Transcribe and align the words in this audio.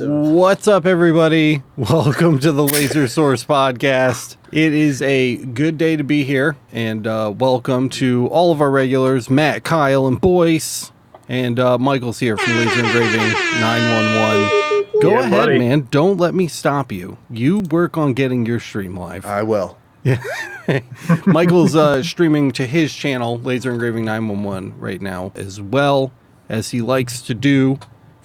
What's 0.00 0.68
up, 0.68 0.86
everybody? 0.86 1.62
Welcome 1.76 2.38
to 2.40 2.52
the 2.52 2.62
Laser 2.62 3.08
Source 3.08 3.44
Podcast. 3.44 4.36
It 4.52 4.72
is 4.72 5.02
a 5.02 5.36
good 5.36 5.76
day 5.76 5.96
to 5.96 6.04
be 6.04 6.22
here, 6.24 6.56
and 6.72 7.04
uh, 7.06 7.32
welcome 7.36 7.88
to 7.90 8.28
all 8.28 8.52
of 8.52 8.60
our 8.60 8.70
regulars 8.70 9.28
Matt, 9.28 9.64
Kyle, 9.64 10.06
and 10.06 10.20
Boyce. 10.20 10.92
And 11.28 11.58
uh, 11.58 11.78
Michael's 11.78 12.18
here 12.20 12.36
from 12.36 12.54
Laser 12.56 12.84
Engraving 12.84 13.32
911. 13.60 15.00
Go 15.02 15.10
Yeah, 15.10 15.18
ahead, 15.20 15.30
buddy. 15.32 15.58
man. 15.58 15.88
Don't 15.90 16.16
let 16.16 16.34
me 16.34 16.46
stop 16.46 16.92
you. 16.92 17.18
You 17.28 17.58
work 17.58 17.98
on 17.98 18.14
getting 18.14 18.46
your 18.46 18.60
stream 18.60 18.96
live. 18.96 19.26
I 19.26 19.42
will. 19.42 19.78
Michael's 21.26 21.74
uh, 21.74 22.02
streaming 22.04 22.52
to 22.52 22.66
his 22.66 22.94
channel, 22.94 23.38
Laser 23.40 23.72
Engraving 23.72 24.04
911, 24.04 24.78
right 24.78 25.00
now, 25.02 25.32
as 25.34 25.60
well 25.60 26.12
as 26.48 26.70
he 26.70 26.80
likes 26.80 27.20
to 27.22 27.34
do 27.34 27.78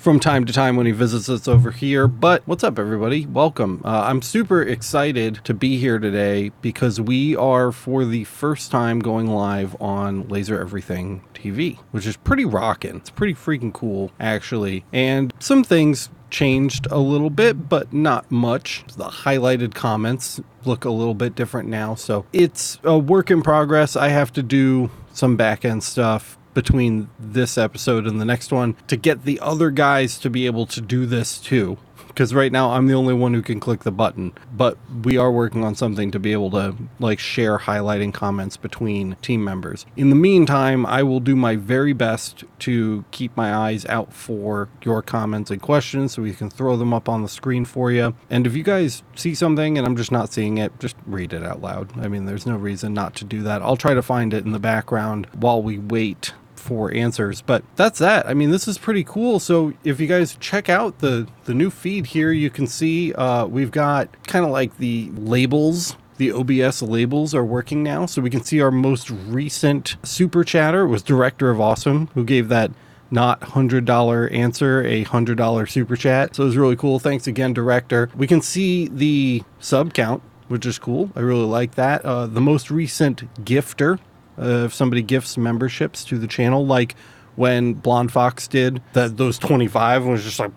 from 0.03 0.19
time 0.19 0.43
to 0.43 0.51
time 0.51 0.75
when 0.75 0.85
he 0.85 0.91
visits 0.91 1.29
us 1.29 1.47
over 1.47 1.71
here. 1.71 2.09
But 2.09 2.45
what's 2.45 2.61
up, 2.61 2.77
everybody? 2.77 3.25
Welcome. 3.25 3.81
Uh, 3.85 4.01
I'm 4.01 4.21
super 4.21 4.61
excited 4.61 5.39
to 5.45 5.53
be 5.53 5.77
here 5.77 5.97
today 5.97 6.51
because 6.61 6.99
we 6.99 7.37
are, 7.37 7.71
for 7.71 8.03
the 8.03 8.25
first 8.25 8.69
time, 8.69 8.99
going 8.99 9.27
live 9.27 9.81
on 9.81 10.27
Laser 10.27 10.59
Everything 10.59 11.23
TV, 11.33 11.79
which 11.91 12.05
is 12.05 12.17
pretty 12.17 12.43
rocking. 12.43 12.97
It's 12.97 13.11
pretty 13.11 13.33
freaking 13.33 13.71
cool, 13.71 14.11
actually. 14.19 14.83
And 14.91 15.33
some 15.39 15.63
things 15.63 16.09
changed 16.29 16.85
a 16.91 16.99
little 16.99 17.29
bit, 17.29 17.69
but 17.69 17.93
not 17.93 18.29
much. 18.29 18.83
The 18.97 19.05
highlighted 19.05 19.73
comments 19.73 20.41
look 20.65 20.83
a 20.83 20.89
little 20.89 21.13
bit 21.13 21.33
different 21.33 21.69
now. 21.69 21.95
So 21.95 22.25
it's 22.33 22.77
a 22.83 22.97
work 22.97 23.31
in 23.31 23.41
progress. 23.41 23.95
I 23.95 24.09
have 24.09 24.33
to 24.33 24.43
do 24.43 24.91
some 25.13 25.37
back 25.37 25.63
end 25.63 25.81
stuff 25.81 26.37
between 26.53 27.09
this 27.19 27.57
episode 27.57 28.05
and 28.07 28.19
the 28.19 28.25
next 28.25 28.51
one 28.51 28.75
to 28.87 28.97
get 28.97 29.23
the 29.23 29.39
other 29.39 29.71
guys 29.71 30.17
to 30.19 30.29
be 30.29 30.45
able 30.45 30.65
to 30.67 30.81
do 30.81 31.05
this 31.05 31.39
too. 31.39 31.77
Because 32.07 32.31
right 32.31 32.51
now 32.51 32.73
I'm 32.73 32.85
the 32.85 32.93
only 32.93 33.15
one 33.15 33.33
who 33.33 33.41
can 33.41 33.59
click 33.59 33.81
the 33.81 33.91
button, 33.91 34.33
but 34.55 34.77
we 35.03 35.17
are 35.17 35.31
working 35.31 35.63
on 35.63 35.73
something 35.73 36.11
to 36.11 36.19
be 36.19 36.31
able 36.31 36.51
to 36.51 36.75
like 36.99 37.17
share 37.17 37.57
highlighting 37.57 38.13
comments 38.13 38.55
between 38.55 39.15
team 39.23 39.43
members. 39.43 39.87
In 39.97 40.11
the 40.11 40.15
meantime, 40.15 40.85
I 40.85 41.01
will 41.01 41.19
do 41.19 41.35
my 41.35 41.55
very 41.55 41.91
best 41.91 42.43
to 42.59 43.03
keep 43.09 43.35
my 43.35 43.51
eyes 43.51 43.83
out 43.87 44.13
for 44.13 44.69
your 44.83 45.01
comments 45.01 45.49
and 45.49 45.59
questions 45.59 46.13
so 46.13 46.21
we 46.21 46.33
can 46.33 46.51
throw 46.51 46.77
them 46.77 46.93
up 46.93 47.09
on 47.09 47.23
the 47.23 47.27
screen 47.27 47.65
for 47.65 47.91
you. 47.91 48.13
And 48.29 48.45
if 48.45 48.55
you 48.55 48.61
guys 48.61 49.01
see 49.15 49.33
something 49.33 49.79
and 49.79 49.87
I'm 49.87 49.95
just 49.97 50.11
not 50.11 50.31
seeing 50.31 50.59
it, 50.59 50.79
just 50.79 50.95
read 51.07 51.33
it 51.33 51.43
out 51.43 51.61
loud. 51.61 51.97
I 51.99 52.09
mean, 52.09 52.25
there's 52.25 52.45
no 52.45 52.57
reason 52.57 52.93
not 52.93 53.15
to 53.15 53.25
do 53.25 53.41
that. 53.41 53.63
I'll 53.63 53.75
try 53.75 53.95
to 53.95 54.03
find 54.03 54.35
it 54.35 54.45
in 54.45 54.51
the 54.51 54.59
background 54.59 55.25
while 55.33 55.63
we 55.63 55.79
wait 55.79 56.33
for 56.63 56.91
answers 56.93 57.41
but 57.41 57.63
that's 57.75 57.99
that 57.99 58.25
i 58.27 58.33
mean 58.33 58.49
this 58.49 58.67
is 58.67 58.77
pretty 58.77 59.03
cool 59.03 59.39
so 59.39 59.73
if 59.83 59.99
you 59.99 60.07
guys 60.07 60.35
check 60.39 60.69
out 60.69 60.99
the 60.99 61.27
the 61.45 61.53
new 61.53 61.69
feed 61.69 62.07
here 62.07 62.31
you 62.31 62.49
can 62.49 62.65
see 62.65 63.13
uh 63.13 63.45
we've 63.45 63.71
got 63.71 64.07
kind 64.25 64.45
of 64.45 64.51
like 64.51 64.77
the 64.77 65.11
labels 65.15 65.95
the 66.17 66.31
OBS 66.31 66.81
labels 66.81 67.33
are 67.33 67.43
working 67.43 67.81
now, 67.81 68.05
so 68.05 68.21
we 68.21 68.29
can 68.29 68.43
see 68.43 68.61
our 68.61 68.71
most 68.71 69.09
recent 69.09 69.97
super 70.03 70.43
chatter 70.43 70.87
was 70.87 71.01
Director 71.01 71.49
of 71.49 71.59
Awesome, 71.59 72.07
who 72.13 72.23
gave 72.23 72.49
that 72.49 72.71
not 73.13 73.41
$100 73.41 74.33
answer, 74.33 74.83
a 74.83 75.05
$100 75.05 75.69
super 75.69 75.95
chat. 75.95 76.35
So 76.35 76.43
it 76.43 76.45
was 76.47 76.57
really 76.57 76.75
cool. 76.75 76.99
Thanks 76.99 77.27
again, 77.27 77.53
Director. 77.53 78.09
We 78.15 78.27
can 78.27 78.41
see 78.41 78.87
the 78.87 79.43
sub 79.59 79.93
count, 79.93 80.23
which 80.47 80.65
is 80.65 80.79
cool. 80.79 81.11
I 81.15 81.19
really 81.19 81.45
like 81.45 81.75
that. 81.75 82.03
Uh, 82.03 82.25
the 82.25 82.41
most 82.41 82.71
recent 82.71 83.31
gifter, 83.45 83.99
uh, 84.39 84.65
if 84.65 84.73
somebody 84.73 85.01
gifts 85.01 85.37
memberships 85.37 86.03
to 86.05 86.17
the 86.17 86.27
channel, 86.27 86.65
like 86.65 86.95
when 87.35 87.73
Blonde 87.73 88.11
Fox 88.11 88.47
did 88.47 88.81
that, 88.93 89.17
those 89.17 89.39
25 89.39 90.05
was 90.05 90.23
just 90.23 90.39
like, 90.39 90.51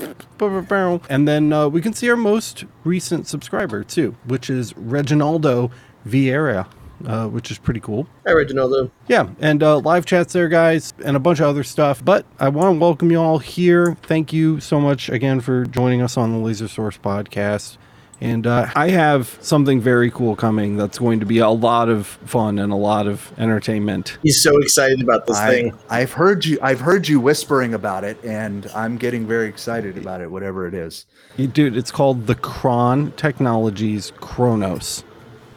and 1.08 1.26
then 1.26 1.52
uh, 1.52 1.68
we 1.68 1.80
can 1.80 1.92
see 1.92 2.08
our 2.10 2.16
most 2.16 2.64
recent 2.84 3.26
subscriber 3.26 3.82
too, 3.82 4.14
which 4.26 4.50
is 4.50 4.72
Reginaldo 4.74 5.70
Vieira, 6.06 6.66
uh, 7.06 7.28
which 7.28 7.50
is 7.50 7.58
pretty 7.58 7.80
cool. 7.80 8.06
hi, 8.26 8.32
Reginaldo. 8.32 8.90
Yeah, 9.08 9.28
and 9.40 9.62
uh, 9.62 9.78
live 9.78 10.04
chats 10.06 10.32
there, 10.32 10.48
guys, 10.48 10.92
and 11.04 11.16
a 11.16 11.20
bunch 11.20 11.40
of 11.40 11.46
other 11.46 11.64
stuff. 11.64 12.04
But 12.04 12.26
I 12.38 12.48
want 12.50 12.76
to 12.76 12.78
welcome 12.80 13.10
you 13.10 13.20
all 13.20 13.38
here. 13.38 13.96
Thank 14.02 14.32
you 14.32 14.60
so 14.60 14.78
much 14.80 15.08
again 15.08 15.40
for 15.40 15.64
joining 15.64 16.02
us 16.02 16.16
on 16.16 16.32
the 16.32 16.38
Laser 16.38 16.68
Source 16.68 16.98
podcast. 16.98 17.78
And 18.20 18.46
uh, 18.46 18.70
I 18.74 18.88
have 18.90 19.36
something 19.42 19.80
very 19.80 20.10
cool 20.10 20.36
coming 20.36 20.76
that's 20.76 20.98
going 20.98 21.20
to 21.20 21.26
be 21.26 21.38
a 21.38 21.50
lot 21.50 21.90
of 21.90 22.06
fun 22.06 22.58
and 22.58 22.72
a 22.72 22.76
lot 22.76 23.06
of 23.06 23.30
entertainment. 23.38 24.16
He's 24.22 24.42
so 24.42 24.56
excited 24.58 25.02
about 25.02 25.26
this 25.26 25.36
I, 25.36 25.50
thing. 25.50 25.78
I've 25.90 26.12
heard 26.12 26.46
you. 26.46 26.58
I've 26.62 26.80
heard 26.80 27.08
you 27.08 27.20
whispering 27.20 27.74
about 27.74 28.04
it, 28.04 28.22
and 28.24 28.66
I'm 28.74 28.96
getting 28.96 29.26
very 29.26 29.48
excited 29.48 29.98
about 29.98 30.22
it. 30.22 30.30
Whatever 30.30 30.66
it 30.66 30.72
is. 30.72 31.04
Dude, 31.36 31.76
it's 31.76 31.90
called 31.90 32.26
the 32.26 32.34
Kron 32.34 33.12
Technologies 33.12 34.12
Chronos, 34.16 35.04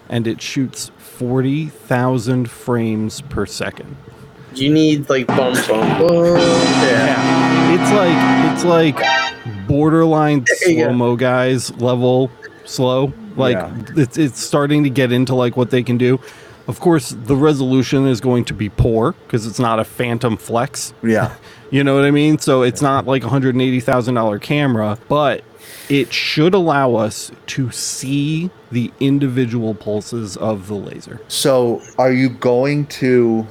and 0.09 0.27
it 0.27 0.41
shoots 0.41 0.91
40,000 0.97 2.49
frames 2.49 3.21
per 3.21 3.45
second. 3.45 3.95
You 4.53 4.73
need 4.73 5.09
like 5.09 5.27
bum 5.27 5.53
bum 5.67 5.99
bum. 5.99 6.25
Yeah. 6.89 7.15
Yeah, 7.69 7.75
it's 7.75 7.91
like 7.93 8.51
it's 8.51 8.65
like 8.65 9.67
borderline 9.67 10.45
slow 10.47 10.91
mo 10.93 11.15
guys 11.15 11.71
level 11.77 12.31
slow. 12.69 13.13
Like 13.35 13.55
Yeah. 13.55 13.75
it's 13.97 14.17
it's 14.17 14.41
starting 14.41 14.83
to 14.83 14.89
get 14.89 15.11
into 15.11 15.35
like 15.35 15.57
what 15.57 15.69
they 15.71 15.83
can 15.83 15.97
do. 15.97 16.19
Of 16.67 16.79
course, 16.79 17.09
the 17.09 17.35
resolution 17.35 18.05
is 18.07 18.21
going 18.21 18.45
to 18.45 18.53
be 18.53 18.69
poor 18.69 19.13
because 19.25 19.47
it's 19.47 19.57
not 19.59 19.79
a 19.79 19.83
Phantom 19.83 20.37
Flex. 20.37 20.93
Yeah. 21.03 21.35
You 21.71 21.83
know 21.83 21.93
what 21.93 22.03
I 22.03 22.09
mean? 22.09 22.39
So 22.39 22.63
it's 22.63 22.81
not 22.81 23.05
like 23.05 23.23
a 23.23 23.29
hundred 23.29 23.53
and 23.53 23.61
eighty 23.61 23.79
thousand 23.79 24.15
dollar 24.15 24.39
camera, 24.39 24.97
but 25.07 25.43
it 25.87 26.11
should 26.11 26.55
allow 26.55 26.95
us 26.95 27.31
to 27.45 27.69
see 27.69 28.49
the 28.71 28.91
individual 28.99 29.75
pulses 29.75 30.35
of 30.35 30.65
the 30.67 30.73
laser. 30.73 31.21
So, 31.27 31.83
are 31.99 32.11
you 32.11 32.29
going 32.29 32.87
to 32.87 33.45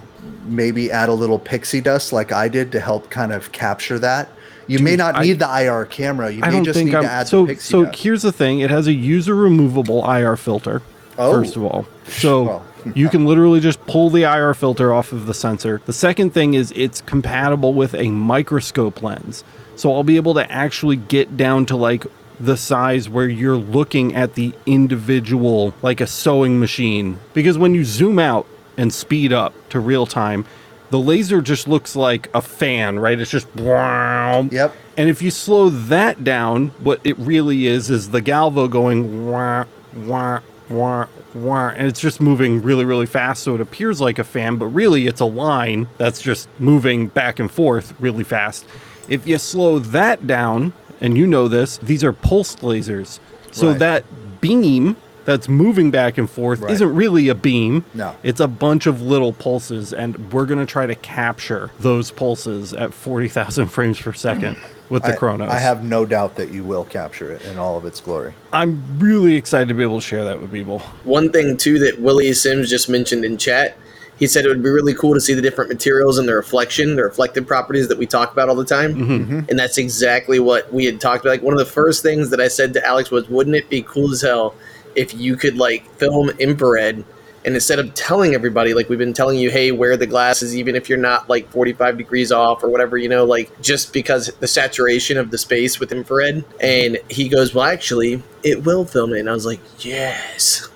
maybe 0.47 0.91
add 0.91 1.09
a 1.09 1.13
little 1.13 1.39
pixie 1.39 1.81
dust 1.81 2.13
like 2.13 2.33
I 2.33 2.49
did 2.49 2.73
to 2.73 2.81
help 2.81 3.09
kind 3.09 3.33
of 3.33 3.53
capture 3.53 4.01
that? 4.01 4.29
You 4.69 4.79
may 4.81 4.95
not 4.97 5.17
I- 5.17 5.23
need 5.23 5.39
the 5.41 5.49
IR 5.49 5.85
camera. 5.87 6.31
You 6.31 6.43
I 6.45 6.51
may 6.51 6.63
just 6.63 6.79
need 6.79 6.95
I'm 6.95 7.03
to 7.03 7.11
add 7.11 7.27
so. 7.29 7.43
the 7.47 7.55
pixie 7.55 7.71
So 7.71 7.85
here's 7.87 8.23
the 8.23 8.33
thing: 8.33 8.61
it 8.61 8.71
has 8.71 8.87
a 8.87 8.93
user 8.93 9.35
removable 9.35 10.09
IR 10.09 10.37
filter. 10.37 10.83
Oh. 11.19 11.33
First 11.33 11.57
of 11.57 11.65
all, 11.65 11.87
so 12.07 12.43
Well, 12.45 12.65
you 12.95 13.09
can 13.09 13.27
literally 13.27 13.59
just 13.61 13.85
pull 13.87 14.09
the 14.11 14.23
IR 14.23 14.55
filter 14.55 14.93
off 14.93 15.11
of 15.13 15.27
the 15.27 15.35
sensor. 15.35 15.81
The 15.85 15.93
second 15.93 16.31
thing 16.33 16.55
is 16.55 16.73
it's 16.77 17.01
compatible 17.01 17.75
with 17.75 17.95
a 17.95 18.09
microscope 18.11 19.03
lens, 19.03 19.43
so 19.75 19.93
I'll 19.93 20.05
be 20.05 20.17
able 20.17 20.35
to 20.35 20.51
actually 20.53 20.97
get 20.97 21.37
down 21.37 21.67
to 21.67 21.77
like 21.77 22.07
the 22.41 22.57
size 22.57 23.09
where 23.09 23.27
you're 23.29 23.57
looking 23.57 24.15
at 24.15 24.35
the 24.35 24.55
individual, 24.65 25.75
like 25.83 26.01
a 26.01 26.07
sewing 26.07 26.61
machine. 26.61 27.19
Because 27.35 27.59
when 27.59 27.75
you 27.75 27.85
zoom 27.85 28.19
out 28.19 28.47
and 28.77 28.93
speed 28.95 29.33
up 29.33 29.53
to 29.71 29.81
real 29.81 30.07
time, 30.07 30.45
the 30.91 30.99
laser 30.99 31.41
just 31.41 31.69
looks 31.69 31.95
like 31.97 32.29
a 32.35 32.41
fan, 32.43 32.99
right? 32.99 33.19
It's 33.19 33.31
just 33.31 33.47
wow. 33.57 34.49
Yep. 34.51 34.75
And 34.97 35.09
if 35.09 35.23
you 35.23 35.31
slow 35.31 35.69
that 35.69 36.25
down, 36.25 36.69
what 36.81 37.01
it 37.05 37.19
really 37.19 37.67
is 37.67 37.91
is 37.91 38.11
the 38.11 38.23
galvo 38.23 38.69
going 38.71 39.31
wah, 39.31 39.65
wah, 39.95 40.41
wah, 40.69 41.07
wah, 41.35 41.69
and 41.69 41.87
it's 41.87 42.01
just 42.01 42.21
moving 42.21 42.63
really, 42.63 42.85
really 42.85 43.07
fast. 43.07 43.43
So 43.43 43.55
it 43.55 43.61
appears 43.61 44.01
like 44.01 44.19
a 44.19 44.25
fan, 44.25 44.57
but 44.57 44.67
really 44.67 45.07
it's 45.07 45.21
a 45.21 45.25
line 45.27 45.89
that's 45.99 46.21
just 46.21 46.49
moving 46.59 47.09
back 47.09 47.39
and 47.39 47.51
forth 47.51 47.95
really 48.01 48.25
fast. 48.25 48.65
If 49.09 49.27
you 49.27 49.39
slow 49.39 49.79
that 49.79 50.27
down, 50.27 50.73
and 51.01 51.17
you 51.17 51.27
know 51.27 51.47
this, 51.49 51.79
these 51.79 52.03
are 52.03 52.13
pulsed 52.13 52.61
lasers. 52.61 53.21
So 53.53 53.69
Right. 53.71 53.79
that 53.79 54.05
beam 54.41 54.97
that's 55.29 55.47
moving 55.47 55.91
back 55.91 56.17
and 56.17 56.29
forth 56.29 56.61
Right. 56.61 56.73
isn't 56.73 56.95
really 56.95 57.29
a 57.29 57.35
beam. 57.35 57.85
No. 57.93 58.17
It's 58.23 58.41
a 58.41 58.49
bunch 58.49 58.87
of 58.87 59.03
little 59.03 59.35
pulses, 59.35 59.93
and 59.93 60.33
we're 60.33 60.47
going 60.47 60.59
to 60.59 60.65
try 60.65 60.87
to 60.87 60.95
capture 60.95 61.71
those 61.79 62.11
pulses 62.11 62.73
at 62.73 62.95
40,000 62.95 63.67
frames 63.69 64.01
per 64.01 64.15
second 64.15 64.57
with 64.89 65.03
the 65.03 65.13
I, 65.13 65.17
Chronos. 65.17 65.51
I 65.51 65.59
have 65.59 65.85
no 65.85 66.07
doubt 66.07 66.37
that 66.37 66.51
you 66.51 66.65
will 66.65 66.87
capture 66.87 67.31
it 67.31 67.45
in 67.45 67.59
all 67.59 67.77
of 67.77 67.85
its 67.85 68.01
glory. 68.01 68.33
I'm 68.55 68.83
really 68.99 69.35
excited 69.35 69.69
to 69.69 69.75
be 69.75 69.83
able 69.83 70.01
to 70.01 70.07
share 70.07 70.25
that 70.25 70.41
with 70.41 70.51
people. 70.51 70.79
One 71.05 71.31
thing 71.31 71.59
too 71.59 71.79
that 71.81 72.01
Willie 72.01 72.33
Sims 72.33 72.71
just 72.71 72.89
mentioned 72.89 73.23
in 73.27 73.37
chat, 73.37 73.77
he 74.19 74.27
said 74.27 74.47
it 74.47 74.49
would 74.49 74.63
be 74.63 74.71
really 74.71 74.95
cool 74.95 75.13
to 75.13 75.21
see 75.21 75.35
the 75.35 75.43
different 75.43 75.69
materials 75.69 76.17
and 76.17 76.27
the 76.27 76.35
reflection, 76.35 76.97
the 76.97 77.05
reflective 77.05 77.47
properties 77.47 77.87
that 77.89 77.99
we 77.99 78.07
talk 78.07 78.33
about 78.33 78.49
all 78.49 78.57
the 78.57 78.65
time. 78.65 78.95
Mm-hmm. 78.95 79.41
And 79.51 79.59
that's 79.59 79.77
exactly 79.77 80.41
what 80.41 80.73
we 80.73 80.87
had 80.87 81.03
talked 81.03 81.23
about. 81.23 81.33
Like 81.33 81.43
one 81.43 81.53
of 81.53 81.59
the 81.59 81.67
first 81.67 82.03
things 82.03 82.31
that 82.31 82.41
I 82.41 82.49
said 82.49 82.73
to 82.73 82.87
Alex 82.87 83.11
was, 83.11 83.29
wouldn't 83.29 83.57
it 83.57 83.69
be 83.69 83.83
cool 83.83 84.11
as 84.11 84.23
hell 84.23 84.55
if 84.99 85.15
you 85.15 85.37
could 85.37 85.57
like 85.57 85.89
film 85.93 86.29
infrared 86.41 87.05
and 87.45 87.55
instead 87.55 87.79
of 87.79 87.95
telling 87.95 88.35
everybody 88.35 88.75
like 88.75 88.89
we've 88.89 88.99
been 88.99 89.13
telling 89.13 89.39
you 89.39 89.49
hey 89.49 89.71
wear 89.71 89.97
the 89.97 90.07
glasses 90.07 90.57
even 90.57 90.75
if 90.75 90.89
you're 90.89 90.99
not 90.99 91.29
like 91.29 91.49
45 91.51 91.97
degrees 91.97 92.33
off 92.33 92.65
or 92.65 92.69
whatever 92.69 92.99
you 92.99 93.09
know 93.09 93.25
like 93.25 93.49
just 93.63 93.93
because 93.93 94.27
the 94.41 94.49
saturation 94.49 95.17
of 95.17 95.31
the 95.31 95.39
space 95.39 95.79
with 95.79 95.93
infrared. 95.93 96.45
And 96.61 96.99
he 97.09 97.29
goes 97.29 97.55
well 97.55 97.65
actually 97.65 98.23
it 98.43 98.65
will 98.65 98.85
film 98.85 99.13
it. 99.15 99.21
And 99.21 99.31
i 99.31 99.33
was 99.33 99.47
like 99.47 99.61
yes 99.79 100.69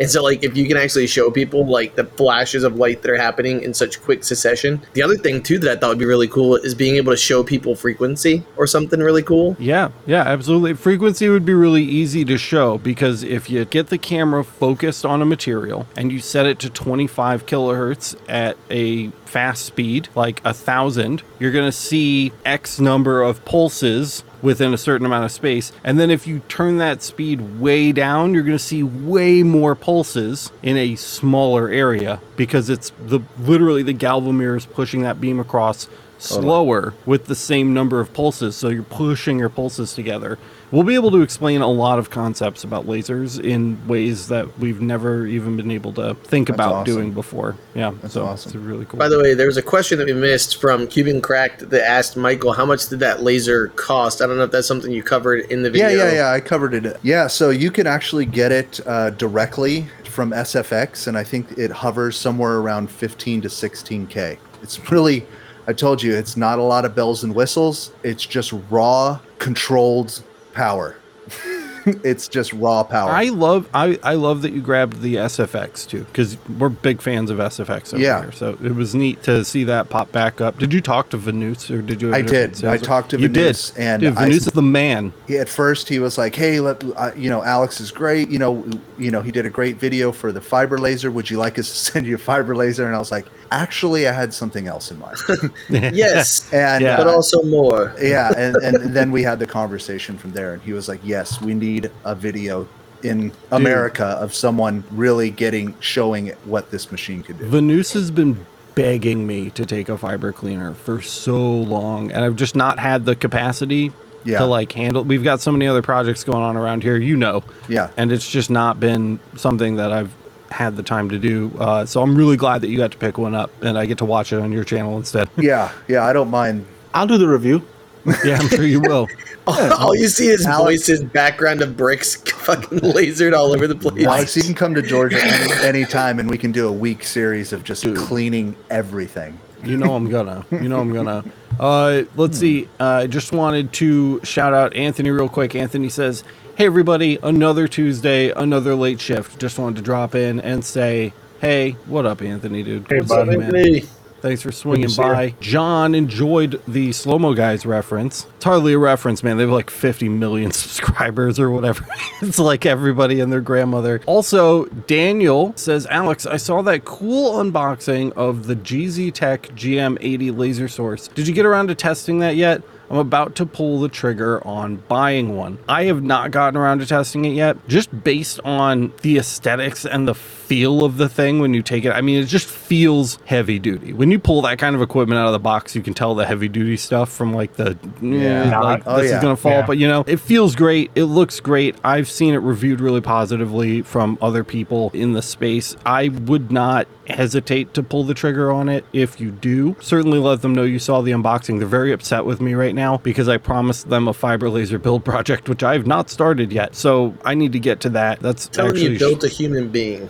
And 0.00 0.10
so, 0.10 0.22
like, 0.22 0.42
if 0.42 0.56
you 0.56 0.66
can 0.66 0.78
actually 0.78 1.06
show 1.06 1.30
people 1.30 1.66
like 1.66 1.94
the 1.94 2.04
flashes 2.04 2.64
of 2.64 2.76
light 2.76 3.02
that 3.02 3.10
are 3.10 3.18
happening 3.18 3.62
in 3.62 3.74
such 3.74 4.00
quick 4.00 4.24
succession, 4.24 4.80
the 4.94 5.02
other 5.02 5.16
thing 5.16 5.42
too 5.42 5.58
that 5.58 5.70
I 5.70 5.78
thought 5.78 5.90
would 5.90 5.98
be 5.98 6.06
really 6.06 6.28
cool 6.28 6.56
is 6.56 6.74
being 6.74 6.96
able 6.96 7.12
to 7.12 7.18
show 7.18 7.44
people 7.44 7.76
frequency 7.76 8.42
or 8.56 8.66
something 8.66 9.00
really 9.00 9.22
cool. 9.22 9.56
Yeah, 9.58 9.90
yeah, 10.06 10.22
absolutely. 10.22 10.74
Frequency 10.74 11.28
would 11.28 11.44
be 11.44 11.52
really 11.52 11.84
easy 11.84 12.24
to 12.24 12.38
show 12.38 12.78
because 12.78 13.22
if 13.22 13.50
you 13.50 13.64
get 13.66 13.88
the 13.88 13.98
camera 13.98 14.42
focused 14.42 15.04
on 15.04 15.20
a 15.20 15.26
material 15.26 15.86
and 15.96 16.10
you 16.10 16.18
set 16.18 16.46
it 16.46 16.58
to 16.60 16.70
25 16.70 17.44
kilohertz 17.44 18.16
at 18.28 18.56
a 18.70 19.10
fast 19.30 19.64
speed, 19.64 20.08
like 20.14 20.40
a 20.44 20.52
thousand, 20.52 21.22
you're 21.38 21.52
going 21.52 21.68
to 21.68 21.72
see 21.72 22.32
X 22.44 22.80
number 22.80 23.22
of 23.22 23.44
pulses 23.44 24.24
within 24.42 24.74
a 24.74 24.78
certain 24.78 25.06
amount 25.06 25.24
of 25.24 25.30
space. 25.30 25.70
And 25.84 26.00
then 26.00 26.10
if 26.10 26.26
you 26.26 26.40
turn 26.48 26.78
that 26.78 27.02
speed 27.02 27.60
way 27.60 27.92
down, 27.92 28.34
you're 28.34 28.42
going 28.42 28.58
to 28.58 28.62
see 28.62 28.82
way 28.82 29.42
more 29.42 29.74
pulses 29.74 30.50
in 30.62 30.76
a 30.76 30.96
smaller 30.96 31.68
area 31.68 32.20
because 32.36 32.68
it's 32.68 32.90
the 32.98 33.20
literally 33.38 33.82
the 33.82 33.94
galvanometer 33.94 34.56
is 34.56 34.66
pushing 34.66 35.02
that 35.02 35.20
beam 35.20 35.38
across 35.38 35.88
slower 36.18 36.94
with 37.06 37.26
the 37.26 37.34
same 37.34 37.72
number 37.72 38.00
of 38.00 38.12
pulses. 38.12 38.56
So 38.56 38.68
you're 38.68 38.82
pushing 38.82 39.38
your 39.38 39.48
pulses 39.48 39.94
together. 39.94 40.38
We'll 40.72 40.84
be 40.84 40.94
able 40.94 41.10
to 41.10 41.22
explain 41.22 41.62
a 41.62 41.66
lot 41.66 41.98
of 41.98 42.10
concepts 42.10 42.62
about 42.62 42.86
lasers 42.86 43.42
in 43.42 43.88
ways 43.88 44.28
that 44.28 44.56
we've 44.58 44.80
never 44.80 45.26
even 45.26 45.56
been 45.56 45.70
able 45.72 45.92
to 45.94 46.14
think 46.14 46.48
about 46.48 46.72
awesome. 46.72 46.94
doing 46.94 47.12
before. 47.12 47.56
Yeah, 47.74 47.90
That's 48.02 48.14
so 48.14 48.24
awesome. 48.24 48.50
it's 48.50 48.56
really 48.56 48.84
cool. 48.84 48.98
By 48.98 49.08
the 49.08 49.18
way, 49.18 49.34
there 49.34 49.48
was 49.48 49.56
a 49.56 49.62
question 49.62 49.98
that 49.98 50.06
we 50.06 50.12
missed 50.12 50.60
from 50.60 50.86
Cuban 50.86 51.20
Cracked 51.20 51.70
that 51.70 51.84
asked 51.84 52.16
Michael, 52.16 52.52
how 52.52 52.64
much 52.64 52.88
did 52.88 53.00
that 53.00 53.20
laser 53.20 53.68
cost? 53.70 54.22
I 54.22 54.28
don't 54.28 54.36
know 54.36 54.44
if 54.44 54.52
that's 54.52 54.68
something 54.68 54.92
you 54.92 55.02
covered 55.02 55.50
in 55.50 55.62
the 55.64 55.70
video. 55.70 55.88
Yeah, 55.88 56.04
yeah, 56.04 56.12
yeah. 56.12 56.30
I 56.30 56.40
covered 56.40 56.74
it. 56.74 56.96
Yeah, 57.02 57.26
so 57.26 57.50
you 57.50 57.72
can 57.72 57.88
actually 57.88 58.26
get 58.26 58.52
it 58.52 58.78
uh, 58.86 59.10
directly 59.10 59.88
from 60.04 60.30
SFX, 60.30 61.08
and 61.08 61.18
I 61.18 61.24
think 61.24 61.58
it 61.58 61.72
hovers 61.72 62.16
somewhere 62.16 62.58
around 62.58 62.90
15 62.90 63.40
to 63.42 63.48
16k. 63.48 64.38
It's 64.62 64.90
really, 64.90 65.26
I 65.66 65.72
told 65.72 66.00
you, 66.00 66.14
it's 66.14 66.36
not 66.36 66.60
a 66.60 66.62
lot 66.62 66.84
of 66.84 66.94
bells 66.94 67.24
and 67.24 67.34
whistles. 67.34 67.92
It's 68.04 68.24
just 68.24 68.52
raw, 68.70 69.18
controlled 69.38 70.22
power. 70.52 70.96
it's 71.86 72.28
just 72.28 72.52
raw 72.52 72.82
power. 72.82 73.10
I 73.10 73.28
love 73.28 73.68
I, 73.72 73.98
I 74.02 74.14
love 74.14 74.42
that 74.42 74.52
you 74.52 74.60
grabbed 74.60 75.00
the 75.00 75.14
SFX 75.16 75.86
too 75.88 76.04
because 76.04 76.36
we're 76.58 76.68
big 76.68 77.00
fans 77.00 77.30
of 77.30 77.38
SFX 77.38 77.94
over 77.94 78.02
Yeah. 78.02 78.22
here. 78.22 78.32
So 78.32 78.58
it 78.62 78.74
was 78.74 78.94
neat 78.94 79.22
to 79.24 79.44
see 79.44 79.64
that 79.64 79.88
pop 79.90 80.10
back 80.12 80.40
up. 80.40 80.58
Did 80.58 80.72
you 80.72 80.80
talk 80.80 81.10
to 81.10 81.16
Venus 81.16 81.70
or 81.70 81.82
did 81.82 82.02
you? 82.02 82.12
I 82.12 82.22
did. 82.22 82.64
I 82.64 82.76
talked 82.78 83.10
to 83.10 83.18
you 83.18 83.28
Venus, 83.28 83.70
did. 83.70 83.80
and 83.82 84.00
Dude, 84.02 84.16
I- 84.16 84.28
is 84.28 84.46
the 84.46 84.62
man. 84.62 85.12
he, 85.26 85.38
at 85.38 85.48
first 85.48 85.88
he 85.88 85.98
was 86.00 86.18
like, 86.18 86.34
"Hey, 86.34 86.60
let, 86.60 86.82
uh, 86.96 87.12
you 87.16 87.30
know, 87.30 87.42
Alex 87.42 87.80
is 87.80 87.90
great. 87.92 88.28
You 88.28 88.38
know, 88.38 88.66
you 88.98 89.10
know, 89.10 89.22
he 89.22 89.30
did 89.30 89.46
a 89.46 89.50
great 89.50 89.76
video 89.76 90.10
for 90.12 90.32
the 90.32 90.40
fiber 90.40 90.78
laser. 90.78 91.10
Would 91.10 91.30
you 91.30 91.38
like 91.38 91.58
us 91.58 91.68
to 91.70 91.76
send 91.92 92.06
you 92.06 92.16
a 92.16 92.18
fiber 92.18 92.54
laser?" 92.56 92.86
And 92.86 92.94
I 92.94 92.98
was 92.98 93.10
like, 93.12 93.26
"Actually, 93.50 94.06
I 94.08 94.12
had 94.12 94.32
something 94.34 94.66
else 94.68 94.90
in 94.90 94.98
mind." 94.98 95.16
Yes, 95.70 96.50
and 96.52 96.82
Yeah. 96.84 96.96
but 96.96 97.06
uh, 97.06 97.10
also 97.14 97.42
more. 97.42 97.94
yeah, 98.00 98.32
and, 98.36 98.56
and 98.56 98.94
then 98.94 99.10
we 99.10 99.22
had 99.22 99.38
the 99.38 99.46
conversation 99.46 100.16
from 100.18 100.32
there, 100.32 100.52
and 100.54 100.62
he 100.62 100.72
was 100.72 100.88
like, 100.88 101.00
"Yes, 101.04 101.40
we 101.40 101.54
need 101.54 101.90
a 102.04 102.14
video 102.14 102.66
in 103.02 103.32
America 103.50 104.04
of 104.04 104.34
someone 104.34 104.84
really 104.90 105.30
getting 105.30 105.74
showing 105.80 106.28
what 106.44 106.70
this 106.70 106.90
machine 106.92 107.22
could 107.22 107.38
do." 107.38 107.44
Venus 107.46 107.92
has 107.94 108.10
been 108.10 108.44
begging 108.74 109.26
me 109.26 109.50
to 109.50 109.66
take 109.66 109.88
a 109.88 109.98
fiber 109.98 110.32
cleaner 110.32 110.74
for 110.74 111.00
so 111.02 111.40
long, 111.40 112.10
and 112.12 112.24
I've 112.24 112.36
just 112.36 112.54
not 112.54 112.78
had 112.78 113.04
the 113.04 113.16
capacity 113.16 113.90
Yeah. 114.24 114.38
to 114.38 114.46
like 114.46 114.70
handle. 114.72 115.02
We've 115.02 115.24
got 115.24 115.40
so 115.40 115.50
many 115.50 115.66
other 115.66 115.82
projects 115.82 116.24
going 116.24 116.42
on 116.42 116.56
around 116.56 116.82
here, 116.82 116.96
you 116.96 117.16
know. 117.16 117.42
Yeah. 117.68 117.88
and 117.96 118.12
it's 118.12 118.30
just 118.30 118.50
not 118.50 118.78
been 118.78 119.18
something 119.36 119.76
that 119.76 119.92
I've 119.92 120.12
had 120.50 120.76
the 120.76 120.82
time 120.82 121.08
to 121.10 121.18
do. 121.18 121.50
Uh, 121.58 121.86
so 121.86 122.02
I'm 122.02 122.16
really 122.16 122.36
glad 122.36 122.60
that 122.62 122.68
you 122.68 122.76
got 122.76 122.92
to 122.92 122.98
pick 122.98 123.18
one 123.18 123.34
up, 123.34 123.50
and 123.62 123.78
I 123.78 123.86
get 123.86 123.98
to 123.98 124.04
watch 124.04 124.32
it 124.32 124.40
on 124.40 124.52
your 124.52 124.64
channel 124.64 124.96
instead. 124.96 125.28
Yeah, 125.40 125.72
yeah, 125.88 126.04
I 126.04 126.12
don't 126.12 126.30
mind. 126.30 126.66
I'll 126.92 127.06
do 127.06 127.16
the 127.18 127.28
review. 127.28 127.66
yeah, 128.24 128.38
I'm 128.38 128.48
sure 128.48 128.64
you 128.64 128.80
will. 128.80 129.08
All 129.46 129.94
you 129.94 130.08
see 130.08 130.28
is 130.28 130.46
Alex- 130.46 130.88
voices, 130.88 131.02
background 131.04 131.62
of 131.62 131.76
bricks, 131.76 132.16
fucking 132.16 132.80
lasered 132.80 133.36
all 133.36 133.52
over 133.52 133.66
the 133.66 133.74
place. 133.74 134.06
Alex, 134.06 134.36
you 134.36 134.42
can 134.42 134.54
come 134.54 134.74
to 134.74 134.82
Georgia 134.82 135.18
any 135.20 135.52
anytime, 135.66 136.18
and 136.18 136.30
we 136.30 136.38
can 136.38 136.52
do 136.52 136.68
a 136.68 136.72
week 136.72 137.02
series 137.02 137.52
of 137.52 137.64
just 137.64 137.84
cleaning 137.96 138.54
everything. 138.70 139.38
You 139.64 139.76
know 139.76 139.94
I'm 139.94 140.08
gonna. 140.08 140.44
You 140.50 140.68
know 140.68 140.80
I'm 140.80 140.92
gonna. 140.92 141.24
Uh, 141.60 142.04
let's 142.16 142.38
see. 142.38 142.68
Uh, 142.80 142.84
I 142.84 143.06
just 143.06 143.32
wanted 143.32 143.70
to 143.74 144.20
shout 144.24 144.54
out 144.54 144.74
Anthony 144.74 145.10
real 145.10 145.28
quick. 145.28 145.54
Anthony 145.54 145.90
says, 145.90 146.24
"Hey 146.56 146.64
everybody, 146.64 147.18
another 147.22 147.68
Tuesday, 147.68 148.30
another 148.30 148.74
late 148.74 148.98
shift. 148.98 149.38
Just 149.38 149.58
wanted 149.58 149.76
to 149.76 149.82
drop 149.82 150.14
in 150.14 150.40
and 150.40 150.64
say, 150.64 151.12
hey, 151.40 151.72
what 151.86 152.06
up, 152.06 152.22
Anthony, 152.22 152.62
dude? 152.62 152.86
Hey, 152.88 152.98
What's 152.98 153.10
up, 153.12 153.26
buddy. 153.26 153.38
man? 153.38 153.82
Thanks 154.20 154.42
for 154.42 154.52
swinging 154.52 154.90
by. 154.96 155.34
John 155.40 155.94
enjoyed 155.94 156.60
the 156.68 156.92
slow 156.92 157.18
mo 157.18 157.32
guys 157.34 157.64
reference. 157.64 158.26
It's 158.36 158.44
hardly 158.44 158.74
a 158.74 158.78
reference, 158.78 159.22
man. 159.22 159.38
They 159.38 159.44
have 159.44 159.52
like 159.52 159.70
50 159.70 160.08
million 160.10 160.50
subscribers 160.52 161.40
or 161.40 161.50
whatever. 161.50 161.86
it's 162.22 162.38
like 162.38 162.66
everybody 162.66 163.20
and 163.20 163.32
their 163.32 163.40
grandmother. 163.40 164.00
Also, 164.06 164.66
Daniel 164.66 165.52
says, 165.56 165.86
Alex, 165.86 166.26
I 166.26 166.36
saw 166.36 166.60
that 166.62 166.84
cool 166.84 167.34
unboxing 167.34 168.12
of 168.12 168.46
the 168.46 168.56
GZ 168.56 169.14
Tech 169.14 169.42
GM80 169.48 170.36
laser 170.36 170.68
source. 170.68 171.08
Did 171.08 171.26
you 171.26 171.34
get 171.34 171.46
around 171.46 171.68
to 171.68 171.74
testing 171.74 172.18
that 172.18 172.36
yet? 172.36 172.62
I'm 172.90 172.98
about 172.98 173.36
to 173.36 173.46
pull 173.46 173.80
the 173.80 173.88
trigger 173.88 174.44
on 174.44 174.76
buying 174.76 175.36
one. 175.36 175.58
I 175.68 175.84
have 175.84 176.02
not 176.02 176.32
gotten 176.32 176.56
around 176.56 176.80
to 176.80 176.86
testing 176.86 177.24
it 177.24 177.34
yet, 177.34 177.56
just 177.68 178.02
based 178.02 178.40
on 178.40 178.92
the 179.02 179.16
aesthetics 179.18 179.86
and 179.86 180.08
the 180.08 180.14
feel 180.50 180.84
of 180.84 180.96
the 180.96 181.08
thing 181.08 181.38
when 181.38 181.54
you 181.54 181.62
take 181.62 181.84
it. 181.84 181.90
I 181.92 182.00
mean, 182.00 182.20
it 182.20 182.24
just 182.26 182.48
feels 182.48 183.20
heavy 183.24 183.60
duty. 183.60 183.92
When 183.92 184.10
you 184.10 184.18
pull 184.18 184.42
that 184.42 184.58
kind 184.58 184.74
of 184.74 184.82
equipment 184.82 185.16
out 185.20 185.26
of 185.28 185.32
the 185.32 185.38
box, 185.38 185.76
you 185.76 185.80
can 185.80 185.94
tell 185.94 186.16
the 186.16 186.26
heavy 186.26 186.48
duty 186.48 186.76
stuff 186.76 187.08
from 187.12 187.32
like 187.32 187.54
the 187.54 187.78
Yeah. 188.02 188.46
yeah, 188.50 188.60
like 188.60 188.82
Oh, 188.84 189.00
this 189.00 189.10
yeah. 189.12 189.18
is 189.18 189.22
gonna 189.22 189.36
fall. 189.36 189.52
Yeah. 189.52 189.66
But 189.66 189.78
you 189.78 189.86
know, 189.86 190.02
it 190.08 190.18
feels 190.18 190.56
great. 190.56 190.90
It 190.96 191.04
looks 191.04 191.38
great. 191.38 191.76
I've 191.84 192.10
seen 192.10 192.34
it 192.34 192.38
reviewed 192.38 192.80
really 192.80 193.00
positively 193.00 193.82
from 193.82 194.18
other 194.20 194.42
people 194.42 194.90
in 194.92 195.12
the 195.12 195.22
space. 195.22 195.76
I 195.86 196.08
would 196.08 196.50
not 196.50 196.88
hesitate 197.06 197.72
to 197.74 197.82
pull 197.84 198.02
the 198.02 198.14
trigger 198.14 198.50
on 198.50 198.68
it 198.68 198.84
if 198.92 199.20
you 199.20 199.30
do. 199.30 199.76
Certainly 199.80 200.18
let 200.18 200.42
them 200.42 200.52
know 200.52 200.64
you 200.64 200.80
saw 200.80 201.00
the 201.00 201.12
unboxing. 201.12 201.58
They're 201.60 201.68
very 201.68 201.92
upset 201.92 202.24
with 202.24 202.40
me 202.40 202.54
right 202.54 202.74
now 202.74 202.96
because 202.98 203.28
I 203.28 203.36
promised 203.36 203.88
them 203.88 204.08
a 204.08 204.12
fiber 204.12 204.50
laser 204.50 204.78
build 204.80 205.04
project, 205.04 205.48
which 205.48 205.62
I 205.62 205.74
have 205.74 205.86
not 205.86 206.10
started 206.10 206.50
yet. 206.52 206.74
So 206.74 207.14
I 207.24 207.34
need 207.34 207.52
to 207.52 207.60
get 207.60 207.78
to 207.82 207.88
that. 207.90 208.18
That's 208.20 208.48
tell 208.48 208.64
me 208.66 208.70
actually 208.70 208.92
you 208.94 208.98
built 208.98 209.22
a 209.22 209.28
human 209.28 209.68
being. 209.68 210.08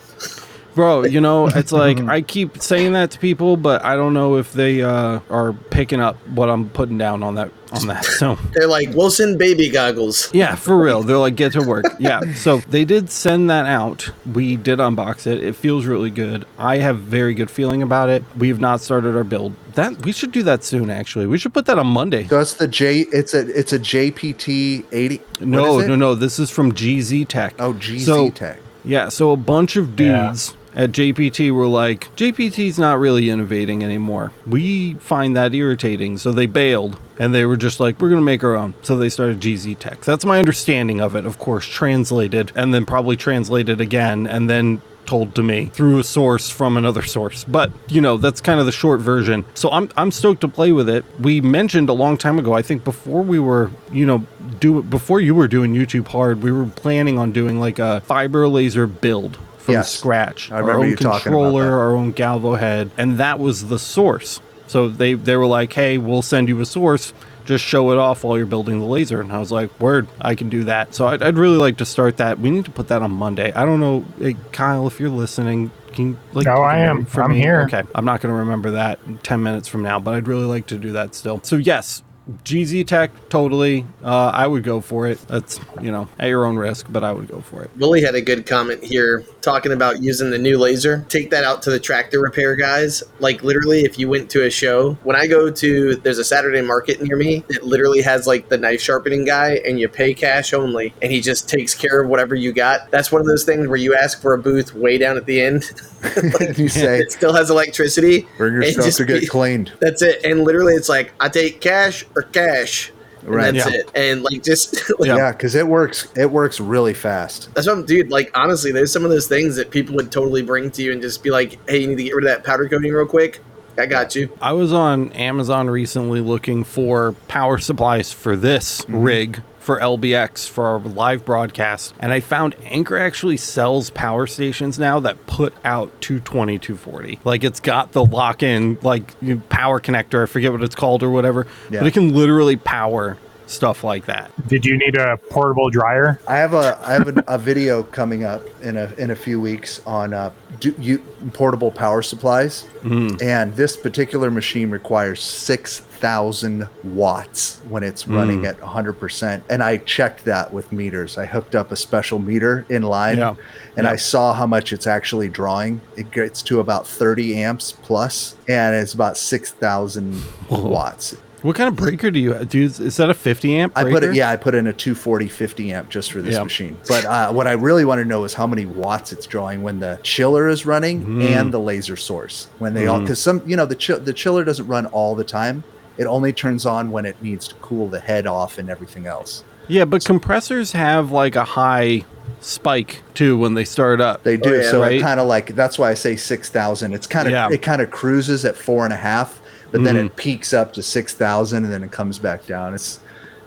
Bro 0.74 1.04
you 1.04 1.20
know 1.20 1.46
it's 1.48 1.72
like 1.72 1.98
i 2.08 2.20
keep 2.20 2.60
saying 2.62 2.92
that 2.92 3.10
to 3.10 3.18
people 3.18 3.56
but 3.56 3.84
i 3.84 3.96
don't 3.96 4.14
know 4.14 4.36
if 4.36 4.52
they 4.52 4.82
uh, 4.82 5.20
are 5.30 5.52
picking 5.70 6.00
up 6.00 6.16
what 6.28 6.48
i'm 6.48 6.68
putting 6.70 6.96
down 6.98 7.22
on 7.22 7.34
that 7.34 7.50
on 7.72 7.86
that 7.86 8.04
so 8.04 8.34
They're 8.54 8.66
like 8.66 8.90
Wilson 8.94 9.38
baby 9.38 9.68
goggles. 9.70 10.28
yeah 10.34 10.54
for 10.56 10.76
real 10.76 11.02
they're 11.02 11.18
like 11.18 11.36
get 11.36 11.52
to 11.52 11.62
work 11.62 11.84
yeah 11.98 12.20
so 12.34 12.58
they 12.58 12.84
did 12.84 13.10
send 13.10 13.48
that 13.50 13.66
out 13.66 14.10
we 14.32 14.56
did 14.56 14.78
unbox 14.80 15.26
it 15.26 15.42
it 15.42 15.54
feels 15.54 15.86
really 15.86 16.10
good 16.10 16.46
i 16.58 16.78
have 16.78 16.98
very 16.98 17.32
good 17.34 17.50
feeling 17.50 17.82
about 17.82 18.08
it 18.08 18.24
we 18.36 18.48
have 18.48 18.58
not 18.60 18.80
started 18.80 19.14
our 19.16 19.22
build 19.24 19.54
that 19.74 20.04
we 20.04 20.10
should 20.10 20.32
do 20.32 20.42
that 20.42 20.64
soon 20.64 20.90
actually 20.90 21.26
we 21.26 21.38
should 21.38 21.54
put 21.54 21.66
that 21.66 21.78
on 21.78 21.86
monday 21.86 22.26
So 22.26 22.40
it's 22.40 22.54
the 22.54 22.66
J. 22.68 23.00
It's 23.12 23.34
a 23.34 23.46
it's 23.56 23.72
a 23.72 23.78
JPT 23.78 24.84
eighty. 24.92 25.20
no 25.40 25.74
what 25.74 25.78
is 25.80 25.84
it? 25.84 25.88
no 25.88 25.94
no 25.96 26.14
this 26.16 26.38
is 26.40 26.50
from 26.50 26.72
gz 26.72 27.26
tech 27.28 27.54
Oh, 27.58 27.72
GZ 27.74 28.00
So- 28.04 28.30
Tech. 28.30 28.58
Yeah, 28.82 29.10
so 29.10 29.30
a 29.32 29.36
bunch 29.36 29.76
of 29.76 30.00
Yeah. 30.00 30.34
At 30.74 30.92
JPT 30.92 31.50
were 31.52 31.66
like, 31.66 32.14
JPT's 32.16 32.78
not 32.78 32.98
really 32.98 33.30
innovating 33.30 33.82
anymore. 33.82 34.32
We 34.46 34.94
find 34.94 35.36
that 35.36 35.54
irritating. 35.54 36.18
So 36.18 36.32
they 36.32 36.46
bailed 36.46 36.98
and 37.18 37.34
they 37.34 37.44
were 37.44 37.56
just 37.56 37.80
like, 37.80 38.00
we're 38.00 38.08
going 38.08 38.20
to 38.20 38.24
make 38.24 38.44
our 38.44 38.56
own. 38.56 38.74
So 38.82 38.96
they 38.96 39.08
started 39.08 39.40
GZ 39.40 39.78
Tech. 39.78 40.00
That's 40.02 40.24
my 40.24 40.38
understanding 40.38 41.00
of 41.00 41.16
it, 41.16 41.26
of 41.26 41.38
course, 41.38 41.66
translated 41.66 42.52
and 42.54 42.72
then 42.72 42.86
probably 42.86 43.16
translated 43.16 43.80
again 43.80 44.26
and 44.26 44.48
then 44.48 44.80
told 45.06 45.34
to 45.34 45.42
me 45.42 45.66
through 45.66 45.98
a 45.98 46.04
source 46.04 46.48
from 46.48 46.76
another 46.76 47.02
source. 47.02 47.42
But, 47.42 47.72
you 47.88 48.00
know, 48.00 48.16
that's 48.16 48.40
kind 48.40 48.60
of 48.60 48.66
the 48.66 48.72
short 48.72 49.00
version. 49.00 49.44
So 49.54 49.68
I'm 49.70 49.90
I'm 49.96 50.12
stoked 50.12 50.40
to 50.42 50.48
play 50.48 50.70
with 50.70 50.88
it. 50.88 51.04
We 51.18 51.40
mentioned 51.40 51.88
a 51.88 51.92
long 51.92 52.16
time 52.16 52.38
ago, 52.38 52.52
I 52.52 52.62
think 52.62 52.84
before 52.84 53.22
we 53.22 53.40
were, 53.40 53.72
you 53.90 54.06
know, 54.06 54.24
do 54.60 54.82
before 54.84 55.20
you 55.20 55.34
were 55.34 55.48
doing 55.48 55.74
YouTube 55.74 56.06
hard, 56.06 56.42
we 56.42 56.52
were 56.52 56.66
planning 56.66 57.18
on 57.18 57.32
doing 57.32 57.58
like 57.58 57.80
a 57.80 58.02
fiber 58.02 58.46
laser 58.46 58.86
build 58.86 59.36
from 59.60 59.74
Yes. 59.74 59.90
scratch. 59.92 60.50
I 60.50 60.58
remember 60.58 60.72
our 60.72 60.78
own 60.84 60.90
you 60.90 60.96
talking 60.96 61.08
about 61.08 61.22
controller, 61.22 61.64
that. 61.64 61.72
our 61.72 61.96
own 61.96 62.12
galvo 62.12 62.58
head, 62.58 62.90
and 62.98 63.18
that 63.18 63.38
was 63.38 63.68
the 63.68 63.78
source. 63.78 64.40
So 64.66 64.88
they 64.88 65.14
they 65.14 65.36
were 65.36 65.46
like, 65.46 65.72
"Hey, 65.72 65.98
we'll 65.98 66.22
send 66.22 66.48
you 66.48 66.60
a 66.60 66.66
source. 66.66 67.12
Just 67.44 67.64
show 67.64 67.90
it 67.90 67.98
off 67.98 68.22
while 68.22 68.36
you're 68.36 68.46
building 68.46 68.78
the 68.78 68.86
laser." 68.86 69.20
And 69.20 69.32
I 69.32 69.38
was 69.38 69.50
like, 69.50 69.70
"Word, 69.80 70.06
I 70.20 70.34
can 70.34 70.48
do 70.48 70.64
that." 70.64 70.94
So 70.94 71.06
I'd, 71.08 71.22
I'd 71.22 71.36
really 71.38 71.56
like 71.56 71.76
to 71.78 71.84
start 71.84 72.18
that. 72.18 72.38
We 72.38 72.50
need 72.50 72.64
to 72.66 72.70
put 72.70 72.88
that 72.88 73.02
on 73.02 73.10
Monday. 73.10 73.52
I 73.52 73.64
don't 73.64 73.80
know, 73.80 74.04
hey, 74.20 74.36
Kyle, 74.52 74.86
if 74.86 75.00
you're 75.00 75.08
listening. 75.10 75.70
Can 75.92 76.10
you, 76.10 76.18
like, 76.34 76.46
No, 76.46 76.52
take 76.54 76.60
a 76.60 76.66
I 76.66 76.78
am. 76.78 77.06
I'm 77.16 77.30
me? 77.32 77.40
here. 77.40 77.62
Okay, 77.62 77.82
I'm 77.96 78.04
not 78.04 78.20
going 78.20 78.32
to 78.32 78.38
remember 78.38 78.70
that 78.72 79.00
in 79.08 79.18
10 79.18 79.42
minutes 79.42 79.66
from 79.66 79.82
now, 79.82 79.98
but 79.98 80.14
I'd 80.14 80.28
really 80.28 80.44
like 80.44 80.66
to 80.68 80.78
do 80.78 80.92
that 80.92 81.16
still. 81.16 81.40
So 81.42 81.56
yes, 81.56 82.04
GZ 82.44 82.86
Tech, 82.86 83.10
totally. 83.28 83.86
Uh, 84.02 84.30
I 84.34 84.46
would 84.46 84.62
go 84.62 84.80
for 84.80 85.06
it. 85.06 85.18
That's, 85.28 85.60
you 85.80 85.90
know, 85.90 86.08
at 86.18 86.28
your 86.28 86.44
own 86.44 86.56
risk, 86.56 86.86
but 86.90 87.04
I 87.04 87.12
would 87.12 87.28
go 87.28 87.40
for 87.40 87.62
it. 87.62 87.70
Willie 87.76 88.02
had 88.02 88.14
a 88.14 88.20
good 88.20 88.46
comment 88.46 88.82
here 88.82 89.24
talking 89.40 89.72
about 89.72 90.02
using 90.02 90.30
the 90.30 90.38
new 90.38 90.58
laser. 90.58 91.04
Take 91.08 91.30
that 91.30 91.44
out 91.44 91.62
to 91.62 91.70
the 91.70 91.80
tractor 91.80 92.20
repair 92.20 92.54
guys. 92.56 93.02
Like 93.18 93.42
literally, 93.42 93.80
if 93.80 93.98
you 93.98 94.08
went 94.08 94.30
to 94.30 94.46
a 94.46 94.50
show, 94.50 94.94
when 95.04 95.16
I 95.16 95.26
go 95.26 95.50
to, 95.50 95.96
there's 95.96 96.18
a 96.18 96.24
Saturday 96.24 96.60
market 96.62 97.02
near 97.02 97.16
me 97.16 97.44
that 97.48 97.64
literally 97.64 98.02
has 98.02 98.26
like 98.26 98.48
the 98.48 98.58
knife 98.58 98.80
sharpening 98.80 99.24
guy, 99.24 99.60
and 99.66 99.78
you 99.78 99.88
pay 99.88 100.14
cash 100.14 100.52
only, 100.52 100.94
and 101.02 101.10
he 101.12 101.20
just 101.20 101.48
takes 101.48 101.74
care 101.74 102.02
of 102.02 102.08
whatever 102.08 102.34
you 102.34 102.52
got. 102.52 102.90
That's 102.90 103.10
one 103.10 103.20
of 103.20 103.26
those 103.26 103.44
things 103.44 103.66
where 103.66 103.76
you 103.76 103.94
ask 103.94 104.20
for 104.20 104.34
a 104.34 104.38
booth 104.38 104.74
way 104.74 104.98
down 104.98 105.16
at 105.16 105.26
the 105.26 105.40
end. 105.40 105.70
like, 106.40 106.56
you 106.56 106.68
say, 106.68 107.00
it 107.00 107.12
still 107.12 107.32
has 107.34 107.50
electricity. 107.50 108.26
bring 108.38 108.54
your 108.54 108.64
stuff 108.64 108.94
to 108.94 109.04
get 109.04 109.20
be- 109.20 109.26
cleaned. 109.26 109.72
That's 109.80 110.02
it. 110.02 110.24
And 110.24 110.44
literally, 110.44 110.74
it's 110.74 110.88
like 110.88 111.12
I 111.20 111.28
take 111.28 111.60
cash 111.60 112.04
or 112.16 112.19
cash. 112.22 112.92
And 113.22 113.28
Right. 113.28 113.54
That's 113.54 113.70
Yeah. 113.70 113.80
it. 113.80 113.90
And 113.94 114.22
like 114.22 114.42
just 114.42 114.74
like, 114.98 115.08
Yeah. 115.08 115.16
Yeah, 115.16 115.32
because 115.32 115.54
it 115.54 115.66
works. 115.66 116.08
It 116.16 116.30
works 116.30 116.58
really 116.58 116.94
fast. 116.94 117.54
that's 117.54 117.66
what 117.66 117.76
I'm, 117.76 117.84
dude. 117.84 118.10
Like 118.10 118.30
honestly, 118.34 118.72
there's 118.72 118.92
some 118.92 119.04
of 119.04 119.10
those 119.10 119.26
things 119.26 119.56
that 119.56 119.70
people 119.70 119.94
would 119.96 120.10
totally 120.10 120.42
bring 120.42 120.70
to 120.72 120.82
you 120.82 120.92
and 120.92 121.02
just 121.02 121.22
be 121.22 121.30
like, 121.30 121.58
"Hey, 121.68 121.78
you 121.78 121.86
need 121.86 121.98
to 121.98 122.04
get 122.04 122.14
rid 122.14 122.24
of 122.24 122.30
that 122.30 122.44
powder 122.44 122.68
coating 122.68 122.92
real 122.92 123.06
quick." 123.06 123.40
I 123.78 123.86
got 123.86 124.14
you. 124.14 124.30
I 124.40 124.52
was 124.52 124.72
on 124.72 125.12
Amazon 125.12 125.70
recently 125.70 126.20
looking 126.20 126.64
for 126.64 127.12
power 127.28 127.58
supplies 127.58 128.12
for 128.12 128.36
this 128.36 128.82
mm-hmm. 128.82 128.96
rig 128.96 129.42
for 129.70 129.78
LBX 129.78 130.48
for 130.48 130.66
our 130.66 130.80
live 130.80 131.24
broadcast, 131.24 131.94
and 132.00 132.12
I 132.12 132.18
found 132.18 132.56
Anker 132.64 132.98
actually 132.98 133.36
sells 133.36 133.88
power 133.90 134.26
stations 134.26 134.80
now 134.80 134.98
that 134.98 135.26
put 135.28 135.54
out 135.64 135.92
220, 136.00 136.58
240. 136.58 137.20
Like 137.22 137.44
it's 137.44 137.60
got 137.60 137.92
the 137.92 138.04
lock 138.04 138.42
in, 138.42 138.78
like 138.82 139.14
you 139.22 139.36
know, 139.36 139.42
power 139.48 139.78
connector, 139.78 140.24
I 140.24 140.26
forget 140.26 140.50
what 140.50 140.64
it's 140.64 140.74
called 140.74 141.04
or 141.04 141.10
whatever, 141.10 141.46
Yeah. 141.70 141.78
but 141.82 141.86
it 141.86 141.92
can 141.92 142.12
literally 142.12 142.56
power 142.56 143.16
stuff 143.46 143.84
like 143.84 144.06
that. 144.06 144.32
Did 144.48 144.66
you 144.66 144.76
need 144.76 144.96
a 144.96 145.16
portable 145.16 145.70
dryer? 145.70 146.20
I 146.26 146.38
have 146.38 146.54
a 146.54 146.76
I 146.84 146.94
have 146.94 147.06
a, 147.16 147.22
a 147.28 147.38
video 147.38 147.84
coming 147.84 148.24
up 148.24 148.42
in 148.62 148.76
a 148.76 148.92
in 148.98 149.12
a 149.12 149.16
few 149.16 149.40
weeks 149.40 149.80
on 149.86 150.12
uh, 150.12 150.32
do, 150.58 150.74
you, 150.80 150.98
portable 151.32 151.70
power 151.70 152.02
supplies, 152.02 152.66
and 152.82 153.54
this 153.54 153.76
particular 153.76 154.32
machine 154.32 154.70
requires 154.70 155.22
six 155.22 155.82
thousand 156.00 156.66
watts 156.82 157.60
when 157.68 157.82
it's 157.82 158.08
running 158.08 158.46
at 158.46 158.58
hundred 158.60 158.94
percent. 158.94 159.44
And 159.50 159.62
I 159.62 159.76
checked 159.78 160.24
that 160.24 160.52
with 160.52 160.72
meters. 160.72 161.18
I 161.18 161.26
hooked 161.26 161.54
up 161.54 161.70
a 161.72 161.76
special 161.76 162.18
meter 162.18 162.64
in 162.68 162.82
line, 162.82 163.18
Yeah. 163.18 163.34
and 163.76 163.84
Yeah. 163.84 163.92
I 163.92 163.96
saw 163.96 164.32
how 164.32 164.46
much 164.46 164.72
it's 164.72 164.86
actually 164.86 165.28
drawing. 165.28 165.80
It 165.96 166.10
gets 166.10 166.42
to 166.42 166.60
about 166.60 166.86
thirty 166.86 167.36
amps 167.36 167.72
plus, 167.72 168.34
and 168.48 168.74
it's 168.74 168.94
about 168.94 169.16
six 169.16 169.50
thousand 169.52 170.22
watts. 170.48 171.16
What 171.42 171.56
kind 171.56 171.68
of 171.68 171.76
breaker 171.76 172.10
do 172.10 172.18
you 172.20 172.34
have? 172.34 172.50
Dude, 172.50 172.78
is 172.80 172.98
that 172.98 173.08
a 173.08 173.14
50 173.14 173.56
amp 173.56 173.72
I 173.74 173.84
put 173.84 174.04
it, 174.04 174.14
yeah, 174.14 174.28
I 174.28 174.36
put 174.36 174.54
in 174.54 174.66
a 174.66 174.74
240 174.74 175.26
50 175.28 175.72
amp 175.72 175.88
just 175.88 176.12
for 176.12 176.20
this 176.20 176.34
Yeah. 176.34 176.42
machine. 176.42 176.76
But 176.86 177.06
uh, 177.06 177.32
what 177.32 177.46
I 177.46 177.52
really 177.52 177.86
want 177.86 177.98
to 177.98 178.04
know 178.04 178.24
is 178.24 178.34
how 178.34 178.46
many 178.46 178.66
watts 178.66 179.10
it's 179.10 179.24
drawing 179.26 179.62
when 179.62 179.80
the 179.80 179.98
chiller 180.02 180.48
is 180.50 180.66
running 180.66 181.00
Mm-hmm. 181.00 181.22
and 181.22 181.54
the 181.54 181.58
laser 181.58 181.96
source. 181.96 182.48
When 182.58 182.74
they 182.74 182.88
all, 182.88 183.00
because 183.00 183.22
some, 183.22 183.40
you 183.46 183.56
know, 183.56 183.64
the 183.64 183.74
chill 183.74 183.98
the 183.98 184.12
chiller 184.12 184.44
doesn't 184.44 184.66
run 184.66 184.84
all 184.84 185.14
the 185.14 185.24
time. 185.24 185.64
It 185.98 186.04
only 186.06 186.32
turns 186.32 186.66
on 186.66 186.90
when 186.90 187.04
it 187.04 187.20
needs 187.22 187.48
to 187.48 187.54
cool 187.56 187.88
the 187.88 188.00
head 188.00 188.26
off 188.26 188.58
and 188.58 188.70
everything 188.70 189.06
else. 189.06 189.44
Yeah, 189.68 189.84
but 189.84 190.04
compressors 190.04 190.72
have 190.72 191.12
like 191.12 191.36
a 191.36 191.44
high 191.44 192.04
spike 192.40 193.02
too 193.14 193.36
when 193.38 193.54
they 193.54 193.64
start 193.64 194.00
up. 194.00 194.22
They 194.22 194.36
do. 194.36 194.54
Oh, 194.54 194.60
yeah. 194.60 194.70
so 194.70 194.80
Right. 194.80 194.92
it 194.92 195.02
kind 195.02 195.20
of 195.20 195.26
like 195.26 195.54
that's 195.54 195.78
why 195.78 195.90
I 195.90 195.94
say 195.94 196.16
six 196.16 196.48
thousand. 196.48 196.94
It's 196.94 197.06
kind 197.06 197.28
of 197.28 197.32
Yeah. 197.32 197.48
it 197.50 197.62
kind 197.62 197.82
of 197.82 197.90
cruises 197.90 198.44
at 198.44 198.56
four 198.56 198.84
and 198.84 198.92
a 198.92 198.96
half, 198.96 199.40
but 199.70 199.84
then 199.84 199.96
it 199.96 200.06
mm-hmm. 200.06 200.16
peaks 200.16 200.52
up 200.52 200.72
to 200.74 200.82
six 200.82 201.14
thousand 201.14 201.64
and 201.64 201.72
then 201.72 201.82
it 201.82 201.92
comes 201.92 202.18
back 202.18 202.46
down. 202.46 202.74
It's 202.74 203.00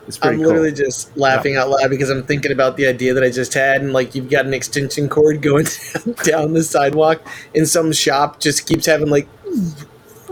it's 0.08 0.18
pretty 0.18 0.36
I'm 0.36 0.42
cool. 0.42 0.50
literally 0.50 0.74
just 0.74 1.16
laughing 1.16 1.56
out 1.56 1.70
loud 1.70 1.90
because 1.90 2.10
I'm 2.10 2.24
thinking 2.24 2.52
about 2.52 2.76
the 2.76 2.88
idea 2.88 3.14
that 3.14 3.24
I 3.24 3.30
just 3.30 3.54
had, 3.54 3.82
and 3.82 3.94
like 3.94 4.14
you've 4.16 4.30
got 4.30 4.46
an 4.46 4.54
extension 4.54 5.08
cord 5.08 5.42
going 5.42 5.66
down 6.24 6.54
the 6.54 6.64
sidewalk, 6.64 7.26
and 7.56 7.68
some 7.68 7.92
shop 7.94 8.40
just 8.40 8.68
keeps 8.68 8.86
having 8.86 9.10
like, 9.10 9.28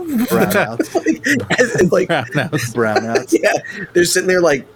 brownouts. 0.06 0.94
like, 1.92 2.08
like 2.08 2.08
Brownouts. 2.08 2.50
brownouts. 2.74 3.38
yeah, 3.40 3.84
they're 3.92 4.04
sitting 4.04 4.28
there 4.28 4.40
like, 4.40 4.66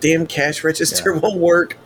damn 0.00 0.26
cash 0.26 0.64
register 0.64 1.12
Yeah. 1.14 1.20
won't 1.20 1.38
work. 1.38 1.76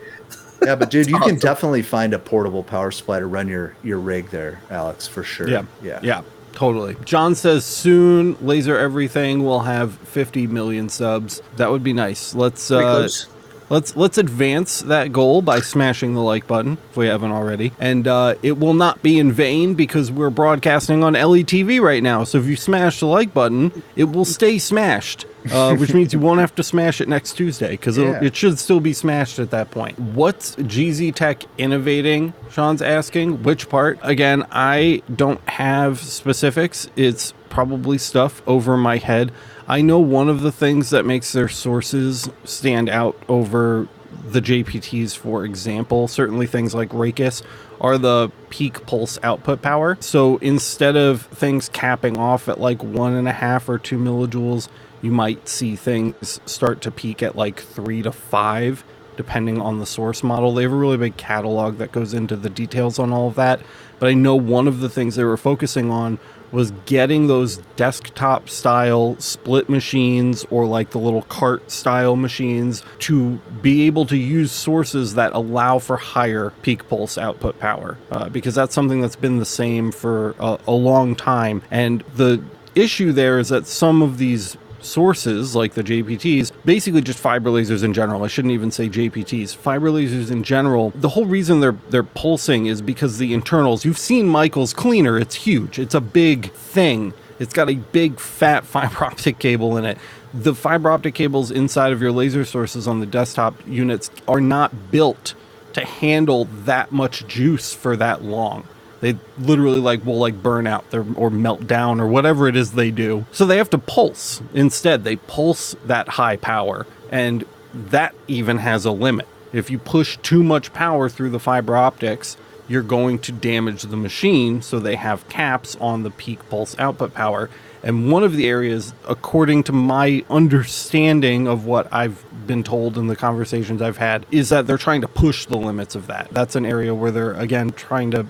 Yeah, 0.64 0.76
but 0.76 0.90
dude, 0.90 1.08
you 1.08 1.16
awesome. 1.16 1.28
can 1.30 1.38
definitely 1.38 1.82
find 1.82 2.14
a 2.14 2.18
portable 2.18 2.62
power 2.62 2.90
supply 2.90 3.18
to 3.18 3.26
run 3.26 3.48
your 3.48 3.76
your 3.82 3.98
rig 3.98 4.30
there, 4.30 4.60
Alex, 4.70 5.06
for 5.06 5.22
sure. 5.22 5.48
Yeah. 5.48 5.64
yeah, 5.82 6.00
Yeah. 6.02 6.22
Totally. 6.52 6.96
John 7.04 7.34
says 7.34 7.64
soon 7.64 8.36
Laser 8.40 8.78
Everything 8.78 9.42
will 9.44 9.58
have 9.60 9.94
50 9.94 10.46
million 10.46 10.88
subs. 10.88 11.42
That 11.56 11.68
would 11.72 11.82
be 11.82 11.92
nice. 11.92 12.32
Let's 12.32 12.68
Pretty 12.68 12.84
uh 12.84 12.92
close. 12.98 13.26
Let's 13.70 13.96
let's 13.96 14.18
advance 14.18 14.80
that 14.82 15.12
goal 15.12 15.42
by 15.42 15.60
smashing 15.60 16.14
the 16.14 16.20
like 16.20 16.46
button 16.46 16.78
if 16.90 16.96
we 16.96 17.06
haven't 17.06 17.32
already. 17.32 17.72
And 17.78 18.06
uh 18.06 18.34
it 18.42 18.58
will 18.58 18.74
not 18.74 19.02
be 19.02 19.18
in 19.18 19.32
vain 19.32 19.74
because 19.74 20.10
we're 20.12 20.30
broadcasting 20.30 21.02
on 21.04 21.14
LETV 21.14 21.80
right 21.80 22.02
now. 22.02 22.24
So 22.24 22.38
if 22.38 22.46
you 22.46 22.56
smash 22.56 23.00
the 23.00 23.06
like 23.06 23.32
button, 23.34 23.82
it 23.96 24.04
will 24.04 24.24
stay 24.24 24.58
smashed. 24.58 25.26
Uh, 25.52 25.76
which 25.76 25.92
means 25.92 26.14
you 26.14 26.18
won't 26.18 26.40
have 26.40 26.54
to 26.54 26.62
smash 26.62 27.02
it 27.02 27.08
next 27.08 27.34
Tuesday 27.34 27.72
because 27.72 27.98
Yeah. 27.98 28.18
it 28.22 28.34
should 28.34 28.58
still 28.58 28.80
be 28.80 28.94
smashed 28.94 29.38
at 29.38 29.50
that 29.50 29.70
point. 29.70 29.98
What's 29.98 30.56
GZ 30.56 31.14
Tech 31.14 31.44
innovating? 31.58 32.32
Sean's 32.50 32.80
asking. 32.80 33.42
Which 33.42 33.68
part? 33.68 33.98
Again, 34.02 34.46
I 34.50 35.02
don't 35.14 35.46
have 35.48 35.98
specifics. 35.98 36.88
It's 36.96 37.34
probably 37.50 37.98
stuff 37.98 38.42
over 38.46 38.76
my 38.78 38.96
head. 38.96 39.32
I 39.66 39.80
know 39.80 39.98
one 39.98 40.28
of 40.28 40.42
the 40.42 40.52
things 40.52 40.90
that 40.90 41.06
makes 41.06 41.32
their 41.32 41.48
sources 41.48 42.28
stand 42.44 42.90
out 42.90 43.16
over 43.28 43.88
the 44.22 44.40
JPTs, 44.40 45.16
for 45.16 45.44
example, 45.44 46.06
certainly 46.08 46.46
things 46.46 46.74
like 46.74 46.90
Raycus, 46.90 47.42
are 47.80 47.98
the 47.98 48.30
peak 48.50 48.86
pulse 48.86 49.18
output 49.22 49.62
power. 49.62 49.96
So 50.00 50.36
instead 50.38 50.96
of 50.96 51.22
things 51.22 51.68
capping 51.68 52.18
off 52.18 52.48
at 52.48 52.60
like 52.60 52.82
one 52.82 53.14
and 53.14 53.26
a 53.26 53.32
half 53.32 53.68
or 53.68 53.78
two 53.78 53.98
millijoules, 53.98 54.68
you 55.02 55.10
might 55.10 55.48
see 55.48 55.76
things 55.76 56.40
start 56.46 56.80
to 56.82 56.90
peak 56.90 57.22
at 57.22 57.36
like 57.36 57.60
three 57.60 58.02
to 58.02 58.12
five, 58.12 58.84
depending 59.16 59.60
on 59.60 59.78
the 59.78 59.86
source 59.86 60.22
model. 60.22 60.54
They 60.54 60.62
have 60.62 60.72
a 60.72 60.76
really 60.76 60.96
big 60.96 61.16
catalog 61.16 61.78
that 61.78 61.92
goes 61.92 62.14
into 62.14 62.36
the 62.36 62.50
details 62.50 62.98
on 62.98 63.12
all 63.12 63.28
of 63.28 63.34
that. 63.34 63.60
But 63.98 64.08
I 64.08 64.14
know 64.14 64.34
one 64.34 64.68
of 64.68 64.80
the 64.80 64.88
things 64.88 65.16
they 65.16 65.24
were 65.24 65.36
focusing 65.36 65.90
on 65.90 66.18
was 66.54 66.70
getting 66.86 67.26
those 67.26 67.56
desktop 67.76 68.48
style 68.48 69.16
split 69.18 69.68
machines 69.68 70.46
or 70.50 70.66
like 70.66 70.90
the 70.90 70.98
little 70.98 71.22
cart 71.22 71.70
style 71.70 72.14
machines 72.14 72.82
to 73.00 73.32
be 73.60 73.86
able 73.86 74.06
to 74.06 74.16
use 74.16 74.52
sources 74.52 75.16
that 75.16 75.32
allow 75.32 75.78
for 75.80 75.96
higher 75.96 76.50
peak 76.62 76.88
pulse 76.88 77.18
output 77.18 77.58
power. 77.58 77.98
Uh, 78.10 78.28
because 78.28 78.54
that's 78.54 78.74
something 78.74 79.00
that's 79.00 79.16
been 79.16 79.38
the 79.38 79.44
same 79.44 79.90
for 79.90 80.36
a, 80.38 80.58
a 80.68 80.72
long 80.72 81.16
time. 81.16 81.60
And 81.70 82.02
the 82.14 82.42
issue 82.76 83.12
there 83.12 83.38
is 83.38 83.48
that 83.48 83.66
some 83.66 84.00
of 84.00 84.18
these 84.18 84.56
sources 84.84 85.54
like 85.54 85.74
the 85.74 85.82
JPTs, 85.82 86.52
basically 86.64 87.00
just 87.00 87.18
fiber 87.18 87.50
lasers 87.50 87.82
in 87.82 87.92
general. 87.92 88.24
I 88.24 88.28
shouldn't 88.28 88.52
even 88.52 88.70
say 88.70 88.88
JPTs. 88.88 89.54
Fiber 89.56 89.90
lasers 89.90 90.30
in 90.30 90.42
general. 90.42 90.90
The 90.90 91.10
whole 91.10 91.26
reason 91.26 91.60
they're 91.60 91.76
they're 91.90 92.02
pulsing 92.02 92.66
is 92.66 92.82
because 92.82 93.18
the 93.18 93.34
internals. 93.34 93.84
You've 93.84 93.98
seen 93.98 94.28
Michael's 94.28 94.72
cleaner. 94.72 95.18
It's 95.18 95.34
huge. 95.34 95.78
It's 95.78 95.94
a 95.94 96.00
big 96.00 96.52
thing. 96.52 97.14
It's 97.38 97.52
got 97.52 97.68
a 97.68 97.74
big 97.74 98.20
fat 98.20 98.64
fiber 98.74 99.04
optic 99.04 99.38
cable 99.38 99.76
in 99.76 99.84
it. 99.84 99.98
The 100.32 100.54
fiber 100.54 100.90
optic 100.90 101.14
cables 101.14 101.50
inside 101.50 101.92
of 101.92 102.02
your 102.02 102.12
laser 102.12 102.44
sources 102.44 102.88
on 102.88 103.00
the 103.00 103.06
desktop 103.06 103.54
units 103.66 104.10
are 104.26 104.40
not 104.40 104.90
built 104.90 105.34
to 105.74 105.84
handle 105.84 106.46
that 106.64 106.92
much 106.92 107.26
juice 107.26 107.74
for 107.74 107.96
that 107.96 108.22
long. 108.22 108.66
They 109.04 109.18
literally 109.38 109.80
like 109.80 110.06
will 110.06 110.16
like 110.16 110.42
burn 110.42 110.66
out 110.66 110.90
their, 110.90 111.04
or 111.16 111.28
melt 111.28 111.66
down 111.66 112.00
or 112.00 112.06
whatever 112.06 112.48
it 112.48 112.56
is 112.56 112.72
they 112.72 112.90
do. 112.90 113.26
So 113.32 113.44
they 113.44 113.58
have 113.58 113.68
to 113.70 113.78
pulse 113.78 114.40
instead. 114.54 115.04
They 115.04 115.16
pulse 115.16 115.76
that 115.84 116.08
high 116.08 116.36
power, 116.36 116.86
and 117.10 117.44
that 117.74 118.14
even 118.28 118.56
has 118.56 118.86
a 118.86 118.90
limit. 118.90 119.28
If 119.52 119.68
you 119.70 119.78
push 119.78 120.16
too 120.22 120.42
much 120.42 120.72
power 120.72 121.10
through 121.10 121.28
the 121.30 121.38
fiber 121.38 121.76
optics, 121.76 122.38
you're 122.66 122.82
going 122.82 123.18
to 123.18 123.32
damage 123.32 123.82
the 123.82 123.96
machine. 123.98 124.62
So 124.62 124.80
they 124.80 124.96
have 124.96 125.28
caps 125.28 125.76
on 125.82 126.02
the 126.02 126.10
peak 126.10 126.48
pulse 126.48 126.74
output 126.78 127.12
power. 127.12 127.50
And 127.82 128.10
one 128.10 128.24
of 128.24 128.34
the 128.34 128.48
areas, 128.48 128.94
according 129.06 129.64
to 129.64 129.72
my 129.72 130.24
understanding 130.30 131.46
of 131.46 131.66
what 131.66 131.92
I've 131.92 132.24
been 132.46 132.64
told 132.64 132.96
in 132.96 133.08
the 133.08 133.16
conversations 133.16 133.82
I've 133.82 133.98
had, 133.98 134.24
is 134.30 134.48
that 134.48 134.66
they're 134.66 134.78
trying 134.78 135.02
to 135.02 135.08
push 135.08 135.44
the 135.44 135.58
limits 135.58 135.94
of 135.94 136.06
that. 136.06 136.30
That's 136.30 136.56
an 136.56 136.64
area 136.64 136.94
where 136.94 137.10
they're, 137.10 137.34
again, 137.34 137.72
trying 137.72 138.10
to 138.12 138.24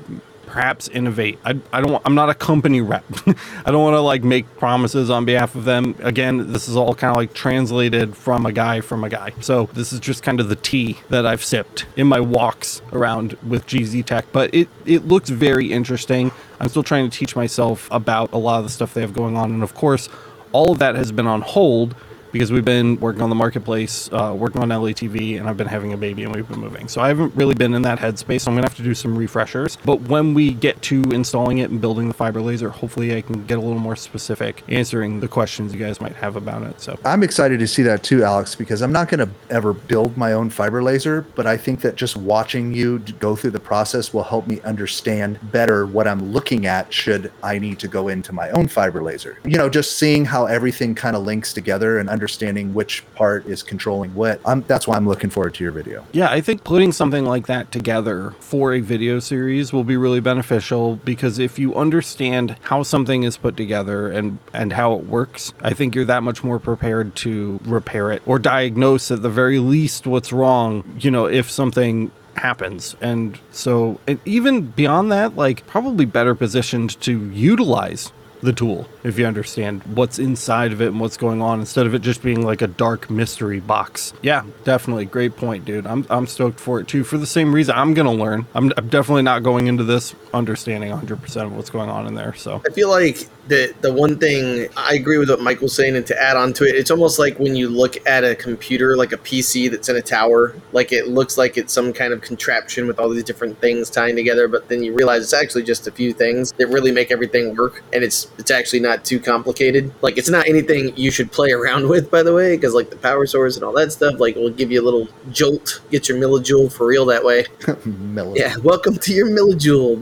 perhaps 0.46 0.88
innovate. 0.88 1.38
I, 1.44 1.58
I 1.72 1.80
don't. 1.80 2.00
I'm 2.04 2.14
not 2.14 2.30
a 2.30 2.34
company 2.34 2.80
rep. 2.80 3.04
I 3.66 3.70
don't 3.70 3.82
want 3.82 3.94
to 3.94 4.00
like 4.00 4.24
make 4.24 4.56
promises 4.56 5.10
on 5.10 5.24
behalf 5.24 5.54
of 5.54 5.64
them. 5.64 5.94
Again, 6.00 6.52
this 6.52 6.68
is 6.68 6.76
all 6.76 6.94
kind 6.94 7.10
of 7.10 7.16
like 7.16 7.34
translated 7.34 8.16
from 8.16 8.46
a 8.46 8.52
guy 8.52 8.80
from 8.80 9.04
a 9.04 9.08
guy. 9.08 9.32
So 9.40 9.68
this 9.72 9.92
is 9.92 10.00
just 10.00 10.22
kind 10.22 10.40
of 10.40 10.48
the 10.48 10.56
tea 10.56 10.98
that 11.08 11.26
I've 11.26 11.44
sipped 11.44 11.86
in 11.96 12.06
my 12.06 12.20
walks 12.20 12.82
around 12.92 13.36
with 13.46 13.66
GZ 13.66 14.04
Tech. 14.04 14.26
But 14.32 14.54
it 14.54 14.68
it 14.84 15.06
looks 15.06 15.30
very 15.30 15.72
interesting. 15.72 16.32
I'm 16.60 16.68
still 16.68 16.82
trying 16.82 17.10
to 17.10 17.16
teach 17.16 17.36
myself 17.36 17.88
about 17.90 18.32
a 18.32 18.38
lot 18.38 18.58
of 18.58 18.64
the 18.64 18.70
stuff 18.70 18.94
they 18.94 19.00
have 19.00 19.12
going 19.12 19.36
on, 19.36 19.52
and 19.52 19.62
of 19.62 19.74
course, 19.74 20.08
all 20.52 20.72
of 20.72 20.78
that 20.78 20.94
has 20.94 21.12
been 21.12 21.26
on 21.26 21.42
hold 21.42 21.94
because 22.34 22.52
we've 22.52 22.64
been 22.64 22.98
working 22.98 23.22
on 23.22 23.30
the 23.30 23.36
marketplace, 23.36 24.10
uh, 24.12 24.34
working 24.36 24.60
on 24.60 24.68
LATV, 24.68 25.38
and 25.38 25.48
I've 25.48 25.56
been 25.56 25.68
having 25.68 25.92
a 25.92 25.96
baby 25.96 26.24
and 26.24 26.34
we've 26.34 26.48
been 26.48 26.60
moving. 26.60 26.88
So 26.88 27.00
I 27.00 27.08
haven't 27.08 27.34
really 27.34 27.54
been 27.54 27.72
in 27.74 27.82
that 27.82 27.98
headspace. 28.00 28.42
So 28.42 28.50
I'm 28.50 28.56
gonna 28.56 28.66
have 28.66 28.76
to 28.76 28.82
do 28.82 28.94
some 28.94 29.16
refreshers. 29.16 29.78
But 29.84 30.02
when 30.02 30.34
we 30.34 30.52
get 30.52 30.82
to 30.82 31.00
installing 31.12 31.58
it 31.58 31.70
and 31.70 31.80
building 31.80 32.08
the 32.08 32.14
fiber 32.14 32.42
laser, 32.42 32.68
hopefully 32.68 33.16
I 33.16 33.22
can 33.22 33.46
get 33.46 33.56
a 33.56 33.60
little 33.60 33.78
more 33.78 33.96
specific, 33.96 34.64
answering 34.68 35.20
the 35.20 35.28
questions 35.28 35.72
you 35.72 35.78
guys 35.78 36.00
might 36.00 36.16
have 36.16 36.36
about 36.36 36.64
it. 36.64 36.80
So 36.80 36.98
I'm 37.04 37.22
excited 37.22 37.60
to 37.60 37.68
see 37.68 37.82
that 37.84 38.02
too, 38.02 38.24
Alex, 38.24 38.54
because 38.54 38.82
I'm 38.82 38.92
not 38.92 39.08
to 39.20 39.28
ever 39.50 39.72
build 39.72 40.16
my 40.16 40.32
own 40.32 40.50
fiber 40.50 40.82
laser, 40.82 41.24
but 41.36 41.46
I 41.46 41.56
think 41.56 41.80
that 41.82 41.94
just 41.94 42.16
watching 42.16 42.72
you 42.72 42.98
go 43.20 43.36
through 43.36 43.52
the 43.52 43.60
process 43.60 44.12
will 44.12 44.24
help 44.24 44.46
me 44.46 44.60
understand 44.62 45.38
better 45.52 45.86
what 45.86 46.08
I'm 46.08 46.32
looking 46.32 46.66
at 46.66 46.92
should 46.92 47.32
I 47.42 47.58
need 47.58 47.78
to 47.80 47.88
go 47.88 48.08
into 48.08 48.32
my 48.32 48.50
own 48.50 48.66
fiber 48.66 49.02
laser. 49.02 49.38
You 49.44 49.56
know, 49.56 49.68
just 49.68 49.98
seeing 49.98 50.24
how 50.24 50.46
everything 50.46 50.94
kind 50.94 51.14
of 51.14 51.22
links 51.22 51.52
together 51.52 51.98
and 51.98 52.08
understanding 52.24 52.72
which 52.72 53.04
part 53.14 53.44
is 53.44 53.62
controlling 53.62 54.14
what. 54.14 54.40
I'm, 54.46 54.62
that's 54.62 54.88
why 54.88 54.96
I'm 54.96 55.06
looking 55.06 55.28
forward 55.28 55.52
to 55.56 55.62
your 55.62 55.72
video. 55.72 56.06
Yeah, 56.12 56.30
I 56.30 56.40
think 56.40 56.64
putting 56.64 56.90
something 56.90 57.26
like 57.26 57.48
that 57.48 57.70
together 57.70 58.34
for 58.40 58.72
a 58.72 58.80
video 58.80 59.18
series 59.18 59.74
will 59.74 59.84
be 59.84 59.98
really 59.98 60.20
beneficial 60.20 60.96
because 60.96 61.38
if 61.38 61.58
you 61.58 61.74
understand 61.74 62.56
how 62.62 62.82
something 62.82 63.24
is 63.24 63.36
put 63.36 63.58
together 63.58 64.10
and 64.10 64.38
and 64.54 64.72
how 64.72 64.94
it 64.94 65.04
works, 65.04 65.52
I 65.60 65.74
think 65.74 65.94
you're 65.94 66.06
that 66.06 66.22
much 66.22 66.42
more 66.42 66.58
prepared 66.58 67.14
to 67.16 67.60
repair 67.66 68.10
it 68.10 68.22
or 68.24 68.38
diagnose 68.38 69.10
at 69.10 69.20
the 69.20 69.28
very 69.28 69.58
least 69.58 70.06
what's 70.06 70.32
wrong, 70.32 70.82
you 70.98 71.10
know, 71.10 71.26
if 71.26 71.50
something 71.50 72.10
happens. 72.36 72.96
And 73.02 73.38
so 73.50 74.00
and 74.06 74.18
even 74.24 74.62
beyond 74.68 75.12
that, 75.12 75.36
like 75.36 75.66
probably 75.66 76.06
better 76.06 76.34
positioned 76.34 76.98
to 77.02 77.30
utilize 77.32 78.12
the 78.44 78.52
tool 78.52 78.86
if 79.02 79.18
you 79.18 79.26
understand 79.26 79.82
what's 79.84 80.18
inside 80.18 80.72
of 80.72 80.80
it 80.80 80.88
and 80.88 81.00
what's 81.00 81.16
going 81.16 81.42
on 81.42 81.60
instead 81.60 81.86
of 81.86 81.94
it 81.94 82.00
just 82.00 82.22
being 82.22 82.44
like 82.44 82.62
a 82.62 82.66
dark 82.66 83.10
mystery 83.10 83.60
box. 83.60 84.12
Yeah, 84.22 84.44
definitely 84.64 85.06
great 85.06 85.36
point, 85.36 85.64
dude. 85.64 85.86
I'm 85.86 86.06
I'm 86.10 86.26
stoked 86.26 86.60
for 86.60 86.80
it 86.80 86.88
too 86.88 87.04
for 87.04 87.18
the 87.18 87.26
same 87.26 87.54
reason 87.54 87.74
I'm 87.76 87.94
to 88.06 88.12
learn. 88.12 88.46
I'm, 88.54 88.72
I'm 88.76 88.88
definitely 88.88 89.22
not 89.22 89.42
going 89.42 89.66
into 89.66 89.84
this 89.84 90.14
understanding 90.32 90.92
100% 90.92 91.44
of 91.44 91.56
what's 91.56 91.70
going 91.70 91.90
on 91.90 92.06
in 92.06 92.14
there. 92.14 92.34
So 92.34 92.62
I 92.66 92.72
feel 92.72 92.88
like 92.88 93.28
the 93.48 93.74
the 93.80 93.92
one 93.92 94.18
thing 94.18 94.68
I 94.76 94.94
agree 94.94 95.18
with 95.18 95.28
what 95.30 95.40
Michael's 95.40 95.74
saying, 95.74 95.96
and 95.96 96.06
to 96.06 96.22
add 96.22 96.36
on 96.36 96.52
to 96.54 96.64
it, 96.64 96.74
it's 96.74 96.90
almost 96.90 97.18
like 97.18 97.38
when 97.38 97.54
you 97.54 97.68
look 97.68 97.96
at 98.06 98.24
a 98.24 98.34
computer, 98.34 98.96
like 98.96 99.12
a 99.12 99.18
PC 99.18 99.70
that's 99.70 99.88
in 99.88 99.96
a 99.96 100.02
tower, 100.02 100.54
like 100.72 100.92
it 100.92 101.08
looks 101.08 101.36
like 101.36 101.56
it's 101.56 101.72
some 101.72 101.92
kind 101.92 102.12
of 102.12 102.20
contraption 102.20 102.86
with 102.86 102.98
all 102.98 103.08
these 103.08 103.24
different 103.24 103.60
things 103.60 103.90
tying 103.90 104.16
together, 104.16 104.48
but 104.48 104.68
then 104.68 104.82
you 104.82 104.94
realize 104.94 105.22
it's 105.22 105.34
actually 105.34 105.62
just 105.62 105.86
a 105.86 105.90
few 105.90 106.12
things 106.12 106.52
that 106.52 106.68
really 106.68 106.90
make 106.92 107.10
everything 107.10 107.54
work, 107.54 107.82
and 107.92 108.02
it's 108.02 108.28
it's 108.38 108.50
actually 108.50 108.80
not 108.80 109.04
too 109.04 109.20
complicated. 109.20 109.92
Like 110.00 110.16
it's 110.16 110.30
not 110.30 110.48
anything 110.48 110.96
you 110.96 111.10
should 111.10 111.30
play 111.30 111.52
around 111.52 111.88
with, 111.88 112.10
by 112.10 112.22
the 112.22 112.32
way, 112.32 112.56
because 112.56 112.74
like 112.74 112.90
the 112.90 112.96
power 112.96 113.26
source 113.26 113.56
and 113.56 113.64
all 113.64 113.72
that 113.74 113.92
stuff, 113.92 114.18
like 114.18 114.36
will 114.36 114.50
give 114.50 114.70
you 114.70 114.80
a 114.80 114.84
little 114.84 115.08
jolt, 115.30 115.80
get 115.90 116.08
your 116.08 116.18
millijoule 116.18 116.72
for 116.72 116.86
real 116.86 117.04
that 117.06 117.24
way. 117.24 117.44
Miller. 117.84 118.36
Yeah, 118.36 118.56
welcome 118.62 118.96
to 118.96 119.12
your 119.12 119.28
millijoule. 119.28 119.94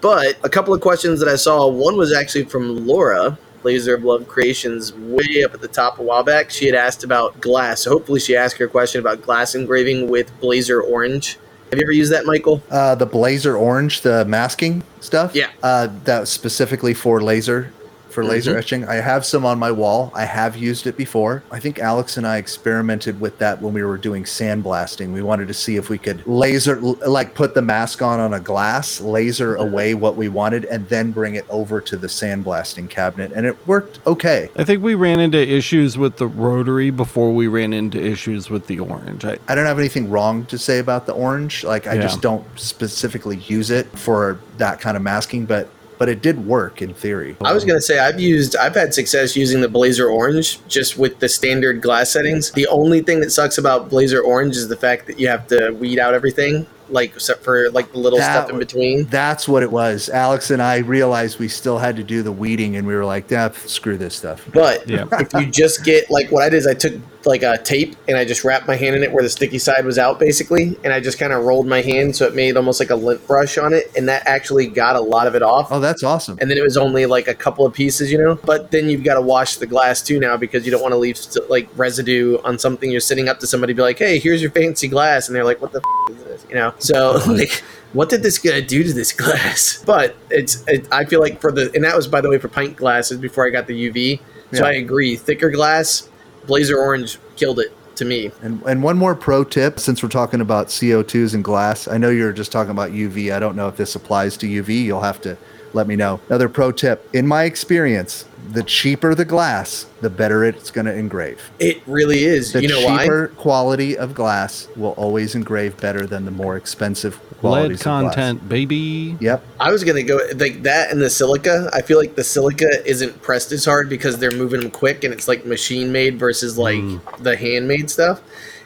But 0.00 0.38
a 0.44 0.48
couple 0.48 0.72
of 0.74 0.80
questions 0.80 1.20
that 1.20 1.28
I 1.28 1.36
saw, 1.36 1.66
one 1.68 1.96
was 1.96 2.12
actually 2.12 2.44
from 2.44 2.59
Laura, 2.68 3.38
Laser 3.62 3.94
of 3.94 4.04
Love 4.04 4.26
Creations, 4.28 4.92
way 4.94 5.44
up 5.44 5.54
at 5.54 5.60
the 5.60 5.68
top 5.68 5.98
a 5.98 6.02
while 6.02 6.22
back. 6.22 6.50
She 6.50 6.66
had 6.66 6.74
asked 6.74 7.04
about 7.04 7.40
glass. 7.40 7.82
So 7.82 7.90
hopefully 7.90 8.20
she 8.20 8.36
asked 8.36 8.56
her 8.58 8.68
question 8.68 9.00
about 9.00 9.22
glass 9.22 9.54
engraving 9.54 10.08
with 10.08 10.38
Blazer 10.40 10.80
Orange. 10.80 11.38
Have 11.70 11.78
you 11.78 11.84
ever 11.84 11.92
used 11.92 12.12
that, 12.12 12.26
Michael? 12.26 12.62
Uh, 12.68 12.94
the 12.96 13.06
Blazer 13.06 13.56
Orange, 13.56 14.00
the 14.00 14.24
masking 14.24 14.82
stuff. 15.00 15.34
Yeah. 15.34 15.50
Uh, 15.62 15.88
that 16.04 16.20
was 16.20 16.30
specifically 16.30 16.94
for 16.94 17.22
laser, 17.22 17.72
for 18.10 18.24
laser 18.24 18.54
Mhm. 18.54 18.58
etching. 18.58 18.84
I 18.88 18.96
have 18.96 19.24
some 19.24 19.44
on 19.46 19.58
my 19.58 19.70
wall. 19.70 20.12
I 20.14 20.24
have 20.24 20.56
used 20.56 20.86
it 20.86 20.96
before. 20.96 21.42
I 21.50 21.58
think 21.60 21.78
Alex 21.78 22.16
and 22.16 22.26
I 22.26 22.36
experimented 22.38 23.20
with 23.20 23.38
that 23.38 23.62
when 23.62 23.72
we 23.72 23.82
were 23.82 23.96
doing 23.98 24.24
sandblasting. 24.24 25.12
We 25.12 25.22
wanted 25.22 25.48
to 25.48 25.54
see 25.54 25.76
if 25.76 25.88
we 25.88 25.98
could 25.98 26.22
laser, 26.26 26.80
like 26.80 27.34
put 27.34 27.54
the 27.54 27.62
mask 27.62 28.02
on 28.02 28.20
on 28.20 28.34
a 28.34 28.40
glass, 28.40 29.00
laser 29.00 29.54
away 29.56 29.94
what 29.94 30.16
we 30.16 30.28
wanted, 30.28 30.64
and 30.66 30.88
then 30.88 31.10
bring 31.12 31.34
it 31.34 31.44
over 31.48 31.80
to 31.80 31.96
the 31.96 32.06
sandblasting 32.06 32.88
cabinet, 32.88 33.32
and 33.34 33.46
it 33.46 33.56
worked 33.66 33.98
okay. 34.06 34.50
I 34.56 34.64
think 34.64 34.82
we 34.82 34.94
ran 34.94 35.20
into 35.20 35.38
issues 35.38 35.96
with 35.96 36.16
the 36.16 36.26
rotary 36.26 36.90
before 36.90 37.32
we 37.32 37.46
ran 37.46 37.72
into 37.72 38.00
issues 38.02 38.50
with 38.50 38.66
the 38.66 38.78
orange. 38.78 39.24
I, 39.24 39.38
I 39.48 39.54
don't 39.54 39.66
have 39.66 39.78
anything 39.78 40.10
wrong 40.10 40.44
to 40.46 40.58
say 40.58 40.78
about 40.78 41.06
the 41.06 41.12
orange. 41.12 41.64
Like 41.64 41.86
I 41.86 41.94
Yeah. 41.94 42.02
just 42.02 42.20
don't 42.20 42.44
specifically 42.56 43.36
use 43.46 43.70
it 43.70 43.86
for 43.96 44.38
that 44.58 44.80
kind 44.80 44.96
of 44.96 45.02
masking, 45.02 45.44
but 45.46 45.68
but 46.00 46.08
it 46.08 46.22
did 46.22 46.46
work 46.46 46.80
in 46.80 46.94
theory. 46.94 47.36
I 47.42 47.52
was 47.52 47.62
gonna 47.66 47.80
say 47.82 47.98
I've 47.98 48.18
used 48.18 48.56
I've 48.56 48.74
had 48.74 48.94
success 48.94 49.36
using 49.36 49.60
the 49.60 49.68
Blazer 49.68 50.08
Orange 50.08 50.66
just 50.66 50.96
with 50.96 51.18
the 51.18 51.28
standard 51.28 51.82
glass 51.82 52.10
settings. 52.10 52.50
The 52.52 52.66
only 52.68 53.02
thing 53.02 53.20
that 53.20 53.30
sucks 53.30 53.58
about 53.58 53.90
Blazer 53.90 54.22
Orange 54.22 54.56
is 54.56 54.66
the 54.68 54.78
fact 54.78 55.06
that 55.08 55.20
you 55.20 55.28
have 55.28 55.46
to 55.48 55.72
weed 55.72 55.98
out 55.98 56.14
everything, 56.14 56.66
like 56.88 57.12
except 57.14 57.44
for 57.44 57.70
like 57.72 57.92
the 57.92 57.98
little 57.98 58.18
That 58.18 58.32
stuff 58.46 58.50
in 58.50 58.58
between. 58.58 59.04
That's 59.08 59.46
what 59.46 59.62
it 59.62 59.70
was. 59.70 60.08
Alex 60.08 60.50
and 60.50 60.62
I 60.62 60.78
realized 60.78 61.38
we 61.38 61.48
still 61.48 61.76
had 61.76 61.96
to 61.96 62.02
do 62.02 62.22
the 62.22 62.32
weeding, 62.32 62.76
and 62.76 62.86
we 62.86 62.94
were 62.94 63.04
like, 63.04 63.30
"Yeah, 63.30 63.50
screw 63.66 63.98
this 63.98 64.14
stuff." 64.14 64.48
But 64.54 64.88
Yeah. 64.88 65.04
if 65.12 65.34
you 65.34 65.44
just 65.50 65.84
get 65.84 66.10
like 66.10 66.32
what 66.32 66.42
I 66.44 66.48
did 66.48 66.56
is 66.56 66.66
I 66.66 66.72
took 66.72 66.94
like 67.26 67.42
a 67.42 67.58
tape 67.58 67.96
and 68.08 68.16
I 68.16 68.24
just 68.24 68.44
wrapped 68.44 68.66
my 68.66 68.76
hand 68.76 68.96
in 68.96 69.02
it 69.02 69.12
where 69.12 69.22
the 69.22 69.28
sticky 69.28 69.58
side 69.58 69.84
was 69.84 69.98
out 69.98 70.18
basically, 70.18 70.78
and 70.84 70.92
I 70.92 71.00
just 71.00 71.18
kind 71.18 71.32
of 71.32 71.44
rolled 71.44 71.66
my 71.66 71.82
hand 71.82 72.16
so 72.16 72.26
it 72.26 72.34
made 72.34 72.56
almost 72.56 72.80
like 72.80 72.90
a 72.90 72.94
lint 72.94 73.26
brush 73.26 73.58
on 73.58 73.72
it, 73.74 73.90
and 73.96 74.08
that 74.08 74.26
actually 74.26 74.66
got 74.66 74.96
a 74.96 75.00
lot 75.00 75.26
of 75.26 75.34
it 75.34 75.42
off. 75.42 75.68
Oh, 75.70 75.80
that's 75.80 76.02
awesome. 76.02 76.38
And 76.40 76.50
then 76.50 76.56
it 76.58 76.62
was 76.62 76.76
only 76.76 77.06
like 77.06 77.28
a 77.28 77.34
couple 77.34 77.66
of 77.66 77.74
pieces, 77.74 78.10
you 78.10 78.18
know. 78.18 78.36
But 78.36 78.70
then 78.70 78.88
you've 78.88 79.04
got 79.04 79.14
to 79.14 79.20
wash 79.20 79.56
the 79.56 79.66
glass 79.66 80.02
too 80.02 80.18
now 80.18 80.36
because 80.36 80.64
you 80.64 80.70
don't 80.72 80.82
want 80.82 80.92
to 80.92 80.98
leave 80.98 81.16
st- 81.18 81.50
like 81.50 81.68
residue 81.76 82.38
on 82.44 82.58
something. 82.58 82.90
You're 82.90 83.00
sitting 83.00 83.28
up 83.28 83.38
to 83.40 83.46
somebody, 83.46 83.72
be 83.72 83.82
like, 83.82 83.98
"Hey, 83.98 84.18
here's 84.18 84.40
your 84.40 84.50
fancy 84.50 84.88
glass," 84.88 85.28
and 85.28 85.36
they're 85.36 85.44
like, 85.44 85.60
"What 85.60 85.72
the 85.72 85.80
f- 86.08 86.16
is 86.16 86.24
this?" 86.24 86.46
You 86.48 86.54
know. 86.54 86.74
So 86.78 87.20
like, 87.28 87.62
what 87.92 88.08
did 88.08 88.22
this 88.22 88.38
guy 88.38 88.60
do 88.60 88.82
to 88.82 88.92
this 88.92 89.12
glass? 89.12 89.82
But 89.86 90.16
it's, 90.30 90.62
it, 90.68 90.86
I 90.92 91.04
feel 91.04 91.20
like 91.20 91.40
for 91.40 91.50
the, 91.50 91.70
and 91.74 91.82
that 91.84 91.96
was 91.96 92.06
by 92.06 92.20
the 92.20 92.30
way 92.30 92.38
for 92.38 92.48
pint 92.48 92.76
glasses 92.76 93.18
before 93.18 93.46
I 93.46 93.50
got 93.50 93.66
the 93.66 93.90
UV. 93.90 94.20
So 94.52 94.62
Yeah. 94.64 94.70
I 94.70 94.72
agree, 94.74 95.16
thicker 95.16 95.50
glass, 95.50 96.08
Blazer 96.50 96.76
Orange 96.76 97.16
killed 97.36 97.60
it 97.60 97.72
to 97.94 98.04
me. 98.04 98.32
And 98.42 98.60
and 98.62 98.82
one 98.82 98.98
more 98.98 99.14
pro 99.14 99.44
tip, 99.44 99.78
since 99.78 100.02
we're 100.02 100.08
talking 100.08 100.40
about 100.40 100.66
CO2s 100.66 101.32
and 101.32 101.44
glass, 101.44 101.86
I 101.86 101.96
know 101.96 102.10
you're 102.10 102.32
just 102.32 102.50
talking 102.50 102.72
about 102.72 102.90
UV. 102.90 103.32
I 103.32 103.38
don't 103.38 103.54
know 103.54 103.68
if 103.68 103.76
this 103.76 103.94
applies 103.94 104.36
to 104.38 104.46
UV. 104.46 104.82
You'll 104.82 105.00
have 105.00 105.20
to 105.20 105.38
let 105.74 105.86
me 105.86 105.94
know. 105.94 106.18
Another 106.28 106.48
pro 106.48 106.72
tip, 106.72 107.08
in 107.14 107.24
my 107.24 107.44
experience, 107.44 108.24
the 108.52 108.62
cheaper 108.64 109.14
the 109.14 109.24
glass, 109.24 109.86
the 110.00 110.10
better 110.10 110.44
it's 110.44 110.70
going 110.70 110.86
to 110.86 110.94
engrave. 110.94 111.50
It 111.58 111.82
really 111.86 112.24
is. 112.24 112.52
The 112.52 112.62
you 112.62 112.68
know 112.68 112.84
why? 112.84 113.04
cheaper 113.04 113.28
quality 113.28 113.96
of 113.96 114.14
glass 114.14 114.68
will 114.76 114.92
always 114.92 115.34
engrave 115.34 115.80
better 115.80 116.06
than 116.06 116.24
the 116.24 116.30
more 116.30 116.56
expensive 116.56 117.20
lead 117.20 117.40
qualities 117.40 117.80
of 117.80 117.84
glass. 117.84 118.14
content, 118.14 118.48
baby. 118.48 119.16
Yep. 119.20 119.44
I 119.60 119.70
was 119.70 119.84
gonna 119.84 120.02
go 120.02 120.18
like 120.34 120.62
that 120.64 120.90
and 120.90 121.00
the 121.00 121.10
silica. 121.10 121.70
I 121.72 121.82
feel 121.82 121.98
like 121.98 122.16
the 122.16 122.24
silica 122.24 122.86
isn't 122.88 123.22
pressed 123.22 123.52
as 123.52 123.64
hard 123.64 123.88
because 123.88 124.18
they're 124.18 124.30
moving 124.32 124.60
them 124.60 124.70
quick 124.70 125.04
and 125.04 125.14
it's 125.14 125.28
like 125.28 125.46
machine 125.46 125.92
made 125.92 126.18
versus 126.18 126.58
like 126.58 126.76
mm. 126.76 127.22
the 127.22 127.36
handmade 127.36 127.90
stuff. 127.90 128.20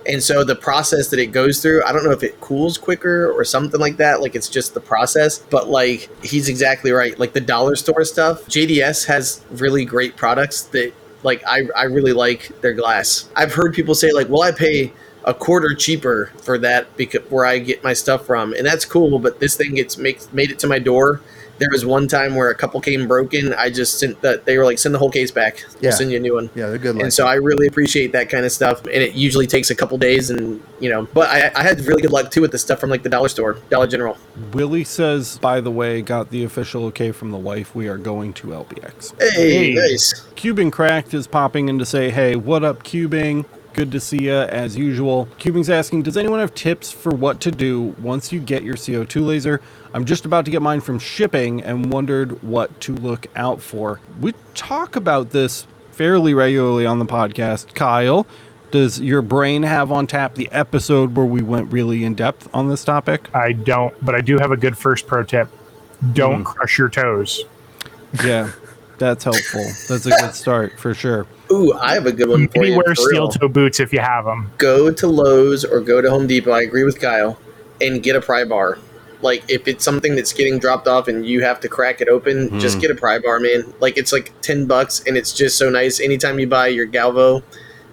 And 0.06 0.22
so 0.22 0.44
the 0.44 0.56
process 0.56 1.08
that 1.08 1.18
it 1.18 1.26
goes 1.28 1.62
through, 1.62 1.82
I 1.84 1.92
don't 1.92 2.04
know 2.04 2.10
if 2.10 2.22
it 2.22 2.40
cools 2.40 2.76
quicker 2.76 3.32
or 3.32 3.44
something 3.44 3.80
like 3.80 3.96
that. 3.96 4.20
Like 4.20 4.34
it's 4.34 4.48
just 4.48 4.74
the 4.74 4.80
process. 4.80 5.38
But 5.38 5.68
like 5.68 6.10
he's 6.24 6.48
exactly 6.48 6.92
right. 6.92 7.18
Like 7.18 7.32
the 7.32 7.40
dollar 7.40 7.76
store 7.76 8.04
stuff, 8.04 8.44
JDS 8.46 9.06
has 9.06 9.42
really 9.50 9.84
great 9.84 10.16
products 10.16 10.62
that 10.62 10.92
like 11.22 11.42
I, 11.46 11.62
I 11.76 11.84
really 11.84 12.12
like 12.12 12.52
their 12.60 12.74
glass. 12.74 13.28
I've 13.34 13.54
heard 13.54 13.74
people 13.74 13.94
say 13.94 14.12
like, 14.12 14.28
well, 14.28 14.42
I 14.42 14.52
pay 14.52 14.92
a 15.24 15.32
quarter 15.32 15.74
cheaper 15.74 16.30
for 16.42 16.58
that 16.58 16.94
because 16.96 17.22
where 17.30 17.46
I 17.46 17.58
get 17.58 17.82
my 17.82 17.94
stuff 17.94 18.26
from, 18.26 18.52
and 18.52 18.66
that's 18.66 18.84
cool. 18.84 19.18
But 19.18 19.40
this 19.40 19.56
thing 19.56 19.74
gets 19.74 19.96
makes 19.96 20.32
made 20.32 20.50
it 20.50 20.58
to 20.60 20.66
my 20.66 20.78
door. 20.78 21.20
There 21.58 21.68
was 21.70 21.86
one 21.86 22.08
time 22.08 22.34
where 22.34 22.50
a 22.50 22.54
couple 22.54 22.80
came 22.80 23.06
broken. 23.06 23.54
I 23.54 23.70
just 23.70 23.98
sent 23.98 24.20
that 24.22 24.44
they 24.44 24.58
were 24.58 24.64
like, 24.64 24.78
send 24.78 24.94
the 24.94 24.98
whole 24.98 25.10
case 25.10 25.30
back. 25.30 25.64
We'll 25.74 25.84
Yeah. 25.84 25.90
send 25.90 26.10
you 26.10 26.16
a 26.16 26.20
new 26.20 26.34
one. 26.34 26.50
Yeah, 26.54 26.68
they're 26.68 26.78
good. 26.78 26.96
Like 26.96 27.04
And 27.04 27.12
so 27.12 27.26
I 27.26 27.34
really 27.34 27.66
appreciate 27.66 28.12
that 28.12 28.28
kind 28.28 28.44
of 28.44 28.52
stuff. 28.52 28.80
And 28.84 29.02
it 29.02 29.14
usually 29.14 29.46
takes 29.46 29.70
a 29.70 29.74
couple 29.74 29.96
days, 29.98 30.30
and 30.30 30.60
you 30.80 30.90
know, 30.90 31.06
but 31.14 31.28
I, 31.28 31.52
I 31.54 31.62
had 31.62 31.80
really 31.86 32.02
good 32.02 32.10
luck 32.12 32.30
too 32.30 32.40
with 32.40 32.50
the 32.50 32.58
stuff 32.58 32.80
from 32.80 32.90
like 32.90 33.02
the 33.02 33.08
dollar 33.08 33.28
store, 33.28 33.58
Dollar 33.70 33.86
General. 33.86 34.16
Willie 34.52 34.84
says, 34.84 35.38
by 35.38 35.60
the 35.60 35.70
way, 35.70 36.02
got 36.02 36.30
the 36.30 36.44
official 36.44 36.84
okay 36.86 37.12
from 37.12 37.30
the 37.30 37.38
wife. 37.38 37.74
We 37.74 37.88
are 37.88 37.98
going 37.98 38.32
to 38.34 38.48
LBX. 38.48 39.14
Hey, 39.20 39.72
Hey. 39.72 39.74
nice. 39.74 40.22
Cubing 40.34 40.72
Cracked 40.72 41.14
is 41.14 41.26
popping 41.26 41.68
in 41.68 41.78
to 41.78 41.86
say, 41.86 42.10
hey, 42.10 42.36
what 42.36 42.64
up, 42.64 42.82
Cubing? 42.82 43.44
Good 43.74 43.90
to 43.92 43.98
see 43.98 44.26
ya 44.26 44.42
as 44.50 44.76
usual. 44.76 45.28
Cubing's 45.40 45.68
asking, 45.68 46.02
does 46.02 46.16
anyone 46.16 46.38
have 46.38 46.54
tips 46.54 46.92
for 46.92 47.10
what 47.10 47.40
to 47.40 47.50
do 47.50 47.96
once 48.00 48.32
you 48.32 48.38
get 48.38 48.62
your 48.62 48.74
CO2 48.76 49.24
laser? 49.26 49.60
I'm 49.94 50.04
just 50.04 50.24
about 50.24 50.44
to 50.46 50.50
get 50.50 50.60
mine 50.60 50.80
from 50.80 50.98
shipping 50.98 51.62
and 51.62 51.92
wondered 51.92 52.42
what 52.42 52.80
to 52.82 52.94
look 52.94 53.28
out 53.36 53.62
for. 53.62 54.00
We 54.20 54.34
talk 54.54 54.96
about 54.96 55.30
this 55.30 55.66
fairly 55.92 56.34
regularly 56.34 56.84
on 56.84 56.98
the 56.98 57.04
podcast. 57.06 57.74
Kyle, 57.74 58.26
does 58.72 59.00
your 59.00 59.22
brain 59.22 59.62
have 59.62 59.92
on 59.92 60.08
tap 60.08 60.34
the 60.34 60.50
episode 60.50 61.16
where 61.16 61.24
we 61.24 61.42
went 61.42 61.72
really 61.72 62.02
in 62.04 62.14
depth 62.16 62.48
on 62.52 62.68
this 62.68 62.82
topic? 62.82 63.32
I 63.32 63.52
don't, 63.52 63.94
but 64.04 64.16
I 64.16 64.20
do 64.20 64.36
have 64.38 64.50
a 64.50 64.56
good 64.56 64.76
first 64.76 65.06
pro 65.06 65.22
tip. 65.22 65.48
Don't 66.12 66.38
Hmm. 66.38 66.42
crush 66.42 66.76
your 66.76 66.88
toes. 66.88 67.44
Yeah, 68.24 68.50
that's 68.98 69.22
helpful. 69.22 69.64
That's 69.88 70.06
a 70.06 70.10
good 70.10 70.34
start 70.34 70.72
for 70.78 70.92
sure. 70.92 71.26
Ooh, 71.52 71.72
I 71.74 71.94
have 71.94 72.06
a 72.06 72.12
good 72.12 72.28
one 72.28 72.48
for 72.48 72.58
Maybe 72.58 72.70
you. 72.72 72.76
wear 72.78 72.86
for 72.88 72.94
steel 72.96 73.28
toe 73.28 73.46
boots 73.48 73.78
if 73.78 73.92
you 73.92 74.00
have 74.00 74.24
them. 74.24 74.50
Go 74.58 74.90
to 74.90 75.06
Lowe's 75.06 75.64
or 75.64 75.80
go 75.80 76.00
to 76.00 76.10
Home 76.10 76.26
Depot. 76.26 76.50
I 76.50 76.62
agree 76.62 76.82
with 76.82 77.00
Kyle, 77.00 77.38
and 77.80 78.02
get 78.02 78.16
a 78.16 78.20
pry 78.20 78.44
bar. 78.44 78.78
Like 79.24 79.42
if 79.48 79.66
it's 79.66 79.82
something 79.84 80.14
that's 80.14 80.32
getting 80.34 80.58
dropped 80.58 80.86
off 80.86 81.08
and 81.08 81.26
you 81.26 81.42
have 81.42 81.58
to 81.60 81.68
crack 81.68 82.00
it 82.02 82.08
open, 82.08 82.60
just 82.60 82.76
Mhm. 82.76 82.80
get 82.82 82.90
a 82.90 82.94
pry 82.94 83.18
bar, 83.18 83.40
man. 83.40 83.72
Like 83.80 83.96
it's 83.96 84.12
like 84.12 84.32
ten 84.42 84.66
bucks, 84.66 85.02
and 85.06 85.16
it's 85.16 85.32
just 85.32 85.56
so 85.56 85.70
nice. 85.70 85.98
Anytime 85.98 86.38
you 86.38 86.46
buy 86.46 86.68
your 86.68 86.86
Galvo, 86.86 87.42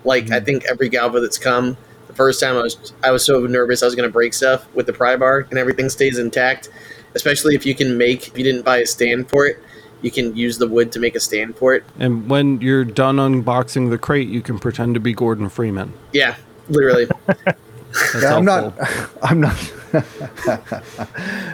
like 0.03 0.29
I 0.31 0.39
think 0.41 0.65
every 0.69 0.89
Galvo 0.89 1.21
that's 1.21 1.37
come, 1.37 1.77
the 2.07 2.13
first 2.13 2.41
time 2.41 2.57
I 2.57 2.63
was 2.63 2.93
I 3.01 3.11
was 3.11 3.23
so 3.23 3.39
nervous 3.47 3.81
I 3.81 3.85
was 3.85 3.95
gonna 3.95 4.09
break 4.09 4.33
stuff 4.33 4.65
with 4.73 4.85
the 4.87 4.93
pry 4.93 5.15
bar, 5.15 5.45
and 5.49 5.57
everything 5.57 5.89
stays 5.89 6.17
intact. 6.19 6.69
Especially 7.15 7.55
if 7.55 7.65
you 7.65 7.75
can 7.75 7.97
make 7.97 8.27
if 8.27 8.37
you 8.37 8.43
didn't 8.43 8.63
buy 8.65 8.77
a 8.79 8.85
stand 8.85 9.29
for 9.29 9.45
it, 9.45 9.57
you 10.01 10.11
can 10.11 10.35
use 10.35 10.57
the 10.57 10.67
wood 10.67 10.91
to 10.93 10.99
make 10.99 11.15
a 11.15 11.19
stand 11.21 11.55
for 11.57 11.73
it. 11.75 11.83
And 11.99 12.29
when 12.29 12.59
you're 12.61 12.83
done 12.85 13.17
unboxing 13.17 13.89
the 13.89 13.97
crate, 13.97 14.27
you 14.27 14.41
can 14.41 14.59
pretend 14.59 14.95
to 14.95 14.99
be 14.99 15.13
Gordon 15.13 15.47
Freeman. 15.49 15.93
Yeah, 16.11 16.35
literally. 16.69 17.07
That's 17.27 17.39
Yeah, 18.21 18.35
I'm 18.37 18.47
helpful. 18.47 18.73
not. 18.81 19.09
I'm 19.23 19.39
not. 19.41 19.73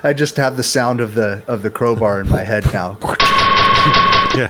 I 0.03 0.13
just 0.15 0.37
have 0.37 0.57
the 0.57 0.63
sound 0.63 1.01
of 1.01 1.15
the 1.15 1.43
of 1.47 1.61
the 1.61 1.69
crowbar 1.69 2.21
in 2.21 2.29
my 2.29 2.43
head 2.43 2.65
now. 2.73 2.97
Yeah. 4.35 4.49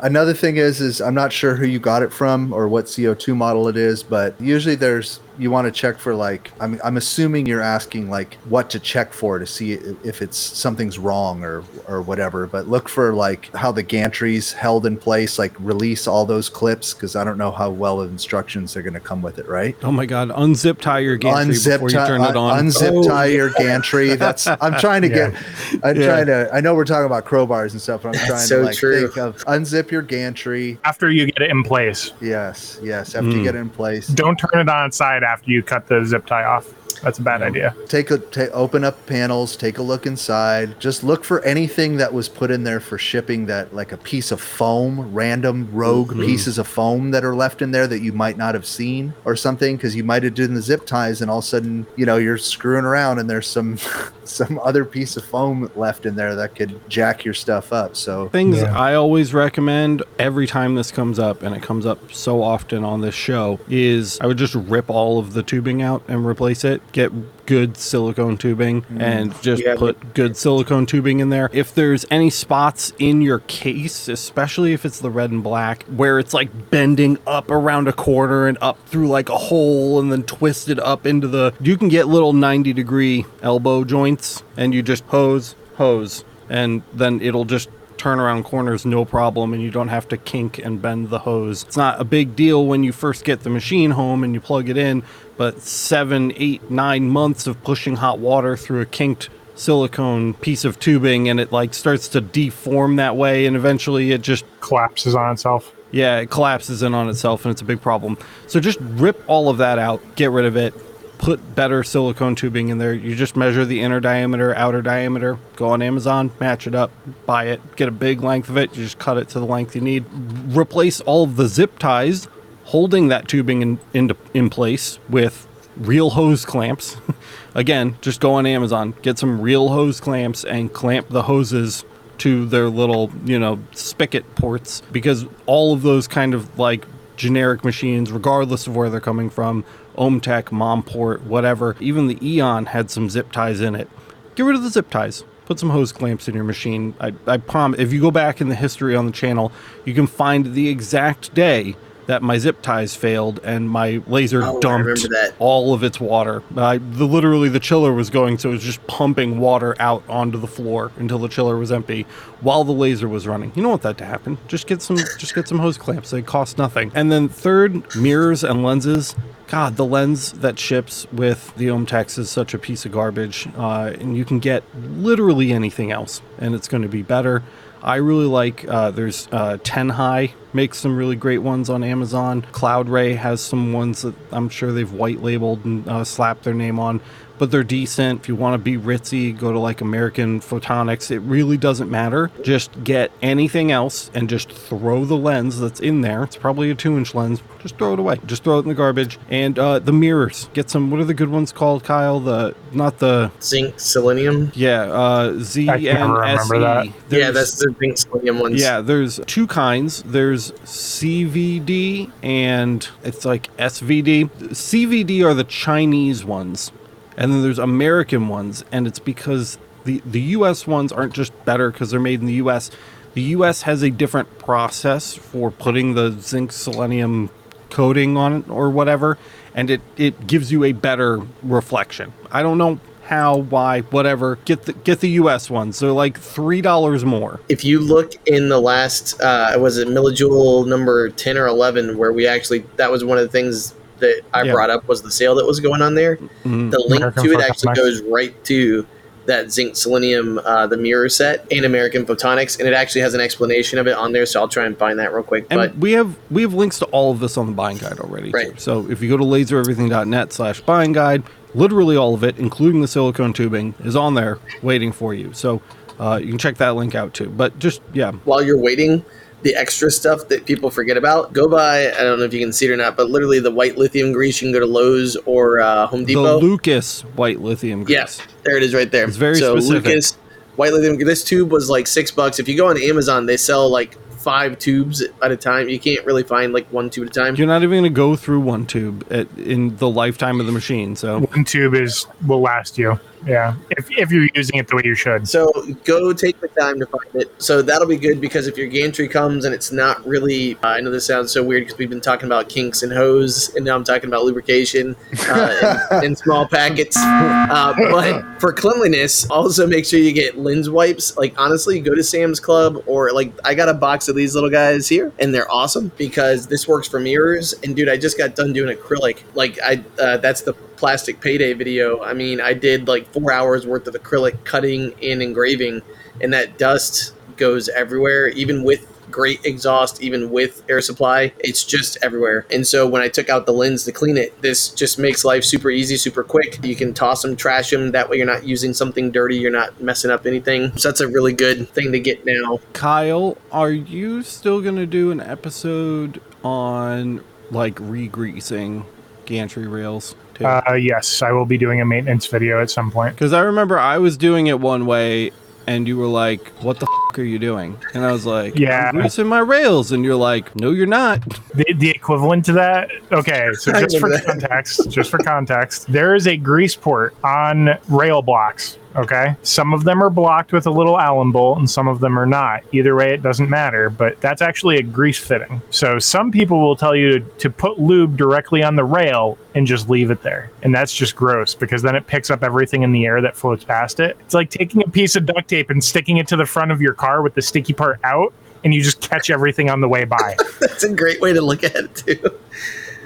Another 0.00 0.34
thing 0.34 0.56
is, 0.56 0.80
is 0.80 1.00
I'm 1.00 1.14
not 1.14 1.32
sure 1.32 1.56
who 1.56 1.66
you 1.66 1.78
got 1.78 2.02
it 2.02 2.12
from 2.12 2.52
or 2.52 2.68
what 2.68 2.84
CO2 2.84 3.34
model 3.34 3.66
it 3.66 3.76
is, 3.76 4.02
but 4.02 4.38
usually 4.40 4.74
there's 4.74 5.20
you 5.38 5.50
want 5.50 5.66
to 5.66 5.70
check 5.72 5.98
for 5.98 6.14
like 6.14 6.50
I'm 6.60 6.80
I'm 6.84 6.96
assuming 6.96 7.46
you're 7.46 7.60
asking 7.62 8.08
like 8.10 8.34
what 8.48 8.70
to 8.70 8.78
check 8.80 9.12
for 9.12 9.38
to 9.38 9.46
see 9.46 9.72
if 9.72 10.22
it's 10.22 10.38
something's 10.38 10.98
wrong 10.98 11.44
or 11.44 11.62
or 11.88 12.00
whatever. 12.02 12.46
But 12.46 12.68
look 12.68 12.88
for 12.88 13.12
like 13.14 13.54
how 13.54 13.72
the 13.72 13.82
gantry's 13.82 14.52
held 14.52 14.86
in 14.86 14.96
place, 14.96 15.38
like 15.38 15.52
release 15.60 16.06
all 16.06 16.24
those 16.26 16.48
clips 16.48 16.94
because 16.94 17.16
I 17.16 17.24
don't 17.24 17.38
know 17.38 17.50
how 17.50 17.70
well 17.70 17.98
the 17.98 18.08
instructions 18.08 18.76
are 18.76 18.82
going 18.82 18.94
to 18.94 19.00
come 19.00 19.22
with 19.22 19.38
it, 19.38 19.46
right? 19.48 19.76
Oh 19.82 19.92
my 19.92 20.06
God! 20.06 20.28
Unzip 20.30 20.80
tie 20.80 21.00
your 21.00 21.16
gantry 21.16 21.54
unzip 21.54 21.72
before 21.74 21.90
you 21.90 21.98
ti- 21.98 22.06
turn 22.06 22.20
it 22.22 22.36
on. 22.36 22.66
unzip 22.66 22.90
Oh, 23.04 23.08
tie 23.08 23.26
your 23.26 23.50
gantry. 23.50 24.14
That's 24.16 24.46
I'm 24.46 24.74
trying 24.78 25.02
to 25.02 25.08
Yeah. 25.16 25.30
get. 25.30 25.84
I'm 25.84 25.96
Yeah. 26.00 26.06
trying 26.06 26.26
to. 26.26 26.50
I 26.52 26.60
know 26.60 26.74
we're 26.74 26.84
talking 26.84 27.06
about 27.06 27.24
crowbars 27.26 27.72
and 27.72 27.80
stuff, 27.80 28.02
but 28.02 28.08
I'm 28.08 28.14
That's 28.14 28.26
trying 28.26 28.40
so 28.46 28.58
to 28.60 28.64
like 28.66 28.76
true. 28.76 29.00
think 29.08 29.16
of 29.18 29.44
unzip 29.44 29.90
your 29.90 30.02
gantry. 30.02 30.78
After 30.84 31.10
you 31.10 31.26
get 31.26 31.42
it 31.42 31.50
in 31.50 31.62
place, 31.62 32.12
Yes, 32.20 32.78
yes. 32.82 33.14
After 33.14 33.28
you 33.30 33.40
Mm. 33.40 33.44
get 33.44 33.54
it 33.54 33.58
in 33.58 33.68
place, 33.70 34.06
don't 34.08 34.38
turn 34.38 34.60
it 34.60 34.68
on 34.68 34.86
its 34.86 34.96
side 34.96 35.22
after 35.26 35.50
you 35.50 35.62
cut 35.62 35.88
the 35.88 36.04
zip 36.04 36.26
tie 36.26 36.44
off. 36.44 36.85
That's 37.02 37.18
a 37.18 37.22
bad 37.22 37.42
idea. 37.42 37.74
take 37.88 38.10
a 38.10 38.18
ta 38.18 38.42
open 38.52 38.84
up 38.84 39.06
panels, 39.06 39.56
take 39.56 39.78
a 39.78 39.82
look 39.82 40.06
inside. 40.06 40.78
Just 40.80 41.02
look 41.04 41.24
for 41.24 41.42
anything 41.42 41.96
that 41.98 42.12
was 42.12 42.28
put 42.28 42.50
in 42.50 42.64
there 42.64 42.80
for 42.80 42.98
shipping 42.98 43.46
that 43.46 43.74
like 43.74 43.92
a 43.92 43.96
piece 43.96 44.30
of 44.32 44.40
foam, 44.40 45.12
random 45.12 45.68
rogue 45.72 46.12
Mhm. 46.12 46.26
pieces 46.26 46.58
of 46.58 46.66
foam 46.66 47.10
that 47.12 47.24
are 47.24 47.34
left 47.34 47.62
in 47.62 47.70
there 47.70 47.86
that 47.86 48.00
you 48.02 48.12
might 48.12 48.36
not 48.36 48.54
have 48.54 48.66
seen 48.66 49.12
or 49.24 49.36
something 49.36 49.76
because 49.76 49.94
you 49.94 50.04
might 50.04 50.22
have 50.22 50.34
done 50.34 50.54
the 50.54 50.62
zip 50.62 50.86
ties 50.86 51.20
and 51.20 51.30
all 51.30 51.38
of 51.38 51.44
a 51.44 51.46
sudden, 51.46 51.86
you 51.96 52.06
know, 52.06 52.16
you're 52.16 52.38
screwing 52.38 52.84
around 52.84 53.18
and 53.18 53.28
there's 53.30 53.46
some 53.46 53.76
some 54.24 54.58
other 54.64 54.84
piece 54.84 55.16
of 55.16 55.24
foam 55.24 55.70
left 55.76 56.04
in 56.04 56.16
there 56.16 56.34
that 56.34 56.54
could 56.54 56.80
jack 56.88 57.24
your 57.24 57.34
stuff 57.34 57.72
up. 57.72 57.94
So 57.96 58.28
Things 58.32 58.58
Yeah. 58.60 58.76
I 58.76 58.94
always 58.94 59.32
recommend 59.32 60.02
every 60.18 60.46
time 60.46 60.74
this 60.74 60.90
comes 60.90 61.18
up, 61.18 61.42
and 61.42 61.54
it 61.54 61.62
comes 61.62 61.86
up 61.86 62.12
so 62.12 62.42
often 62.42 62.82
on 62.84 63.00
this 63.00 63.14
show, 63.14 63.60
is 63.68 64.18
I 64.20 64.26
would 64.26 64.36
just 64.38 64.54
rip 64.54 64.90
all 64.90 65.18
of 65.18 65.32
the 65.32 65.42
tubing 65.42 65.80
out 65.82 66.02
and 66.08 66.26
replace 66.26 66.64
it. 66.64 66.82
Get 66.92 67.46
good 67.46 67.76
silicone 67.76 68.36
tubing 68.36 68.82
mm. 68.82 69.00
and 69.00 69.40
just 69.42 69.62
Yeah. 69.62 69.76
put 69.76 70.14
good 70.14 70.36
silicone 70.36 70.86
tubing 70.86 71.20
in 71.20 71.28
there. 71.30 71.48
If 71.52 71.74
there's 71.74 72.04
any 72.10 72.30
spots 72.30 72.92
in 72.98 73.22
your 73.22 73.40
case, 73.40 74.08
especially 74.08 74.72
if 74.72 74.84
it's 74.84 74.98
the 74.98 75.10
red 75.10 75.30
and 75.30 75.42
black, 75.42 75.84
where 75.84 76.18
it's 76.18 76.34
like 76.34 76.70
bending 76.70 77.18
up 77.26 77.50
around 77.50 77.88
a 77.88 77.92
corner 77.92 78.46
and 78.46 78.58
up 78.60 78.78
through 78.86 79.08
like 79.08 79.28
a 79.28 79.36
hole 79.36 80.00
and 80.00 80.10
then 80.10 80.22
twisted 80.24 80.80
up 80.80 81.06
into 81.06 81.28
the, 81.28 81.54
you 81.60 81.76
can 81.76 81.88
get 81.88 82.08
little 82.08 82.32
90 82.32 82.72
degree 82.72 83.26
elbow 83.42 83.84
joints 83.84 84.42
and 84.56 84.74
you 84.74 84.82
just 84.82 85.04
hose, 85.04 85.54
hose, 85.76 86.24
and 86.48 86.82
then 86.92 87.20
it'll 87.20 87.44
just 87.44 87.68
turn 87.98 88.20
around 88.20 88.44
corners 88.44 88.84
no 88.84 89.04
problem 89.04 89.52
and 89.52 89.62
you 89.62 89.70
don't 89.70 89.88
have 89.88 90.08
to 90.08 90.16
kink 90.16 90.58
and 90.58 90.80
bend 90.80 91.10
the 91.10 91.20
hose. 91.20 91.62
It's 91.64 91.76
not 91.76 92.00
a 92.00 92.04
big 92.04 92.36
deal 92.36 92.66
when 92.66 92.84
you 92.84 92.92
first 92.92 93.24
get 93.24 93.40
the 93.40 93.50
machine 93.50 93.92
home 93.92 94.24
and 94.24 94.34
you 94.34 94.40
plug 94.40 94.68
it 94.68 94.76
in, 94.76 95.02
but 95.36 95.60
seven, 95.60 96.32
eight, 96.36 96.70
nine 96.70 97.08
months 97.08 97.46
of 97.46 97.62
pushing 97.62 97.96
hot 97.96 98.18
water 98.18 98.56
through 98.56 98.80
a 98.80 98.86
kinked 98.86 99.28
silicone 99.54 100.34
piece 100.34 100.64
of 100.66 100.78
tubing 100.78 101.28
and 101.28 101.40
it 101.40 101.50
like 101.50 101.72
starts 101.72 102.08
to 102.08 102.20
deform 102.20 102.96
that 102.96 103.16
way 103.16 103.46
and 103.46 103.56
eventually 103.56 104.12
it 104.12 104.20
just 104.20 104.44
Collapses 104.60 105.14
on 105.14 105.32
itself. 105.32 105.74
yeah, 105.92 106.18
it 106.18 106.30
collapses 106.30 106.82
in 106.82 106.92
on 106.92 107.08
itself 107.08 107.44
and 107.46 107.52
it's 107.52 107.62
a 107.62 107.64
big 107.64 107.80
problem. 107.80 108.18
So 108.48 108.60
just 108.60 108.78
rip 108.80 109.22
all 109.26 109.48
of 109.48 109.58
that 109.58 109.78
out, 109.78 110.02
get 110.16 110.30
rid 110.30 110.44
of 110.44 110.56
it, 110.56 110.74
put 111.18 111.54
better 111.54 111.82
silicone 111.82 112.34
tubing 112.34 112.68
in 112.68 112.78
there. 112.78 112.92
You 112.92 113.14
just 113.14 113.36
measure 113.36 113.64
the 113.64 113.80
inner 113.80 114.00
diameter, 114.00 114.54
outer 114.54 114.82
diameter, 114.82 115.38
go 115.56 115.68
on 115.68 115.82
Amazon, 115.82 116.30
match 116.40 116.66
it 116.66 116.74
up, 116.74 116.90
buy 117.26 117.46
it, 117.46 117.76
get 117.76 117.88
a 117.88 117.92
big 117.92 118.22
length 118.22 118.48
of 118.48 118.56
it, 118.56 118.76
you 118.76 118.84
just 118.84 118.98
cut 118.98 119.16
it 119.16 119.28
to 119.30 119.40
the 119.40 119.46
length 119.46 119.74
you 119.74 119.80
need. 119.80 120.04
Replace 120.48 121.00
all 121.00 121.24
of 121.24 121.36
the 121.36 121.48
zip 121.48 121.78
ties 121.78 122.28
holding 122.64 123.08
that 123.08 123.28
tubing 123.28 123.62
in 123.62 123.78
into 123.94 124.16
in 124.34 124.50
place 124.50 124.98
with 125.08 125.46
real 125.76 126.10
hose 126.10 126.44
clamps. 126.44 126.96
Again, 127.54 127.96
just 128.00 128.20
go 128.20 128.34
on 128.34 128.46
Amazon, 128.46 128.94
get 129.02 129.18
some 129.18 129.40
real 129.40 129.68
hose 129.68 130.00
clamps 130.00 130.44
and 130.44 130.72
clamp 130.72 131.08
the 131.08 131.22
hoses 131.22 131.84
to 132.18 132.46
their 132.46 132.68
little, 132.68 133.10
you 133.24 133.38
know, 133.38 133.58
spigot 133.72 134.34
ports 134.34 134.82
because 134.92 135.26
all 135.46 135.72
of 135.72 135.82
those 135.82 136.08
kind 136.08 136.34
of 136.34 136.58
like 136.58 136.86
generic 137.16 137.64
machines, 137.64 138.12
regardless 138.12 138.66
of 138.66 138.76
where 138.76 138.90
they're 138.90 139.00
coming 139.00 139.30
from, 139.30 139.64
OMTech, 139.96 140.44
Monport, 140.44 141.22
whatever, 141.22 141.76
even 141.80 142.06
the 142.06 142.18
Aeon 142.20 142.66
had 142.66 142.90
some 142.90 143.10
zip 143.10 143.32
ties 143.32 143.60
in 143.60 143.74
it. 143.74 143.88
Get 144.34 144.44
rid 144.44 144.56
of 144.56 144.62
the 144.62 144.70
zip 144.70 144.90
ties. 144.90 145.24
Put 145.46 145.58
some 145.58 145.70
hose 145.70 145.92
clamps 145.92 146.28
in 146.28 146.34
your 146.34 146.44
machine. 146.44 146.94
I, 147.00 147.14
I 147.26 147.36
promise, 147.36 147.78
if 147.78 147.92
you 147.92 148.00
go 148.00 148.10
back 148.10 148.40
in 148.40 148.48
the 148.48 148.54
history 148.54 148.96
on 148.96 149.06
the 149.06 149.12
channel, 149.12 149.52
you 149.84 149.94
can 149.94 150.06
find 150.06 150.54
the 150.54 150.68
exact 150.68 151.34
day 151.34 151.76
that 152.06 152.22
my 152.22 152.38
zip 152.38 152.62
ties 152.62 152.94
failed 152.96 153.40
and 153.44 153.68
my 153.70 154.02
laser 154.06 154.42
Oh, 154.44 154.60
dumped 154.60 155.06
all 155.38 155.74
of 155.74 155.82
its 155.84 156.00
water. 156.00 156.42
I, 156.56 156.78
the 156.78 157.06
literally 157.06 157.48
the 157.48 157.60
chiller 157.60 157.92
was 157.92 158.10
going, 158.10 158.38
so 158.38 158.50
it 158.50 158.52
was 158.54 158.62
just 158.64 158.86
pumping 158.86 159.38
water 159.38 159.76
out 159.80 160.02
onto 160.08 160.38
the 160.38 160.46
floor 160.46 160.92
until 160.96 161.18
the 161.18 161.28
chiller 161.28 161.56
was 161.56 161.72
empty, 161.72 162.06
while 162.40 162.64
the 162.64 162.72
laser 162.72 163.08
was 163.08 163.26
running. 163.26 163.52
You 163.54 163.62
don't 163.62 163.70
want 163.70 163.82
that 163.82 163.98
to 163.98 164.06
happen. 164.06 164.38
Just 164.48 164.66
get 164.66 164.82
some, 164.82 164.96
just 165.18 165.34
get 165.34 165.48
some 165.48 165.58
hose 165.58 165.78
clamps. 165.78 166.10
They 166.10 166.22
cost 166.22 166.58
nothing. 166.58 166.92
And 166.94 167.12
then 167.12 167.28
third, 167.28 167.94
mirrors 167.96 168.44
and 168.44 168.62
lenses. 168.62 169.14
God, 169.48 169.76
the 169.76 169.84
lens 169.84 170.32
that 170.32 170.58
ships 170.58 171.06
with 171.12 171.54
the 171.56 171.68
OMTechs 171.68 172.18
is 172.18 172.30
such 172.30 172.54
a 172.54 172.58
piece 172.58 172.84
of 172.84 172.92
garbage, 172.92 173.48
uh, 173.56 173.92
and 174.00 174.16
you 174.16 174.24
can 174.24 174.40
get 174.40 174.64
literally 174.76 175.52
anything 175.52 175.92
else, 175.92 176.20
and 176.38 176.54
it's 176.54 176.68
going 176.68 176.82
to 176.82 176.88
be 176.88 177.02
better. 177.02 177.42
I 177.86 177.96
really 177.96 178.26
like. 178.26 178.66
Uh, 178.66 178.90
there's 178.90 179.28
uh, 179.30 179.58
Ten 179.62 179.88
High 179.88 180.34
makes 180.52 180.78
some 180.78 180.96
really 180.96 181.14
great 181.14 181.38
ones 181.38 181.70
on 181.70 181.84
Amazon. 181.84 182.42
Cloudray 182.50 183.16
has 183.16 183.40
some 183.40 183.72
ones 183.72 184.02
that 184.02 184.14
I'm 184.32 184.48
sure 184.48 184.72
they've 184.72 184.90
white 184.90 185.22
labeled 185.22 185.64
and 185.64 185.86
uh, 185.86 186.02
slapped 186.02 186.42
their 186.42 186.54
name 186.54 186.80
on, 186.80 187.00
but 187.38 187.50
they're 187.50 187.62
decent. 187.64 188.20
If 188.20 188.28
you 188.28 188.36
want 188.36 188.54
to 188.54 188.58
be 188.58 188.76
ritzy, 188.76 189.36
go 189.36 189.52
to 189.52 189.58
like 189.58 189.80
American 189.80 190.40
Photonics. 190.40 191.10
It 191.10 191.20
really 191.20 191.56
doesn't 191.56 191.90
matter. 191.90 192.30
Just 192.42 192.82
get 192.84 193.10
anything 193.22 193.70
else 193.72 194.10
and 194.14 194.28
just 194.28 194.50
throw 194.50 195.04
the 195.04 195.16
lens 195.16 195.58
that's 195.60 195.80
in 195.80 196.00
there. 196.00 196.22
It's 196.24 196.36
probably 196.36 196.70
a 196.70 196.74
two 196.74 196.96
inch 196.96 197.14
lens. 197.14 197.42
Just 197.60 197.76
throw 197.78 197.92
it 197.94 197.98
away. 197.98 198.18
Just 198.26 198.44
throw 198.44 198.56
it 198.58 198.62
in 198.62 198.68
the 198.68 198.74
garbage. 198.74 199.18
And 199.28 199.58
uh, 199.58 199.78
the 199.80 199.92
mirrors. 199.92 200.48
Get 200.54 200.70
some. 200.70 200.90
What 200.90 201.00
are 201.00 201.04
the 201.04 201.14
good 201.14 201.30
ones 201.30 201.52
called, 201.52 201.84
Kyle? 201.84 202.20
The 202.20 202.54
not 202.72 202.98
the 202.98 203.30
Zinc 203.42 203.78
selenium. 203.80 204.52
yeah 204.54 204.82
uh, 204.82 205.38
Z 205.40 205.68
I 205.68 205.78
can 205.78 205.86
N 205.86 205.94
never 206.08 206.24
S 206.24 206.50
remember 206.50 206.66
that. 206.66 206.86
E. 206.86 206.92
Yeah, 207.10 207.30
that's 207.30 207.52
the 207.56 207.74
zinc 207.78 207.98
selenium 207.98 208.38
ones. 208.38 208.60
yeah, 208.60 208.80
there's 208.80 209.20
two 209.26 209.46
kinds. 209.46 210.02
There's 210.04 210.52
CVD 210.52 212.10
and 212.22 212.88
it's 213.04 213.24
like 213.24 213.54
SVD. 213.56 214.28
CVD 214.50 215.24
are 215.24 215.34
the 215.34 215.44
Chinese 215.44 216.24
ones, 216.24 216.72
and 217.16 217.32
then 217.32 217.42
there's 217.42 217.58
American 217.58 218.28
ones, 218.28 218.64
and 218.72 218.86
it's 218.86 218.98
because 218.98 219.58
the 219.84 220.02
the 220.04 220.20
US 220.20 220.66
ones 220.66 220.92
aren't 220.92 221.14
just 221.14 221.32
better 221.44 221.70
because 221.70 221.90
they're 221.90 222.00
made 222.00 222.20
in 222.20 222.26
the 222.26 222.34
US. 222.34 222.70
The 223.14 223.22
US 223.22 223.62
has 223.62 223.82
a 223.82 223.90
different 223.90 224.38
process 224.38 225.14
for 225.14 225.50
putting 225.50 225.94
the 225.94 226.10
zinc 226.20 226.52
selenium 226.52 227.30
coating 227.70 228.16
on 228.16 228.32
it 228.34 228.48
or 228.50 228.70
whatever, 228.70 229.16
and 229.54 229.70
it 229.70 229.80
it 229.96 230.26
gives 230.26 230.52
you 230.52 230.64
a 230.64 230.72
better 230.72 231.20
reflection. 231.42 232.12
I 232.30 232.42
don't 232.42 232.58
know 232.58 232.78
how, 233.04 233.36
why, 233.36 233.82
whatever. 233.82 234.36
Get 234.44 234.64
the 234.64 234.72
get 234.72 234.98
the 234.98 235.10
US 235.10 235.48
ones. 235.48 235.78
They're 235.78 235.92
like 235.92 236.18
three 236.18 236.60
dollars 236.60 237.04
more. 237.04 237.40
if 237.48 237.64
you 237.64 237.78
look 237.78 238.14
in 238.26 238.48
the 238.48 238.60
last 238.60 239.20
uh 239.20 239.54
was 239.58 239.78
it 239.78 239.86
millijoule 239.86 240.66
number 240.66 241.08
10 241.10 241.38
or 241.38 241.46
11 241.46 241.96
where 241.96 242.12
we 242.12 242.26
actually 242.26 242.64
that 242.76 242.90
was 242.90 243.04
one 243.04 243.16
of 243.16 243.22
the 243.22 243.30
things 243.30 243.75
that 244.00 244.20
i 244.34 244.42
Yeah. 244.42 244.52
brought 244.52 244.70
up 244.70 244.86
was 244.88 245.02
the 245.02 245.10
sale 245.10 245.34
that 245.36 245.46
was 245.46 245.60
going 245.60 245.82
on 245.82 245.94
there 245.94 246.16
Mhm. 246.44 246.70
the 246.70 246.78
link 246.88 246.96
American 247.02 247.24
to 247.24 247.32
it 247.32 247.38
Photonics. 247.38 247.48
actually 247.50 247.74
goes 247.74 248.02
right 248.02 248.44
to 248.44 248.86
that 249.26 249.50
zinc 249.50 249.74
selenium, 249.74 250.40
uh, 250.44 250.68
the 250.68 250.76
mirror 250.76 251.08
set, 251.08 251.44
in 251.50 251.64
American 251.64 252.06
Photonics, 252.06 252.60
and 252.60 252.68
it 252.68 252.72
actually 252.72 253.00
has 253.00 253.12
an 253.12 253.20
explanation 253.20 253.76
of 253.76 253.88
it 253.88 253.96
on 253.96 254.12
there. 254.12 254.24
So 254.24 254.38
I'll 254.40 254.46
try 254.46 254.64
and 254.66 254.78
find 254.78 255.00
that 255.00 255.12
real 255.12 255.24
quick. 255.24 255.46
And 255.50 255.58
but 255.58 255.76
we 255.78 255.90
have 255.94 256.14
we 256.30 256.42
have 256.42 256.54
links 256.54 256.78
to 256.78 256.84
all 256.86 257.10
of 257.10 257.18
this 257.18 257.36
on 257.36 257.46
the 257.46 257.52
buying 257.52 257.76
guide 257.78 257.98
already. 257.98 258.30
too. 258.30 258.36
Right. 258.36 258.60
So 258.60 258.86
if 258.88 259.02
you 259.02 259.08
go 259.08 259.16
to 259.16 259.24
lasereverything.net 259.24 260.32
slash 260.32 260.60
buying 260.60 260.92
guide, 260.92 261.24
literally 261.56 261.96
all 261.96 262.14
of 262.14 262.22
it, 262.22 262.38
including 262.38 262.82
the 262.82 262.86
silicone 262.88 263.32
tubing, 263.32 263.74
is 263.84 263.96
on 263.96 264.14
there 264.14 264.38
waiting 264.62 264.92
for 264.92 265.12
you. 265.12 265.30
So 265.32 265.60
uh, 265.98 266.20
you 266.22 266.28
can 266.28 266.38
check 266.38 266.58
that 266.58 266.76
link 266.76 266.94
out 266.94 267.12
too. 267.12 267.28
But 267.36 267.58
just 267.58 267.80
yeah, 267.92 268.12
while 268.26 268.42
you're 268.44 268.58
waiting, 268.60 269.04
the 269.42 269.54
extra 269.54 269.90
stuff 269.90 270.28
that 270.28 270.46
people 270.46 270.70
forget 270.70 270.96
about, 270.96 271.32
go 271.32 271.48
buy. 271.48 271.92
I 271.92 272.02
don't 272.02 272.18
know 272.18 272.24
if 272.24 272.34
you 272.34 272.40
can 272.40 272.52
see 272.52 272.66
it 272.66 272.70
or 272.70 272.76
not, 272.76 272.96
but 272.96 273.10
literally 273.10 273.38
the 273.38 273.50
white 273.50 273.76
lithium 273.76 274.12
grease. 274.12 274.40
You 274.40 274.46
can 274.46 274.52
go 274.52 274.60
to 274.60 274.66
Lowe's 274.66 275.16
or 275.26 275.60
uh, 275.60 275.86
Home 275.86 276.00
the 276.00 276.14
Depot. 276.14 276.40
Lucas 276.40 277.02
white 277.02 277.40
lithium 277.40 277.84
grease. 277.84 277.94
Yes, 277.94 278.22
there 278.44 278.56
it 278.56 278.62
is 278.62 278.74
right 278.74 278.90
there. 278.90 279.06
It's 279.06 279.16
very 279.16 279.36
so 279.36 279.58
specific. 279.58 279.84
Lucas 279.84 280.14
white 280.56 280.72
lithium. 280.72 280.96
Grease 280.96 281.06
this 281.06 281.24
tube 281.24 281.52
was 281.52 281.70
like 281.70 281.86
six 281.86 282.10
bucks. 282.10 282.38
If 282.38 282.48
you 282.48 282.56
go 282.56 282.68
on 282.68 282.80
Amazon, 282.80 283.26
they 283.26 283.36
sell 283.36 283.68
like 283.68 283.96
five 284.26 284.58
tubes 284.58 285.04
at 285.22 285.30
a 285.30 285.36
time. 285.36 285.68
You 285.68 285.78
can't 285.78 286.04
really 286.04 286.24
find 286.24 286.52
like 286.52 286.66
one 286.72 286.90
tube 286.90 287.06
at 287.06 287.16
a 287.16 287.20
time. 287.20 287.36
You're 287.36 287.46
not 287.46 287.62
even 287.62 287.70
going 287.70 287.84
to 287.84 287.90
go 287.90 288.16
through 288.16 288.40
one 288.40 288.66
tube 288.66 289.06
at, 289.08 289.30
in 289.38 289.76
the 289.76 289.88
lifetime 289.88 290.40
of 290.40 290.46
the 290.46 290.52
machine. 290.52 290.96
So 290.96 291.20
One 291.20 291.44
tube 291.44 291.74
is 291.74 292.06
will 292.26 292.40
last 292.40 292.76
you. 292.76 292.98
Yeah, 293.26 293.56
if, 293.70 293.90
if 293.90 294.10
you're 294.10 294.28
using 294.34 294.56
it 294.58 294.68
the 294.68 294.76
way 294.76 294.82
you 294.84 294.94
should. 294.94 295.28
So 295.28 295.50
go 295.84 296.12
take 296.12 296.40
the 296.40 296.48
time 296.48 296.78
to 296.80 296.86
find 296.86 297.14
it. 297.14 297.42
So 297.42 297.62
that'll 297.62 297.88
be 297.88 297.96
good 297.96 298.20
because 298.20 298.46
if 298.46 298.56
your 298.56 298.68
gantry 298.68 299.08
comes 299.08 299.44
and 299.44 299.54
it's 299.54 299.72
not 299.72 300.06
really, 300.06 300.54
uh, 300.56 300.68
I 300.68 300.80
know 300.80 300.90
this 300.90 301.06
sounds 301.06 301.32
so 301.32 301.42
weird 301.42 301.64
because 301.64 301.78
we've 301.78 301.90
been 301.90 302.00
talking 302.00 302.26
about 302.26 302.48
kinks 302.48 302.82
and 302.82 302.92
hose, 302.92 303.54
and 303.54 303.64
now 303.64 303.74
I'm 303.74 303.84
talking 303.84 304.08
about 304.08 304.24
lubrication 304.24 304.96
uh, 305.28 306.00
small 306.16 306.46
packets. 306.48 306.96
Uh, 306.96 307.74
but 307.76 308.40
for 308.40 308.52
cleanliness, 308.52 309.28
also 309.30 309.66
make 309.66 309.84
sure 309.84 310.00
you 310.00 310.12
get 310.12 310.38
lens 310.38 310.68
wipes. 310.68 311.16
Like 311.16 311.34
honestly, 311.38 311.80
go 311.80 311.94
to 311.94 312.02
Sam's 312.02 312.40
Club 312.40 312.82
or 312.86 313.12
like 313.12 313.32
I 313.44 313.54
got 313.54 313.68
a 313.68 313.74
box 313.74 314.08
of 314.08 314.16
these 314.16 314.34
little 314.34 314.50
guys 314.50 314.88
here, 314.88 315.12
and 315.18 315.34
they're 315.34 315.50
awesome 315.50 315.92
because 315.96 316.46
this 316.46 316.66
works 316.66 316.88
for 316.88 317.00
mirrors. 317.00 317.54
And 317.64 317.76
dude, 317.76 317.88
I 317.88 317.96
just 317.96 318.18
got 318.18 318.34
done 318.34 318.52
doing 318.52 318.76
acrylic. 318.76 319.22
Like 319.34 319.58
I, 319.62 319.84
uh, 319.98 320.16
that's 320.18 320.42
the 320.42 320.54
plastic 320.76 321.20
payday 321.20 321.52
video. 321.52 322.02
I 322.02 322.12
mean, 322.12 322.40
I 322.40 322.52
did 322.52 322.88
like 322.88 323.12
four 323.12 323.32
hours 323.32 323.66
worth 323.66 323.86
of 323.86 323.94
acrylic 323.94 324.44
cutting 324.44 324.94
and 325.02 325.22
engraving, 325.22 325.82
and 326.20 326.32
that 326.32 326.58
dust 326.58 327.14
goes 327.36 327.68
everywhere, 327.68 328.28
even 328.28 328.64
with 328.64 328.86
great 329.10 329.44
exhaust, 329.46 330.02
even 330.02 330.30
with 330.30 330.62
air 330.68 330.80
supply. 330.80 331.32
It's 331.38 331.64
just 331.64 331.96
everywhere. 332.02 332.46
And 332.50 332.66
so 332.66 332.86
when 332.86 333.02
I 333.02 333.08
took 333.08 333.28
out 333.30 333.46
the 333.46 333.52
lens 333.52 333.84
to 333.84 333.92
clean 333.92 334.16
it, 334.16 334.40
this 334.42 334.68
just 334.68 334.98
makes 334.98 335.24
life 335.24 335.44
super 335.44 335.70
easy, 335.70 335.96
super 335.96 336.22
quick. 336.22 336.62
You 336.64 336.74
can 336.76 336.92
toss 336.92 337.22
them, 337.22 337.36
trash 337.36 337.70
them. 337.70 337.92
That 337.92 338.10
way 338.10 338.18
you're 338.18 338.26
not 338.26 338.44
using 338.44 338.74
something 338.74 339.10
dirty, 339.10 339.36
you're 339.36 339.50
not 339.50 339.80
messing 339.80 340.10
up 340.10 340.26
anything. 340.26 340.76
So 340.76 340.88
that's 340.88 341.00
a 341.00 341.08
really 341.08 341.32
good 341.32 341.68
thing 341.70 341.92
to 341.92 342.00
get 342.00 342.26
now. 342.26 342.60
Kyle, 342.72 343.38
are 343.52 343.70
you 343.70 344.22
still 344.22 344.60
going 344.60 344.76
to 344.76 344.86
do 344.86 345.10
an 345.10 345.20
episode 345.20 346.20
on 346.44 347.22
like 347.50 347.78
re-greasing 347.80 348.84
gantry 349.24 349.66
rails? 349.66 350.14
Too? 350.38 350.46
Uh, 350.46 350.74
yes, 350.74 351.22
I 351.22 351.32
will 351.32 351.46
be 351.46 351.58
doing 351.58 351.80
a 351.80 351.84
maintenance 351.84 352.26
video 352.26 352.60
at 352.62 352.70
some 352.70 352.90
point. 352.90 353.14
Because 353.14 353.32
I 353.32 353.40
remember 353.40 353.78
I 353.78 353.98
was 353.98 354.16
doing 354.16 354.46
it 354.48 354.60
one 354.60 354.86
way, 354.86 355.30
and 355.66 355.86
you 355.88 355.96
were 355.96 356.06
like, 356.06 356.48
"What 356.62 356.78
the 356.80 356.86
f- 357.12 357.18
are 357.18 357.24
you 357.24 357.38
doing?" 357.38 357.76
And 357.94 358.04
I 358.04 358.12
was 358.12 358.24
like, 358.26 358.56
Yeah. 358.58 358.88
I'm 358.90 358.96
greasing 358.96 359.26
my 359.26 359.38
rails," 359.40 359.90
and 359.92 360.04
you're 360.04 360.14
like, 360.16 360.54
"No, 360.56 360.70
you're 360.70 360.86
not." 360.86 361.20
The, 361.54 361.64
the 361.74 361.90
equivalent 361.90 362.44
to 362.46 362.52
that. 362.52 362.90
Okay, 363.10 363.48
so 363.54 363.72
just 363.80 363.98
for 363.98 364.08
that. 364.10 364.24
context, 364.24 364.90
just 364.90 365.10
for 365.10 365.18
context, 365.18 365.86
there 365.90 366.14
is 366.14 366.26
a 366.26 366.36
grease 366.36 366.76
port 366.76 367.14
on 367.24 367.70
rail 367.88 368.22
blocks. 368.22 368.78
Okay, 368.96 369.36
some 369.42 369.74
of 369.74 369.84
them 369.84 370.02
are 370.02 370.10
blocked 370.10 370.52
with 370.52 370.66
a 370.66 370.70
little 370.70 370.98
Allen 370.98 371.30
bolt, 371.30 371.58
and 371.58 371.68
some 371.68 371.86
of 371.86 372.00
them 372.00 372.18
are 372.18 372.26
not. 372.26 372.62
Either 372.72 372.94
way, 372.96 373.12
it 373.12 373.22
doesn't 373.22 373.50
matter. 373.50 373.90
But 373.90 374.20
that's 374.20 374.40
actually 374.40 374.76
a 374.78 374.82
grease 374.82 375.18
fitting. 375.18 375.60
So 375.70 375.98
some 375.98 376.32
people 376.32 376.60
will 376.60 376.76
tell 376.76 376.96
you 376.96 377.18
to, 377.18 377.20
to 377.38 377.50
put 377.50 377.78
lube 377.78 378.16
directly 378.16 378.62
on 378.62 378.76
the 378.76 378.84
rail 378.84 379.38
and 379.54 379.66
just 379.66 379.88
leave 379.88 380.10
it 380.10 380.22
there, 380.22 380.50
and 380.62 380.74
that's 380.74 380.94
just 380.94 381.14
gross 381.14 381.54
because 381.54 381.82
then 381.82 381.94
it 381.94 382.06
picks 382.06 382.30
up 382.30 382.42
everything 382.42 382.82
in 382.82 382.92
the 382.92 383.06
air 383.06 383.20
that 383.20 383.36
floats 383.36 383.64
past 383.64 384.00
it. 384.00 384.16
It's 384.20 384.34
like 384.34 384.50
taking 384.50 384.82
a 384.82 384.88
piece 384.88 385.14
of 385.16 385.26
duct 385.26 385.48
tape 385.48 385.70
and 385.70 385.82
sticking 385.82 386.16
it 386.16 386.26
to 386.28 386.36
the 386.36 386.46
front 386.46 386.72
of 386.72 386.80
your 386.80 386.94
car 386.94 387.22
with 387.22 387.34
the 387.34 387.42
sticky 387.42 387.74
part 387.74 388.00
out. 388.04 388.32
And 388.64 388.74
you 388.74 388.82
just 388.82 389.00
catch 389.00 389.30
everything 389.30 389.70
on 389.70 389.80
the 389.80 389.86
way 389.86 390.04
by. 390.04 390.34
That's 390.60 390.82
a 390.82 390.92
great 390.92 391.20
way 391.20 391.32
to 391.32 391.40
look 391.40 391.62
at 391.62 391.76
it 391.76 391.94
too. 391.94 392.30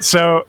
So 0.01 0.47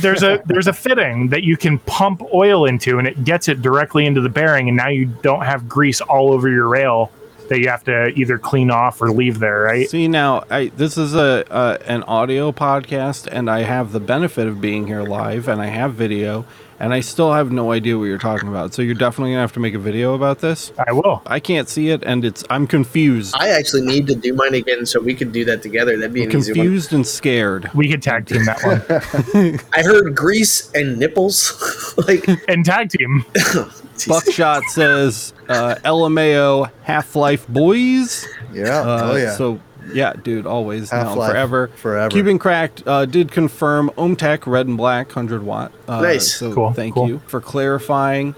there's 0.00 0.22
a 0.22 0.42
there's 0.46 0.66
a 0.66 0.72
fitting 0.72 1.28
that 1.28 1.44
you 1.44 1.56
can 1.56 1.78
pump 1.80 2.22
oil 2.32 2.64
into, 2.64 2.98
and 2.98 3.06
it 3.06 3.24
gets 3.24 3.48
it 3.48 3.62
directly 3.62 4.06
into 4.06 4.20
the 4.20 4.28
bearing, 4.28 4.68
and 4.68 4.76
now 4.76 4.88
you 4.88 5.06
don't 5.06 5.44
have 5.44 5.68
grease 5.68 6.00
all 6.00 6.32
over 6.32 6.48
your 6.48 6.68
rail 6.68 7.12
that 7.48 7.60
you 7.60 7.68
have 7.68 7.84
to 7.84 8.08
either 8.08 8.38
clean 8.38 8.70
off 8.70 9.00
or 9.00 9.10
leave 9.10 9.38
there, 9.38 9.62
right? 9.62 9.88
See 9.88 10.08
now, 10.08 10.44
I 10.50 10.68
this 10.76 10.96
is 10.98 11.14
a 11.14 11.50
uh, 11.50 11.78
an 11.86 12.02
audio 12.04 12.52
podcast, 12.52 13.26
and 13.30 13.50
I 13.50 13.62
have 13.62 13.92
the 13.92 14.00
benefit 14.00 14.46
of 14.46 14.60
being 14.60 14.86
here 14.86 15.02
live, 15.02 15.48
and 15.48 15.60
I 15.60 15.66
have 15.66 15.94
video, 15.94 16.44
and 16.80 16.94
I 16.94 17.00
still 17.00 17.32
have 17.32 17.50
no 17.50 17.72
idea 17.72 17.98
what 17.98 18.04
you're 18.04 18.18
talking 18.18 18.48
about. 18.48 18.74
So 18.74 18.82
you're 18.82 18.94
definitely 18.94 19.32
gonna 19.32 19.40
have 19.40 19.52
to 19.52 19.60
make 19.60 19.74
a 19.74 19.78
video 19.78 20.14
about 20.14 20.38
this. 20.38 20.72
I 20.86 20.92
will. 20.92 21.22
I 21.26 21.40
can't 21.40 21.68
see 21.68 21.90
it, 21.90 22.02
and 22.04 22.24
it's 22.24 22.44
I'm 22.50 22.66
confused, 22.66 23.34
I 23.38 23.48
actually 23.50 23.82
need 23.82 24.06
to 24.08 24.14
do 24.14 24.32
mine 24.34 24.54
again 24.54 24.86
so 24.86 25.00
we 25.00 25.14
could 25.14 25.32
do 25.32 25.44
that 25.46 25.62
together. 25.62 25.96
That'd 25.96 26.12
be 26.12 26.24
an 26.24 26.36
easy 26.36 26.52
one. 26.52 26.60
confused 26.60 26.92
and 26.92 27.06
scared. 27.06 27.70
We 27.74 27.90
could 27.90 28.02
tag 28.02 28.26
team 28.26 28.44
that 28.44 28.62
one 28.62 29.60
I 29.72 29.82
heard 29.82 30.14
grease 30.14 30.70
and 30.72 30.98
nipples. 30.98 31.94
like 32.08 32.28
and 32.48 32.64
tag 32.64 32.90
team. 32.90 33.24
Buckshot 34.06 34.62
says 34.64 35.34
uh, 35.48 35.74
LMAO 35.84 36.70
Half 36.82 37.16
Life 37.16 37.48
Boys. 37.48 38.26
Yeah. 38.52 38.80
Uh, 38.80 39.10
oh 39.12 39.16
yeah. 39.16 39.34
So 39.34 39.60
yeah, 39.92 40.12
dude, 40.14 40.46
always 40.46 40.92
now 40.92 41.04
Half-Life, 41.08 41.30
forever. 41.30 41.68
forever. 41.76 42.10
Cuban 42.10 42.38
Cracked 42.38 42.82
uh, 42.86 43.04
did 43.06 43.30
confirm 43.32 43.90
OMTech 43.96 44.46
Red 44.46 44.66
and 44.66 44.76
Black 44.76 45.08
100 45.08 45.42
watt. 45.42 45.72
Uh, 45.86 46.00
Nice. 46.00 46.34
So 46.34 46.52
Cool, 46.54 46.72
thank 46.72 46.94
cool. 46.94 47.08
you 47.08 47.18
for 47.26 47.40
clarifying. 47.40 48.34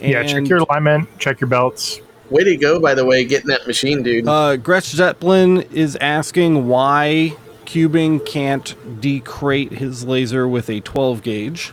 yeah, 0.00 0.22
check 0.24 0.48
your 0.48 0.58
alignment, 0.58 1.08
check 1.18 1.40
your 1.40 1.48
belts. 1.48 2.00
way 2.30 2.44
to 2.44 2.56
go, 2.56 2.78
by 2.80 2.94
the 2.94 3.04
way, 3.04 3.24
getting 3.24 3.48
that 3.48 3.66
machine, 3.66 4.02
dude. 4.02 4.26
Uh, 4.28 4.56
Gretsch 4.56 4.94
Zeppelin 4.94 5.62
is 5.72 5.96
asking 5.96 6.68
why 6.68 7.34
Cubing 7.66 8.24
can't 8.26 8.74
decrate 9.00 9.72
his 9.72 10.04
laser 10.04 10.46
with 10.46 10.68
a 10.70 10.80
12 10.80 11.22
gauge. 11.22 11.72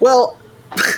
well, 0.00 0.38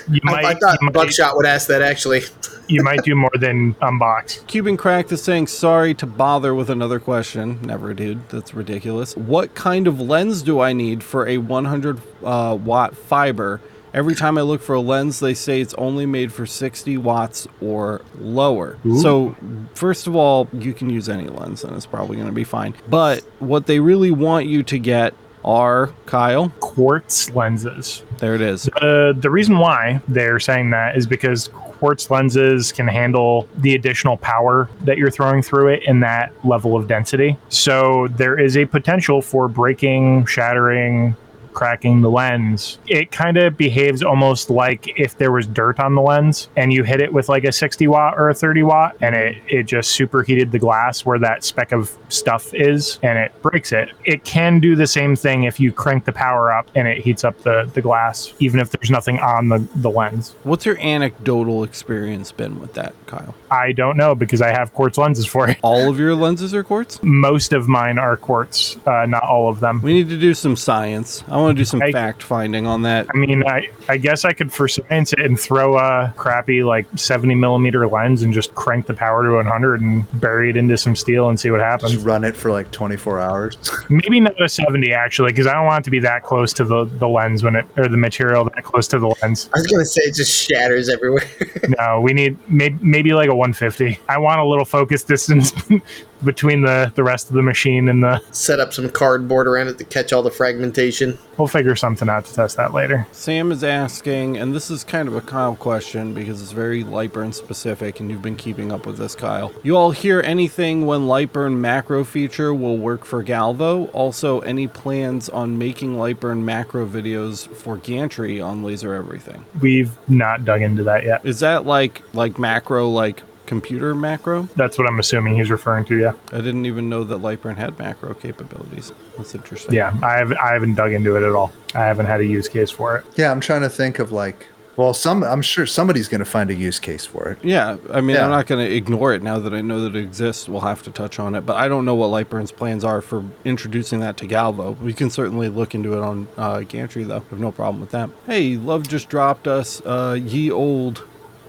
You 0.08 0.20
I, 0.24 0.30
might, 0.30 0.44
I 0.44 0.54
thought 0.54 0.78
you, 0.80 0.86
might 0.86 0.92
Buckshot 0.92 1.36
would 1.36 1.46
ask 1.46 1.68
that 1.68 1.82
actually. 1.82 2.22
you 2.68 2.82
might 2.82 3.02
do 3.02 3.14
more 3.14 3.30
than 3.38 3.74
unbox. 3.74 4.46
Cuban 4.46 4.76
Cracked 4.76 5.12
is 5.12 5.22
saying 5.22 5.46
sorry 5.46 5.94
to 5.94 6.06
bother 6.06 6.54
with 6.54 6.70
another 6.70 6.98
question. 6.98 7.60
Never, 7.62 7.94
dude. 7.94 8.28
That's 8.28 8.54
ridiculous. 8.54 9.16
What 9.16 9.54
kind 9.54 9.86
of 9.86 10.00
lens 10.00 10.42
do 10.42 10.60
I 10.60 10.72
need 10.72 11.02
for 11.02 11.26
a 11.26 11.38
100 11.38 12.00
uh, 12.24 12.58
watt 12.60 12.96
fiber? 12.96 13.60
Every 13.94 14.14
time 14.14 14.36
I 14.36 14.42
look 14.42 14.60
for 14.60 14.74
a 14.74 14.80
lens, 14.80 15.20
they 15.20 15.32
say 15.32 15.62
it's 15.62 15.72
only 15.74 16.04
made 16.04 16.30
for 16.30 16.44
60 16.44 16.98
watts 16.98 17.48
or 17.62 18.02
lower. 18.18 18.78
So, 19.00 19.34
first 19.74 20.06
of 20.06 20.14
all, 20.14 20.48
you 20.52 20.74
can 20.74 20.90
use 20.90 21.08
any 21.08 21.28
lens 21.28 21.64
and 21.64 21.74
it's 21.74 21.86
probably 21.86 22.16
going 22.16 22.28
to 22.28 22.34
be 22.34 22.44
fine. 22.44 22.74
But 22.88 23.24
what 23.38 23.66
they 23.66 23.80
really 23.80 24.10
want 24.10 24.46
you 24.46 24.62
to 24.64 24.78
get 24.78 25.14
are, 25.46 25.92
Kyle, 26.06 26.50
Quartz 26.60 27.30
lenses. 27.30 28.02
there 28.18 28.34
it 28.34 28.40
is. 28.40 28.68
Uh, 28.80 29.12
the 29.16 29.30
reason 29.30 29.58
why 29.58 30.00
they're 30.08 30.40
saying 30.40 30.70
that 30.70 30.96
is 30.96 31.06
because 31.06 31.48
quartz 31.52 32.10
lenses 32.10 32.72
can 32.72 32.88
handle 32.88 33.48
the 33.58 33.74
additional 33.74 34.16
power 34.16 34.68
that 34.82 34.98
you're 34.98 35.10
throwing 35.10 35.42
through 35.42 35.68
it 35.68 35.82
in 35.84 36.00
that 36.00 36.32
level 36.44 36.76
of 36.76 36.88
density. 36.88 37.36
So 37.48 38.08
there 38.08 38.38
is 38.38 38.56
a 38.56 38.64
potential 38.64 39.22
for 39.22 39.48
breaking, 39.48 40.26
shattering, 40.26 41.14
cracking 41.56 42.02
the 42.02 42.10
lens. 42.10 42.78
It 42.86 43.10
kind 43.10 43.38
of 43.38 43.56
behaves 43.56 44.02
almost 44.02 44.50
like 44.50 44.92
if 45.00 45.16
there 45.16 45.32
was 45.32 45.46
dirt 45.46 45.80
on 45.80 45.94
the 45.94 46.02
lens 46.02 46.50
and 46.54 46.70
you 46.70 46.84
hit 46.84 47.00
it 47.00 47.10
with 47.10 47.30
like 47.30 47.44
a 47.44 47.50
60 47.50 47.88
watt 47.88 48.14
or 48.18 48.28
a 48.28 48.34
30 48.34 48.62
watt 48.62 48.94
and 49.00 49.16
it, 49.16 49.38
it 49.48 49.62
just 49.62 49.92
superheated 49.92 50.52
the 50.52 50.58
glass 50.58 51.06
where 51.06 51.18
that 51.18 51.42
speck 51.44 51.72
of 51.72 51.96
stuff 52.10 52.52
is 52.52 52.98
and 53.02 53.18
it 53.18 53.32
breaks 53.40 53.72
it. 53.72 53.88
It 54.04 54.22
can 54.22 54.60
do 54.60 54.76
the 54.76 54.86
same 54.86 55.16
thing 55.16 55.44
if 55.44 55.58
you 55.58 55.72
crank 55.72 56.04
the 56.04 56.12
power 56.12 56.52
up 56.52 56.68
and 56.74 56.86
it 56.86 56.98
heats 56.98 57.24
up 57.24 57.40
the, 57.40 57.70
the 57.72 57.80
glass, 57.80 58.34
even 58.38 58.60
if 58.60 58.70
there's 58.70 58.90
nothing 58.90 59.18
on 59.20 59.48
the, 59.48 59.66
the 59.76 59.90
lens. 59.90 60.36
What's 60.42 60.66
your 60.66 60.78
anecdotal 60.78 61.64
experience 61.64 62.32
been 62.32 62.60
with 62.60 62.74
that, 62.74 62.94
Kyle? 63.06 63.34
I 63.50 63.72
don't 63.72 63.96
know 63.96 64.14
because 64.14 64.42
I 64.42 64.48
have 64.48 64.74
quartz 64.74 64.98
lenses 64.98 65.24
for 65.24 65.48
it. 65.48 65.56
All 65.62 65.88
of 65.88 65.98
your 65.98 66.14
lenses 66.14 66.52
are 66.52 66.62
quartz? 66.62 67.02
Most 67.02 67.54
of 67.54 67.66
mine 67.66 67.98
are 67.98 68.18
quartz, 68.18 68.76
uh, 68.86 69.06
not 69.06 69.22
all 69.22 69.48
of 69.48 69.60
them. 69.60 69.80
We 69.80 69.94
need 69.94 70.10
to 70.10 70.18
do 70.18 70.34
some 70.34 70.54
science. 70.54 71.24
I 71.28 71.38
want 71.38 71.45
want 71.46 71.56
to 71.56 71.60
do 71.60 71.64
some 71.64 71.82
I- 71.82 71.92
fact 71.92 72.22
finding 72.22 72.66
on 72.66 72.82
that. 72.82 73.06
I 73.14 73.16
mean, 73.16 73.42
I, 73.46 73.68
I 73.88 73.96
guess 73.96 74.24
I 74.24 74.32
could 74.32 74.52
for 74.52 74.68
science 74.68 75.12
it 75.12 75.20
and 75.20 75.38
throw 75.38 75.78
a 75.78 76.12
crappy 76.16 76.62
like 76.62 76.86
70 76.96 77.34
millimeter 77.34 77.86
lens 77.86 78.22
and 78.22 78.32
just 78.32 78.54
crank 78.54 78.86
the 78.86 78.94
power 78.94 79.22
to 79.24 79.34
100 79.36 79.80
and 79.80 80.20
bury 80.20 80.50
it 80.50 80.56
into 80.56 80.76
some 80.76 80.94
steel 80.96 81.28
and 81.28 81.38
see 81.38 81.50
what 81.50 81.60
happens. 81.60 81.92
Just 81.92 82.06
run 82.06 82.24
it 82.24 82.36
for 82.36 82.50
like 82.52 82.70
24 82.70 83.20
hours. 83.20 83.58
Maybe 83.88 84.20
not 84.20 84.40
a 84.40 84.48
70 84.48 84.92
actually, 84.92 85.32
because 85.32 85.46
I 85.46 85.54
don't 85.54 85.66
want 85.66 85.82
it 85.82 85.84
to 85.84 85.90
be 85.90 86.00
that 86.00 86.22
close 86.22 86.52
to 86.54 86.64
the, 86.64 86.84
the 86.84 87.08
lens 87.08 87.42
when 87.42 87.56
it 87.56 87.66
or 87.76 87.88
the 87.88 87.96
material 87.96 88.44
that 88.44 88.64
close 88.64 88.86
to 88.88 88.98
the 88.98 89.14
lens. 89.22 89.48
I 89.54 89.58
was 89.58 89.66
gonna 89.66 89.84
say 89.84 90.02
it 90.02 90.14
just 90.14 90.32
shatters 90.48 90.88
everywhere. 90.88 91.22
No, 91.78 92.00
we 92.00 92.12
need 92.12 92.38
maybe, 92.48 92.78
maybe 92.80 93.12
like 93.12 93.28
a 93.28 93.34
150. 93.34 93.98
I 94.08 94.18
want 94.18 94.40
a 94.40 94.44
little 94.44 94.64
focus 94.64 95.02
distance 95.02 95.52
between 96.24 96.62
the 96.62 96.92
the 96.94 97.04
rest 97.04 97.28
of 97.28 97.34
the 97.34 97.42
machine 97.42 97.88
and 97.88 98.02
the. 98.02 98.22
Set 98.30 98.60
up 98.60 98.72
some 98.72 98.88
cardboard 98.90 99.46
around 99.46 99.68
it 99.68 99.78
to 99.78 99.84
catch 99.84 100.12
all 100.12 100.22
the 100.22 100.30
fragmentation. 100.30 101.18
We'll 101.36 101.48
figure 101.48 101.76
something 101.76 102.08
out 102.08 102.24
to 102.26 102.34
test 102.34 102.56
that 102.56 102.72
later. 102.72 103.06
Sam 103.12 103.52
is 103.52 103.62
asking, 103.62 104.38
and 104.38 104.54
this 104.54 104.70
is 104.70 104.84
kind 104.84 105.06
of 105.06 105.14
a 105.14 105.20
Kyle 105.20 105.56
question 105.56 106.14
because 106.14 106.40
it's 106.40 106.52
very 106.52 106.82
Lightburn 106.82 107.34
specific, 107.34 108.00
and 108.00 108.10
you've 108.10 108.22
been 108.22 108.36
keeping 108.36 108.72
up 108.72 108.86
with 108.86 108.96
this, 108.96 109.14
Kyle. 109.14 109.52
You 109.62 109.76
all 109.76 109.90
hear 109.90 110.22
anything 110.22 110.86
when 110.86 111.02
Lightburn 111.02 111.58
macro 111.58 112.04
feature 112.04 112.54
will 112.54 112.78
work 112.78 113.04
for 113.04 113.22
Galvo? 113.22 113.90
Also, 113.92 114.40
any 114.40 114.66
plans 114.66 115.28
on 115.28 115.58
making 115.58 115.96
Lightburn 115.96 116.42
macro 116.42 116.86
videos 116.86 117.46
for 117.48 117.76
Gantry 117.76 118.40
on 118.40 118.62
Laser 118.62 118.94
Everything? 118.94 119.44
We've 119.60 119.92
not 120.08 120.44
dug 120.44 120.62
into 120.62 120.82
that 120.84 121.04
yet. 121.04 121.24
Is 121.24 121.40
that 121.40 121.66
like 121.66 122.02
like 122.14 122.38
macro, 122.38 122.88
like 122.88 123.22
computer 123.46 123.94
macro? 123.94 124.42
That's 124.56 124.76
what 124.78 124.86
I'm 124.88 124.98
assuming 124.98 125.36
he's 125.36 125.50
referring 125.50 125.84
to. 125.86 125.98
Yeah. 125.98 126.12
I 126.32 126.36
didn't 126.38 126.66
even 126.66 126.88
know 126.88 127.04
that 127.04 127.18
Lightburn 127.18 127.56
had 127.56 127.78
macro 127.78 128.14
capabilities. 128.14 128.92
That's 129.16 129.34
interesting. 129.34 129.74
Yeah. 129.74 129.96
I 130.02 130.14
have 130.18 130.32
I 130.32 130.52
haven't 130.52 130.74
dug 130.74 130.92
into 130.92 131.16
it 131.16 131.22
at 131.22 131.32
all. 131.34 131.52
I 131.74 131.84
haven't 131.84 132.06
had 132.06 132.20
a 132.20 132.26
use 132.26 132.48
case 132.48 132.70
for 132.70 132.96
it. 132.96 133.04
yeah, 133.16 133.30
I'm 133.30 133.40
trying 133.40 133.62
to 133.62 133.68
think 133.70 133.98
of 133.98 134.12
like, 134.12 134.46
well, 134.76 134.92
some 134.92 135.24
I'm 135.24 135.40
sure 135.40 135.64
somebody's 135.64 136.06
going 136.06 136.18
to 136.18 136.26
find 136.26 136.50
a 136.50 136.54
use 136.54 136.78
case 136.78 137.06
for 137.06 137.28
it. 137.30 137.38
Yeah, 137.42 137.78
I 137.90 138.02
mean, 138.02 138.16
Yeah. 138.16 138.24
I'm 138.24 138.30
not 138.30 138.46
going 138.46 138.66
to 138.66 138.74
ignore 138.74 139.14
it 139.14 139.22
now 139.22 139.38
that 139.38 139.54
I 139.54 139.62
know 139.62 139.80
that 139.82 139.96
it 139.96 140.00
exists. 140.02 140.48
We'll 140.50 140.60
have 140.60 140.82
to 140.82 140.90
touch 140.90 141.18
on 141.18 141.34
it, 141.34 141.46
but 141.46 141.56
I 141.56 141.66
don't 141.68 141.86
know 141.86 141.94
what 141.94 142.08
Lightburn's 142.10 142.52
plans 142.52 142.84
are 142.84 143.00
for 143.00 143.24
introducing 143.46 144.00
that 144.00 144.18
to 144.18 144.26
Galvo. 144.26 144.78
We 144.80 144.92
can 144.92 145.08
certainly 145.08 145.48
look 145.48 145.74
into 145.74 145.94
it 145.94 146.00
on 146.02 146.28
uh, 146.36 146.58
Gantry, 146.60 147.04
though. 147.04 147.16
I 147.16 147.30
have 147.30 147.40
no 147.40 147.52
problem 147.52 147.80
with 147.80 147.90
that. 147.92 148.10
Hey, 148.26 148.56
Love 148.56 148.86
just 148.86 149.08
dropped 149.08 149.48
us 149.48 149.80
uh, 149.86 150.18
ye 150.22 150.50
old 150.50 151.04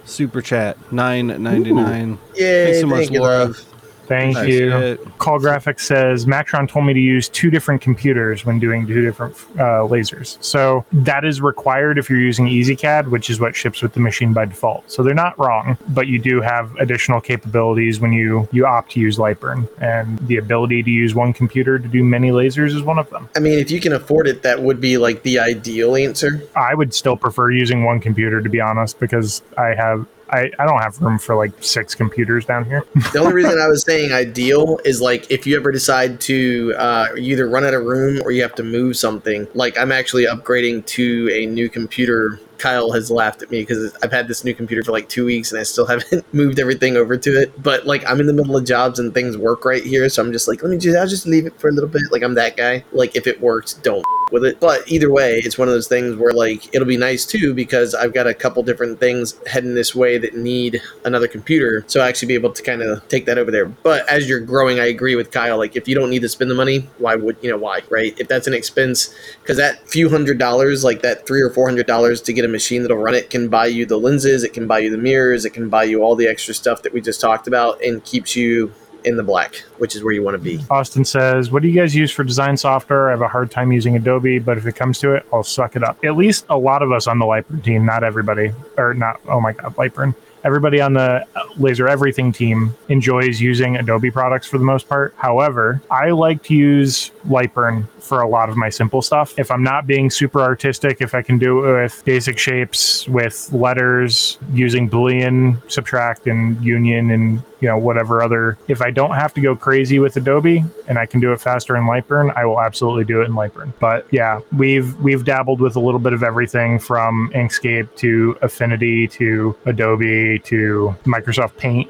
super 0.08 0.42
chat 0.42 0.78
nine 0.92 1.28
ninety 1.42 1.72
nine. 1.72 2.18
Yay! 2.36 2.66
Thanks 2.66 2.80
so 2.80 2.88
much, 2.88 3.10
Laura. 3.12 3.46
love. 3.46 3.66
Thank 4.08 4.36
Nice. 4.36 4.48
you. 4.48 4.70
Shit. 4.72 5.18
Call 5.18 5.40
Graphics 5.40 5.82
says 5.82 6.26
Macron 6.26 6.68
told 6.68 6.86
me 6.86 6.94
to 6.94 7.00
use 7.00 7.28
two 7.30 7.50
different 7.50 7.82
computers 7.82 8.46
when 8.46 8.60
doing 8.60 8.88
two 8.88 9.02
different 9.02 9.36
uh, 9.56 9.84
lasers. 9.88 10.42
So 10.44 10.86
that 10.92 11.26
is 11.26 11.42
required 11.42 11.98
if 11.98 12.10
you're 12.10 12.20
using 12.20 12.46
EzCad, 12.48 13.10
which 13.10 13.30
is 13.30 13.40
what 13.40 13.56
ships 13.56 13.82
with 13.82 13.94
the 13.94 14.00
machine 14.00 14.34
by 14.34 14.46
default. 14.46 14.90
So 14.92 15.04
they're 15.04 15.14
not 15.14 15.38
wrong, 15.38 15.78
but 15.90 16.08
you 16.08 16.20
do 16.20 16.42
have 16.42 16.74
additional 16.78 17.20
capabilities 17.22 18.00
when 18.00 18.14
you 18.14 18.48
you 18.52 18.66
opt 18.66 18.92
to 18.92 19.00
use 19.00 19.18
Lightburn, 19.18 19.68
and 19.82 20.18
the 20.28 20.38
ability 20.38 20.84
to 20.84 20.90
use 20.90 21.14
one 21.14 21.34
computer 21.34 21.78
to 21.78 21.88
do 21.88 22.04
many 22.04 22.30
lasers 22.30 22.76
is 22.76 22.82
one 22.84 23.00
of 23.00 23.10
them. 23.10 23.30
I 23.36 23.40
mean, 23.40 23.60
if 23.60 23.72
you 23.72 23.80
can 23.82 23.94
afford 23.94 24.28
it, 24.28 24.42
that 24.44 24.62
would 24.62 24.80
be 24.80 24.98
like 24.98 25.24
the 25.24 25.40
ideal 25.40 25.96
answer. 25.96 26.42
I 26.56 26.74
would 26.76 26.94
still 26.94 27.18
prefer 27.18 27.52
using 27.52 27.84
one 27.84 28.00
computer 28.00 28.42
to 28.42 28.50
be 28.50 28.62
honest, 28.62 29.00
because 29.00 29.42
I 29.58 29.76
have. 29.76 30.06
I, 30.30 30.52
I 30.60 30.66
don't 30.66 30.80
have 30.82 31.02
room 31.02 31.20
for 31.20 31.36
like 31.36 31.52
six 31.64 31.96
computers 31.96 32.46
down 32.46 32.66
here. 32.66 32.84
The 33.14 33.20
only 33.20 33.34
reason 33.34 33.58
I 33.60 33.68
was 33.68 33.84
saying 33.84 34.12
ideal 34.12 34.80
is 34.84 35.02
like 35.02 35.32
if 35.32 35.48
you 35.48 35.56
ever 35.56 35.72
decide 35.72 36.20
to 36.22 36.74
uh, 36.78 37.08
either 37.18 37.48
run 37.50 37.64
out 37.64 37.74
of 37.74 37.84
room 37.84 38.22
or 38.24 38.32
you 38.32 38.42
have 38.42 38.56
to 38.56 38.64
move 38.64 38.98
something. 38.98 39.48
Like 39.54 39.78
I'm 39.78 39.92
actually 39.92 40.26
upgrading 40.26 40.86
to 40.88 41.30
a 41.32 41.46
new 41.46 41.70
computer. 41.70 42.40
Kyle 42.58 42.92
has 42.92 43.12
laughed 43.12 43.42
at 43.42 43.52
me 43.52 43.62
because 43.62 43.96
I've 44.04 44.12
had 44.12 44.28
this 44.28 44.44
new 44.44 44.54
computer 44.54 44.84
for 44.84 44.92
like 44.92 45.10
two 45.10 45.26
weeks 45.26 45.52
and 45.52 45.60
I 45.60 45.64
still 45.64 45.86
haven't 45.88 46.32
moved 46.34 46.60
everything 46.60 46.98
over 46.98 47.18
to 47.18 47.42
it. 47.42 47.62
But 47.62 47.86
like 47.86 48.08
I'm 48.10 48.20
in 48.20 48.28
the 48.28 48.34
middle 48.34 48.56
of 48.56 48.66
jobs 48.66 49.00
and 49.00 49.14
things 49.14 49.38
work 49.38 49.66
right 49.66 49.84
here, 49.84 50.08
so 50.10 50.24
I'm 50.24 50.32
just 50.32 50.48
like, 50.48 50.62
let 50.62 50.70
me 50.70 50.78
just 50.78 50.98
I'll 50.98 51.08
just 51.08 51.26
leave 51.26 51.46
it 51.46 51.60
for 51.60 51.70
a 51.70 51.74
little 51.74 51.90
bit. 51.90 52.04
Like 52.12 52.24
I'm 52.24 52.36
that 52.36 52.58
guy. 52.58 52.84
Like 52.92 53.16
if 53.16 53.28
it 53.28 53.42
works, 53.42 53.74
don't 53.74 54.06
with 54.32 54.44
it. 54.44 54.60
But 54.60 54.90
either 54.92 55.12
way, 55.12 55.40
it's 55.40 55.58
one 55.58 55.68
of 55.68 55.74
those 55.74 55.88
things 55.88 56.16
where 56.16 56.34
like 56.34 56.74
it'll 56.74 56.88
be 56.88 56.98
nice 56.98 57.26
too 57.26 57.54
because 57.54 57.96
I've 57.96 58.14
got 58.14 58.28
a 58.28 58.34
couple 58.34 58.64
different 58.64 59.00
things 59.00 59.40
heading 59.48 59.76
this 59.76 59.96
way 59.96 60.18
that 60.18 60.36
need 60.36 60.82
another 61.06 61.28
computer. 61.28 61.84
So 61.88 62.02
I 62.02 62.08
actually 62.08 62.30
be 62.30 62.34
able 62.36 62.52
to 62.54 62.64
kind 62.64 62.82
of 62.82 63.08
take 63.08 63.26
that 63.26 63.38
over 63.38 63.52
there. 63.52 63.66
But 63.66 64.08
as 64.10 64.28
you're 64.28 64.40
growing, 64.40 64.80
I 64.80 64.86
agree 64.86 65.16
with 65.16 65.32
Kyle. 65.32 65.58
Like 65.58 65.76
if 65.76 65.88
you 65.88 65.96
don't 65.96 66.10
need 66.10 66.22
to 66.22 66.30
spend 66.30 66.52
the 66.52 66.56
money, 66.56 66.90
why 66.98 67.16
would 67.16 67.38
you 67.42 67.50
know 67.50 67.58
why, 67.58 67.82
right? 67.90 68.18
If 68.20 68.28
that's 68.28 68.48
an 68.48 68.54
expense, 68.54 69.14
because 69.42 69.58
that 69.58 69.88
few 69.88 70.10
hundred 70.10 70.38
dollars, 70.38 70.84
like 70.84 71.02
that 71.02 71.26
three 71.26 71.42
or 71.42 71.50
four 71.50 71.68
hundred 71.68 71.88
dollars 71.88 72.22
to 72.22 72.34
get 72.34 72.46
a 72.48 72.52
machine 72.52 72.82
that'll 72.82 72.98
run 72.98 73.16
it, 73.16 73.30
can 73.30 73.50
buy 73.50 73.68
you 73.68 73.86
the 73.86 73.98
lenses, 73.98 74.44
it 74.44 74.54
can 74.54 74.68
buy 74.68 74.80
you 74.80 74.90
the 74.90 74.98
mirrors, 74.98 75.46
it 75.46 75.52
can 75.52 75.70
buy 75.70 75.84
you 75.84 76.02
all 76.02 76.16
the 76.16 76.28
extra 76.28 76.54
stuff 76.54 76.82
that 76.84 76.94
we 76.94 77.02
just 77.02 77.22
talked 77.22 77.48
about, 77.48 77.82
and 77.84 78.04
keeps 78.04 78.36
you 78.36 78.74
in 79.04 79.16
the 79.16 79.24
black, 79.24 79.56
which 79.78 79.96
is 79.96 80.04
where 80.04 80.14
you 80.14 80.24
want 80.24 80.36
to 80.36 80.44
be. 80.44 80.60
Austin 80.70 81.06
says, 81.06 81.52
What 81.52 81.62
do 81.62 81.68
you 81.68 81.80
guys 81.80 81.96
use 81.96 82.12
for 82.12 82.24
design 82.24 82.58
software? 82.58 83.08
I 83.08 83.12
have 83.12 83.22
a 83.22 83.28
hard 83.28 83.52
time 83.52 83.72
using 83.72 83.96
Adobe, 83.96 84.40
but 84.40 84.58
if 84.58 84.66
it 84.66 84.76
comes 84.76 85.00
to 85.00 85.14
it, 85.14 85.26
I'll 85.32 85.44
suck 85.44 85.76
it 85.76 85.84
up. 85.84 86.04
At 86.04 86.18
least 86.18 86.46
a 86.50 86.58
lot 86.58 86.82
of 86.82 86.92
us 86.92 87.08
on 87.08 87.20
the 87.20 87.26
Lightburn 87.26 87.64
team, 87.64 87.86
not 87.86 88.04
everybody, 88.04 88.52
or 88.78 88.94
not, 88.94 89.22
oh 89.28 89.40
my 89.40 89.54
God, 89.54 89.76
Lightburn. 89.76 90.16
Everybody 90.48 90.80
on 90.80 90.94
the 90.94 91.28
Laser 91.58 91.90
Everything 91.90 92.32
team 92.32 92.74
enjoys 92.88 93.42
using 93.42 93.76
Adobe 93.76 94.10
products 94.10 94.48
for 94.48 94.58
the 94.58 94.64
most 94.64 94.88
part. 94.88 95.14
However, 95.18 95.82
I 95.92 96.12
like 96.12 96.42
to 96.44 96.54
use 96.54 97.12
Lightburn 97.28 97.86
for 98.00 98.22
a 98.22 98.30
lot 98.30 98.48
of 98.48 98.56
my 98.56 98.70
simple 98.70 99.02
stuff. 99.02 99.38
If 99.38 99.52
I'm 99.52 99.62
not 99.62 99.86
being 99.86 100.10
super 100.10 100.40
artistic, 100.40 101.02
if 101.02 101.14
I 101.14 101.22
can 101.22 101.38
do 101.38 101.66
it 101.66 101.82
with 101.84 102.06
basic 102.06 102.40
shapes, 102.40 103.06
with 103.10 103.52
letters, 103.52 104.38
using 104.54 104.90
Boolean, 104.90 105.60
subtract, 105.70 106.28
and 106.28 106.64
union, 106.64 107.12
and 107.12 107.44
you 107.60 107.68
know 107.68 107.78
whatever 107.78 108.22
other. 108.22 108.58
If 108.68 108.82
I 108.82 108.92
don't 108.92 109.16
have 109.16 109.34
to 109.34 109.42
go 109.42 109.56
crazy 109.56 110.00
with 110.00 110.16
Adobe 110.16 110.64
and 110.88 110.98
I 110.98 111.06
can 111.06 111.20
do 111.20 111.34
it 111.34 111.42
faster 111.42 111.76
in 111.76 111.84
Lightburn, 111.84 112.36
I 112.36 112.46
will 112.46 112.62
absolutely 112.62 113.04
do 113.04 113.22
it 113.22 113.26
in 113.26 113.34
Lightburn. 113.34 113.74
But 113.80 114.08
yeah, 114.12 114.40
we've 114.56 114.96
we've 115.02 115.26
dabbled 115.26 115.60
with 115.60 115.76
a 115.76 115.80
little 115.80 116.00
bit 116.00 116.14
of 116.14 116.24
everything 116.24 116.80
from 116.80 117.32
Inkscape 117.34 117.94
to 117.98 118.38
Affinity 118.42 119.08
to 119.10 119.56
Adobe 119.66 120.37
to 120.40 120.96
Microsoft 121.06 121.58
Paint. 121.58 121.90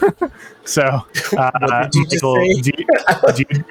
so, 0.64 0.82
uh, 0.82 1.50
What 1.60 1.92
did 1.92 1.94
you 1.94 2.06
just 2.06 2.22
Michael, 2.22 2.34
do 2.36 2.44
you, 2.44 2.62
do 3.34 3.44
you, 3.50 3.64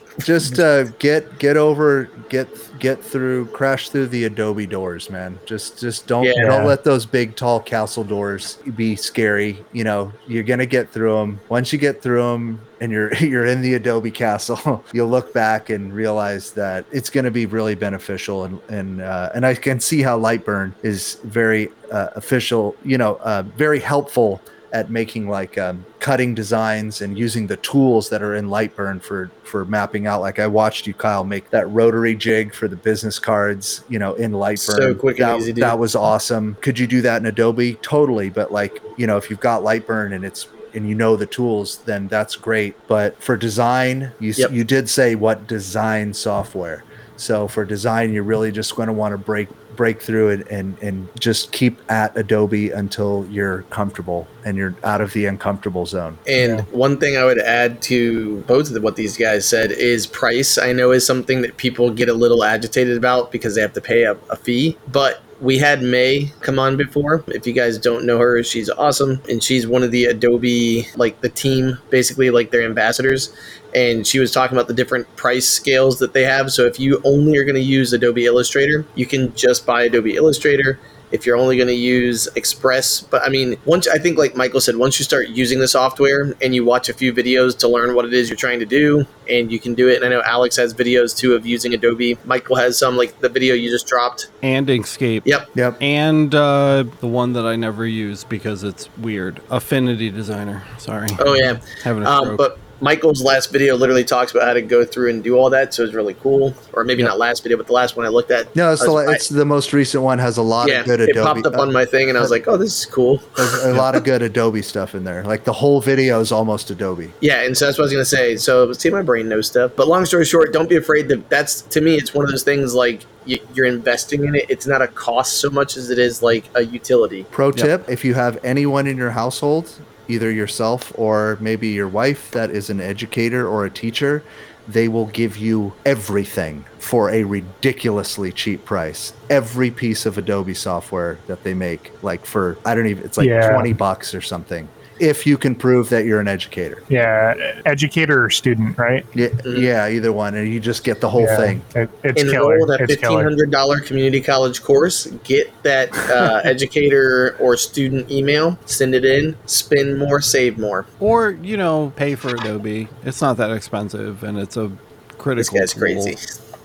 Just 0.20 0.58
uh, 0.58 0.84
get 0.98 1.38
get 1.38 1.56
over 1.56 2.08
get 2.28 2.48
get 2.78 3.02
through 3.02 3.46
crash 3.46 3.88
through 3.88 4.06
the 4.08 4.24
Adobe 4.24 4.66
doors, 4.66 5.10
man. 5.10 5.38
Just 5.44 5.80
just 5.80 6.06
don't 6.06 6.24
Yeah. 6.24 6.44
don't 6.46 6.64
let 6.66 6.84
those 6.84 7.04
big 7.04 7.34
tall 7.36 7.60
castle 7.60 8.04
doors 8.04 8.58
be 8.76 8.94
scary. 8.96 9.64
You 9.72 9.84
know 9.84 10.12
you're 10.26 10.44
gonna 10.44 10.66
get 10.66 10.90
through 10.90 11.16
them. 11.16 11.40
Once 11.48 11.72
you 11.72 11.78
get 11.78 12.00
through 12.00 12.22
them 12.22 12.60
and 12.80 12.92
you're 12.92 13.12
you're 13.22 13.46
in 13.46 13.60
the 13.60 13.74
Adobe 13.74 14.10
castle, 14.10 14.84
you'll 14.92 15.08
look 15.08 15.32
back 15.34 15.70
and 15.70 15.92
realize 15.92 16.52
that 16.52 16.84
it's 16.92 17.10
gonna 17.10 17.30
be 17.30 17.46
really 17.46 17.74
beneficial. 17.74 18.44
And 18.44 18.60
and 18.68 19.00
uh, 19.00 19.30
and 19.34 19.44
I 19.44 19.54
can 19.54 19.80
see 19.80 20.00
how 20.02 20.18
Lightburn 20.18 20.74
is 20.82 21.18
very 21.24 21.70
uh, 21.90 22.10
official. 22.14 22.76
You 22.84 22.98
know, 22.98 23.16
uh, 23.16 23.42
very 23.56 23.80
helpful 23.80 24.40
at 24.74 24.90
making 24.90 25.28
like 25.28 25.56
um, 25.56 25.86
cutting 26.00 26.34
designs 26.34 27.00
and 27.00 27.16
using 27.16 27.46
the 27.46 27.56
tools 27.58 28.08
that 28.10 28.22
are 28.22 28.34
in 28.34 28.48
Lightburn 28.48 29.00
for 29.00 29.30
for 29.44 29.64
mapping 29.64 30.06
out. 30.08 30.20
Like 30.20 30.40
I 30.40 30.48
watched 30.48 30.86
you, 30.88 30.92
Kyle, 30.92 31.24
make 31.24 31.48
that 31.50 31.70
rotary 31.70 32.16
jig 32.16 32.52
for 32.52 32.66
the 32.66 32.74
business 32.76 33.20
cards. 33.20 33.84
You 33.88 34.00
know, 34.00 34.14
in 34.14 34.32
Lightburn. 34.32 34.76
So 34.76 34.94
quick 34.94 35.18
and 35.20 35.28
that, 35.28 35.38
easy, 35.38 35.52
dude. 35.52 35.62
that 35.62 35.78
was 35.78 35.94
awesome. 35.94 36.56
Could 36.60 36.78
you 36.78 36.88
do 36.88 37.00
that 37.02 37.18
in 37.22 37.26
Adobe? 37.26 37.74
Totally. 37.82 38.28
But 38.30 38.50
like 38.52 38.82
you 38.96 39.06
know, 39.06 39.16
if 39.16 39.30
you've 39.30 39.40
got 39.40 39.62
Lightburn 39.62 40.12
and 40.12 40.24
it's 40.24 40.48
and 40.74 40.88
you 40.88 40.96
know 40.96 41.14
the 41.14 41.26
tools, 41.26 41.78
then 41.86 42.08
that's 42.08 42.34
great. 42.34 42.74
But 42.88 43.22
for 43.22 43.36
design, 43.36 44.10
you 44.18 44.34
Yep. 44.36 44.50
you 44.50 44.64
did 44.64 44.90
say 44.90 45.14
what 45.14 45.46
design 45.46 46.12
software. 46.12 46.82
So 47.16 47.46
for 47.46 47.64
design, 47.64 48.12
you're 48.12 48.24
really 48.24 48.50
just 48.50 48.74
going 48.74 48.88
to 48.88 48.92
want 48.92 49.12
to 49.12 49.18
break 49.18 49.48
break 49.76 50.02
through 50.02 50.28
it 50.28 50.48
and 50.50 50.78
and 50.82 51.08
just 51.18 51.52
keep 51.52 51.80
at 51.90 52.16
Adobe 52.16 52.70
until 52.70 53.26
you're 53.30 53.62
comfortable 53.64 54.26
and 54.44 54.56
you're 54.56 54.74
out 54.84 55.00
of 55.00 55.12
the 55.12 55.26
uncomfortable 55.26 55.86
zone. 55.86 56.18
And 56.26 56.60
one 56.72 56.98
thing 56.98 57.16
I 57.16 57.24
would 57.24 57.38
add 57.38 57.80
to 57.82 58.40
both 58.42 58.70
of 58.70 58.82
what 58.82 58.96
these 58.96 59.16
guys 59.16 59.46
said 59.46 59.72
is 59.72 60.06
price. 60.06 60.58
I 60.58 60.72
know 60.72 60.90
is 60.90 61.06
something 61.06 61.42
that 61.42 61.56
people 61.56 61.90
get 61.90 62.08
a 62.08 62.14
little 62.14 62.44
agitated 62.44 62.96
about 62.96 63.32
because 63.32 63.54
they 63.54 63.60
have 63.60 63.72
to 63.74 63.80
pay 63.80 64.04
a, 64.04 64.16
a 64.30 64.36
fee. 64.36 64.76
But 64.92 65.22
we 65.40 65.58
had 65.58 65.82
May 65.82 66.32
come 66.40 66.58
on 66.58 66.76
before. 66.76 67.24
If 67.28 67.46
you 67.46 67.52
guys 67.52 67.78
don't 67.78 68.06
know 68.06 68.18
her, 68.18 68.42
she's 68.42 68.70
awesome, 68.70 69.20
and 69.28 69.42
she's 69.42 69.66
one 69.66 69.82
of 69.82 69.90
the 69.90 70.06
Adobe 70.06 70.86
like 70.96 71.20
the 71.20 71.28
team, 71.28 71.78
basically 71.90 72.30
like 72.30 72.50
their 72.50 72.62
ambassadors. 72.62 73.34
And 73.74 74.06
she 74.06 74.18
was 74.18 74.30
talking 74.30 74.56
about 74.56 74.68
the 74.68 74.74
different 74.74 75.14
price 75.16 75.48
scales 75.48 75.98
that 75.98 76.12
they 76.12 76.22
have. 76.22 76.52
So 76.52 76.64
if 76.66 76.78
you 76.78 77.00
only 77.04 77.36
are 77.36 77.44
going 77.44 77.56
to 77.56 77.60
use 77.60 77.92
Adobe 77.92 78.26
Illustrator, 78.26 78.86
you 78.94 79.06
can 79.06 79.34
just 79.34 79.66
buy 79.66 79.82
Adobe 79.84 80.14
Illustrator 80.14 80.78
if 81.14 81.24
you're 81.24 81.36
only 81.38 81.56
going 81.56 81.68
to 81.68 81.74
use 81.74 82.28
Express. 82.36 83.00
But 83.00 83.22
I 83.22 83.28
mean, 83.30 83.56
once 83.64 83.88
I 83.88 83.98
think, 83.98 84.18
like 84.18 84.36
Michael 84.36 84.60
said, 84.60 84.76
once 84.76 84.98
you 84.98 85.04
start 85.04 85.28
using 85.28 85.60
the 85.60 85.68
software 85.68 86.34
and 86.42 86.54
you 86.54 86.64
watch 86.64 86.88
a 86.88 86.92
few 86.94 87.12
videos 87.14 87.56
to 87.60 87.68
learn 87.68 87.94
what 87.94 88.04
it 88.04 88.12
is 88.12 88.28
you're 88.28 88.36
trying 88.36 88.58
to 88.58 88.66
do, 88.66 89.06
and 89.30 89.50
you 89.50 89.58
can 89.58 89.74
do 89.74 89.88
it. 89.88 89.96
And 89.96 90.04
I 90.04 90.08
know 90.08 90.22
Alex 90.26 90.56
has 90.56 90.74
videos 90.74 91.16
too 91.16 91.34
of 91.34 91.46
using 91.46 91.72
Adobe. 91.72 92.18
Michael 92.24 92.56
has 92.56 92.76
some, 92.76 92.96
like 92.96 93.18
the 93.20 93.28
video 93.30 93.54
you 93.54 93.70
just 93.70 93.86
dropped. 93.86 94.28
And 94.42 94.66
Inkscape. 94.66 95.22
Yep. 95.24 95.50
Yep. 95.54 95.78
And 95.80 96.34
uh, 96.34 96.84
the 97.00 97.06
one 97.06 97.32
that 97.34 97.46
I 97.46 97.56
never 97.56 97.86
use 97.86 98.24
because 98.24 98.64
it's 98.64 98.88
weird. 98.98 99.40
Affinity 99.50 100.10
Designer. 100.10 100.64
Sorry. 100.78 101.08
Oh 101.20 101.34
yeah. 101.34 101.60
Having 101.84 102.02
a 102.02 102.10
Um, 102.10 102.24
stroke. 102.24 102.38
but 102.38 102.58
Michael's 102.80 103.22
last 103.22 103.52
video 103.52 103.76
literally 103.76 104.04
talks 104.04 104.32
about 104.32 104.44
how 104.44 104.52
to 104.52 104.62
go 104.62 104.84
through 104.84 105.10
and 105.10 105.22
do 105.22 105.36
all 105.36 105.50
that, 105.50 105.72
so 105.72 105.84
it's 105.84 105.94
really 105.94 106.14
cool. 106.14 106.54
Or 106.72 106.84
maybe 106.84 107.02
not 107.02 107.18
last 107.18 107.42
video, 107.42 107.56
but 107.56 107.66
the 107.66 107.72
last 107.72 107.96
one 107.96 108.04
I 108.04 108.08
looked 108.08 108.30
at. 108.30 108.54
No, 108.56 108.72
it's 108.72 108.82
I 108.82 108.86
the, 108.86 108.92
was- 108.92 109.08
I- 109.08 109.12
it's 109.14 109.28
the 109.28 109.44
most 109.44 109.72
recent 109.72 110.02
one. 110.02 110.18
Has 110.18 110.36
a 110.36 110.42
lot 110.42 110.68
yeah, 110.68 110.80
of 110.80 110.86
good 110.86 111.00
it 111.00 111.10
Adobe. 111.10 111.24
popped 111.42 111.46
up 111.46 111.60
on 111.60 111.72
my 111.72 111.84
thing, 111.84 112.08
and 112.08 112.18
I 112.18 112.20
was 112.20 112.30
like, 112.30 112.46
"Oh, 112.48 112.56
this 112.56 112.80
is 112.80 112.86
cool." 112.86 113.20
There's 113.36 113.54
a 113.64 113.74
lot 113.74 113.94
of 113.94 114.04
good 114.04 114.22
Adobe 114.22 114.62
stuff 114.62 114.94
in 114.94 115.04
there. 115.04 115.24
Like 115.24 115.44
the 115.44 115.52
whole 115.52 115.80
video 115.80 116.20
is 116.20 116.32
almost 116.32 116.70
Adobe. 116.70 117.12
Yeah, 117.20 117.42
and 117.42 117.56
so 117.56 117.66
that's 117.66 117.78
what 117.78 117.82
I 117.82 117.86
was 117.86 117.92
gonna 117.92 118.04
say. 118.04 118.36
So 118.36 118.72
see, 118.72 118.90
my 118.90 119.02
brain 119.02 119.28
knows 119.28 119.46
stuff. 119.46 119.72
But 119.76 119.88
long 119.88 120.04
story 120.04 120.24
short, 120.24 120.52
don't 120.52 120.68
be 120.68 120.76
afraid. 120.76 121.08
That 121.08 121.28
that's 121.30 121.62
to 121.62 121.80
me, 121.80 121.94
it's 121.96 122.12
one 122.14 122.24
of 122.24 122.30
those 122.30 122.42
things 122.42 122.74
like 122.74 123.02
you, 123.24 123.38
you're 123.54 123.66
investing 123.66 124.24
in 124.24 124.34
it. 124.34 124.46
It's 124.48 124.66
not 124.66 124.82
a 124.82 124.88
cost 124.88 125.34
so 125.40 125.48
much 125.50 125.76
as 125.76 125.90
it 125.90 125.98
is 125.98 126.22
like 126.22 126.44
a 126.54 126.62
utility. 126.64 127.24
Pro 127.30 127.50
tip: 127.52 127.88
If 127.88 128.04
you 128.04 128.14
have 128.14 128.38
anyone 128.44 128.86
in 128.86 128.96
your 128.96 129.10
household, 129.12 129.70
either 130.08 130.30
yourself 130.30 130.92
or 130.96 131.38
maybe 131.40 131.68
your 131.68 131.88
wife 131.88 132.30
that 132.32 132.50
is 132.50 132.70
an 132.70 132.80
educator 132.80 133.46
or 133.48 133.64
a 133.64 133.70
teacher, 133.70 134.22
they 134.66 134.88
will 134.88 135.06
give 135.06 135.36
you 135.36 135.72
everything 135.84 136.64
for 136.78 137.10
a 137.10 137.24
ridiculously 137.24 138.32
cheap 138.32 138.64
price. 138.64 139.12
Every 139.28 139.70
piece 139.70 140.06
of 140.06 140.16
Adobe 140.16 140.54
software 140.54 141.18
that 141.26 141.42
they 141.44 141.54
make, 141.54 141.90
like 142.02 142.24
for 142.24 142.56
I 142.64 142.74
don't 142.74 142.86
even, 142.86 143.04
it's 143.04 143.18
like 143.18 143.26
Yeah. 143.28 143.50
twenty 143.52 143.72
bucks 143.72 144.14
or 144.14 144.20
something. 144.20 144.68
If 145.00 145.26
you 145.26 145.36
can 145.36 145.54
prove 145.54 145.88
that 145.90 146.04
you're 146.04 146.20
an 146.20 146.28
educator, 146.28 146.82
Yeah, 146.88 147.34
educator 147.66 148.24
or 148.24 148.30
student, 148.30 148.78
right? 148.78 149.04
yeah, 149.14 149.28
yeah, 149.44 149.88
either 149.88 150.12
one, 150.12 150.34
and 150.34 150.52
you 150.52 150.60
just 150.60 150.84
get 150.84 151.00
the 151.00 151.08
whole 151.10 151.22
Yeah, 151.22 151.36
thing. 151.36 151.62
It, 151.74 151.90
it's 152.04 152.22
Enroll 152.22 152.50
killer. 152.50 152.66
that 152.66 152.80
It's 152.82 152.92
fifteen 152.92 153.10
killer. 153.10 153.24
hundred 153.24 153.50
dollar 153.50 153.80
community 153.80 154.20
college 154.20 154.62
course. 154.62 155.06
Get 155.24 155.50
that 155.64 155.92
uh, 156.10 156.40
educator 156.44 157.36
or 157.40 157.56
student 157.56 158.10
email. 158.10 158.58
Send 158.66 158.94
it 158.94 159.04
in. 159.04 159.36
Spend 159.46 159.98
more, 159.98 160.20
save 160.20 160.58
more. 160.58 160.86
or, 161.00 161.30
you 161.42 161.56
know, 161.56 161.92
pay 161.96 162.14
for 162.14 162.34
Adobe. 162.34 162.88
It's 163.04 163.20
not 163.20 163.36
that 163.38 163.50
expensive 163.50 164.22
and 164.22 164.38
it's 164.38 164.56
a 164.56 164.70
critical. 165.18 165.58
This 165.58 165.72
guy's 165.72 165.72
tool. 165.72 165.80
crazy. 165.80 166.16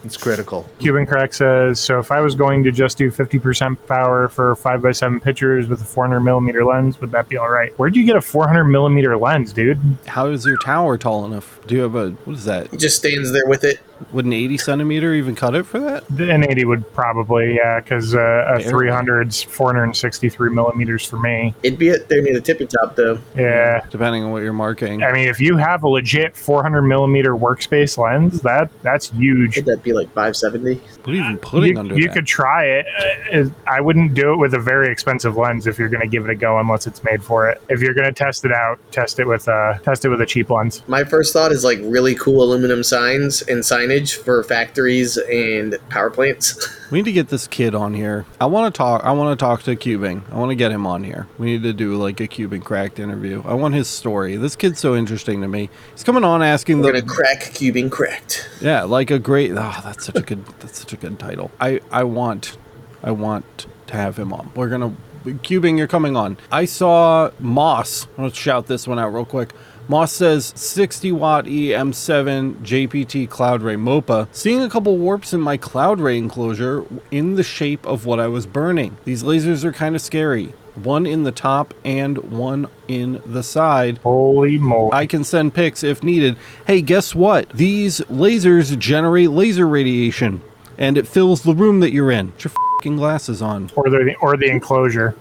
It's 0.03 0.17
critical. 0.17 0.67
Cuban 0.79 1.05
Crack 1.05 1.33
says, 1.33 1.79
so 1.79 1.99
if 1.99 2.11
I 2.11 2.21
was 2.21 2.35
going 2.35 2.63
to 2.63 2.71
just 2.71 2.97
do 2.97 3.11
50% 3.11 3.77
power 3.87 4.29
for 4.29 4.55
5x7 4.55 5.21
pictures 5.21 5.67
with 5.67 5.81
a 5.81 5.85
400 5.85 6.21
millimeter 6.21 6.63
lens, 6.63 7.01
would 7.01 7.11
that 7.11 7.27
be 7.27 7.37
all 7.37 7.49
right? 7.49 7.77
Where'd 7.77 7.95
you 7.95 8.05
get 8.05 8.15
a 8.15 8.21
400 8.21 8.65
millimeter 8.65 9.17
lens, 9.17 9.51
dude? 9.51 9.79
How 10.07 10.27
is 10.27 10.45
your 10.45 10.57
tower 10.57 10.97
tall 10.97 11.25
enough? 11.25 11.59
Do 11.67 11.75
you 11.75 11.81
have 11.81 11.95
a, 11.95 12.11
what 12.11 12.37
is 12.37 12.45
that? 12.45 12.71
He 12.71 12.77
just 12.77 12.97
stands 12.97 13.31
there 13.31 13.45
with 13.47 13.63
it. 13.63 13.79
Would 14.11 14.25
an 14.25 14.33
80 14.33 14.57
centimeter 14.57 15.13
even 15.13 15.35
cut 15.35 15.55
it 15.55 15.63
for 15.65 15.79
that? 15.79 16.07
The 16.09 16.25
N80 16.25 16.65
would 16.65 16.93
probably, 16.93 17.55
yeah, 17.55 17.79
because 17.79 18.15
uh, 18.15 18.17
a 18.19 18.57
Barely. 18.59 18.87
300's 18.87 19.43
463 19.43 20.49
millimeters 20.49 21.05
for 21.05 21.17
me. 21.17 21.53
It'd 21.63 21.77
be 21.77 21.91
up 21.93 22.07
there 22.07 22.21
near 22.21 22.33
the 22.33 22.41
tippy 22.41 22.65
top, 22.65 22.95
though. 22.95 23.19
Yeah. 23.35 23.85
Depending 23.91 24.23
on 24.23 24.31
what 24.31 24.41
you're 24.41 24.53
marking. 24.53 25.03
I 25.03 25.11
mean, 25.11 25.27
if 25.27 25.39
you 25.39 25.57
have 25.57 25.83
a 25.83 25.87
legit 25.87 26.35
400 26.35 26.81
millimeter 26.81 27.35
workspace 27.35 27.97
lens, 27.97 28.41
that 28.41 28.69
that's 28.81 29.11
huge. 29.11 29.53
Could 29.55 29.65
that 29.65 29.83
be 29.83 29.93
like 29.93 30.11
five 30.13 30.35
seventy? 30.35 30.75
What 30.75 31.07
are 31.09 31.13
you 31.13 31.23
even 31.23 31.37
putting 31.37 31.73
You, 31.73 31.79
under 31.79 31.95
you 31.95 32.07
that? 32.07 32.13
could 32.13 32.25
try 32.27 32.65
it. 32.65 32.85
Uh, 33.33 33.49
I 33.67 33.79
wouldn't 33.81 34.13
do 34.13 34.33
it 34.33 34.37
with 34.37 34.53
a 34.53 34.59
very 34.59 34.91
expensive 34.91 35.37
lens 35.37 35.67
if 35.67 35.77
you're 35.77 35.89
going 35.89 36.01
to 36.01 36.07
give 36.07 36.23
it 36.25 36.29
a 36.31 36.35
go, 36.35 36.57
unless 36.59 36.87
it's 36.87 37.03
made 37.03 37.23
for 37.23 37.49
it. 37.49 37.61
If 37.69 37.81
you're 37.81 37.93
going 37.93 38.07
to 38.07 38.13
test 38.13 38.45
it 38.45 38.51
out, 38.51 38.79
test 38.91 39.19
it 39.19 39.27
with 39.27 39.47
uh, 39.47 39.77
test 39.79 40.05
it 40.05 40.09
with 40.09 40.21
a 40.21 40.25
cheap 40.25 40.49
lens. 40.49 40.83
My 40.87 41.03
first 41.03 41.33
thought 41.33 41.51
is 41.51 41.63
like 41.63 41.79
really 41.83 42.15
cool 42.15 42.41
aluminum 42.43 42.83
signs 42.83 43.41
and 43.43 43.59
signage 43.61 43.98
for 44.07 44.43
factories 44.43 45.17
and 45.17 45.77
power 45.89 46.09
plants. 46.09 46.77
We 46.91 46.99
need 46.99 47.05
to 47.05 47.11
get 47.11 47.29
this 47.29 47.47
kid 47.47 47.75
on 47.75 47.93
here. 47.93 48.25
I 48.41 48.47
want 48.47 48.73
to 48.73 48.77
talk. 48.77 49.03
I 49.03 49.11
want 49.11 49.37
to 49.37 49.43
talk 49.43 49.63
to 49.63 49.75
Cubing. 49.75 50.23
I 50.31 50.35
want 50.37 50.49
to 50.49 50.55
get 50.55 50.71
him 50.71 50.87
on 50.87 51.03
here. 51.03 51.27
We 51.37 51.47
need 51.47 51.63
to 51.63 51.73
do 51.73 51.95
like 51.95 52.19
a 52.19 52.27
Cubing 52.27 52.63
cracked 52.63 52.99
interview. 52.99 53.43
I 53.45 53.53
want 53.53 53.75
his 53.75 53.87
story. 53.87 54.37
This 54.37 54.55
kid's 54.55 54.79
so 54.79 54.95
interesting 54.95 55.41
to 55.41 55.47
me. 55.47 55.69
He's 55.91 56.03
coming 56.03 56.23
on 56.23 56.41
asking 56.41 56.81
We're 56.81 56.93
the 56.93 57.01
gonna 57.01 57.13
crack 57.13 57.41
cubing 57.53 57.91
cracked. 57.91 58.49
yeah, 58.61 58.83
like 58.83 59.11
a 59.11 59.19
great. 59.19 59.51
Oh, 59.51 59.79
that's 59.83 60.05
such 60.05 60.15
a 60.15 60.21
good. 60.21 60.45
That's 60.59 60.79
such 60.79 60.93
a 60.93 60.97
good 60.97 61.19
title. 61.19 61.51
I 61.59 61.81
I 61.91 62.03
want, 62.05 62.57
I 63.03 63.11
want 63.11 63.67
to 63.87 63.93
have 63.95 64.17
him 64.17 64.33
on. 64.33 64.51
We're 64.55 64.69
gonna 64.69 64.95
Cubing. 65.25 65.77
You're 65.77 65.87
coming 65.87 66.15
on. 66.15 66.37
I 66.51 66.65
saw 66.65 67.31
Moss. 67.39 68.07
Let's 68.17 68.37
shout 68.37 68.67
this 68.67 68.87
one 68.87 68.99
out 68.99 69.13
real 69.13 69.25
quick. 69.25 69.53
Moss 69.89 70.13
says 70.13 70.53
60 70.55 71.11
watt 71.13 71.47
E 71.47 71.69
EM7 71.69 72.57
JPT 72.57 73.27
Cloudray 73.27 73.75
MOPA. 73.75 74.27
Seeing 74.31 74.61
a 74.61 74.69
couple 74.69 74.95
warps 74.99 75.33
in 75.33 75.41
my 75.41 75.57
Cloudray 75.57 76.15
enclosure 76.15 76.85
in 77.09 77.33
the 77.33 77.43
shape 77.43 77.83
of 77.87 78.05
what 78.05 78.19
I 78.19 78.27
was 78.27 78.45
burning. 78.45 78.97
These 79.03 79.23
lasers 79.23 79.63
are 79.63 79.73
kind 79.73 79.95
of 79.95 80.01
scary. 80.03 80.53
One 80.75 81.07
in 81.07 81.23
the 81.23 81.31
top 81.31 81.73
and 81.83 82.19
one 82.19 82.67
in 82.87 83.19
the 83.25 83.41
side. 83.41 83.97
Holy 84.03 84.59
moly! 84.59 84.91
I 84.93 85.07
can 85.07 85.23
send 85.23 85.55
pics 85.55 85.83
if 85.83 86.03
needed. 86.03 86.37
Hey, 86.67 86.83
guess 86.83 87.15
what? 87.15 87.49
These 87.49 88.01
lasers 88.01 88.77
generate 88.77 89.31
laser 89.31 89.67
radiation, 89.67 90.41
and 90.77 90.99
it 90.99 91.07
fills 91.07 91.41
the 91.41 91.55
room 91.55 91.79
that 91.79 91.91
you're 91.91 92.11
in. 92.11 92.31
Put 92.33 92.43
your 92.43 92.53
fing 92.81 92.95
glasses 92.97 93.41
on. 93.41 93.69
or 93.75 93.89
the 93.89 94.15
or 94.21 94.37
the 94.37 94.47
enclosure. 94.49 95.15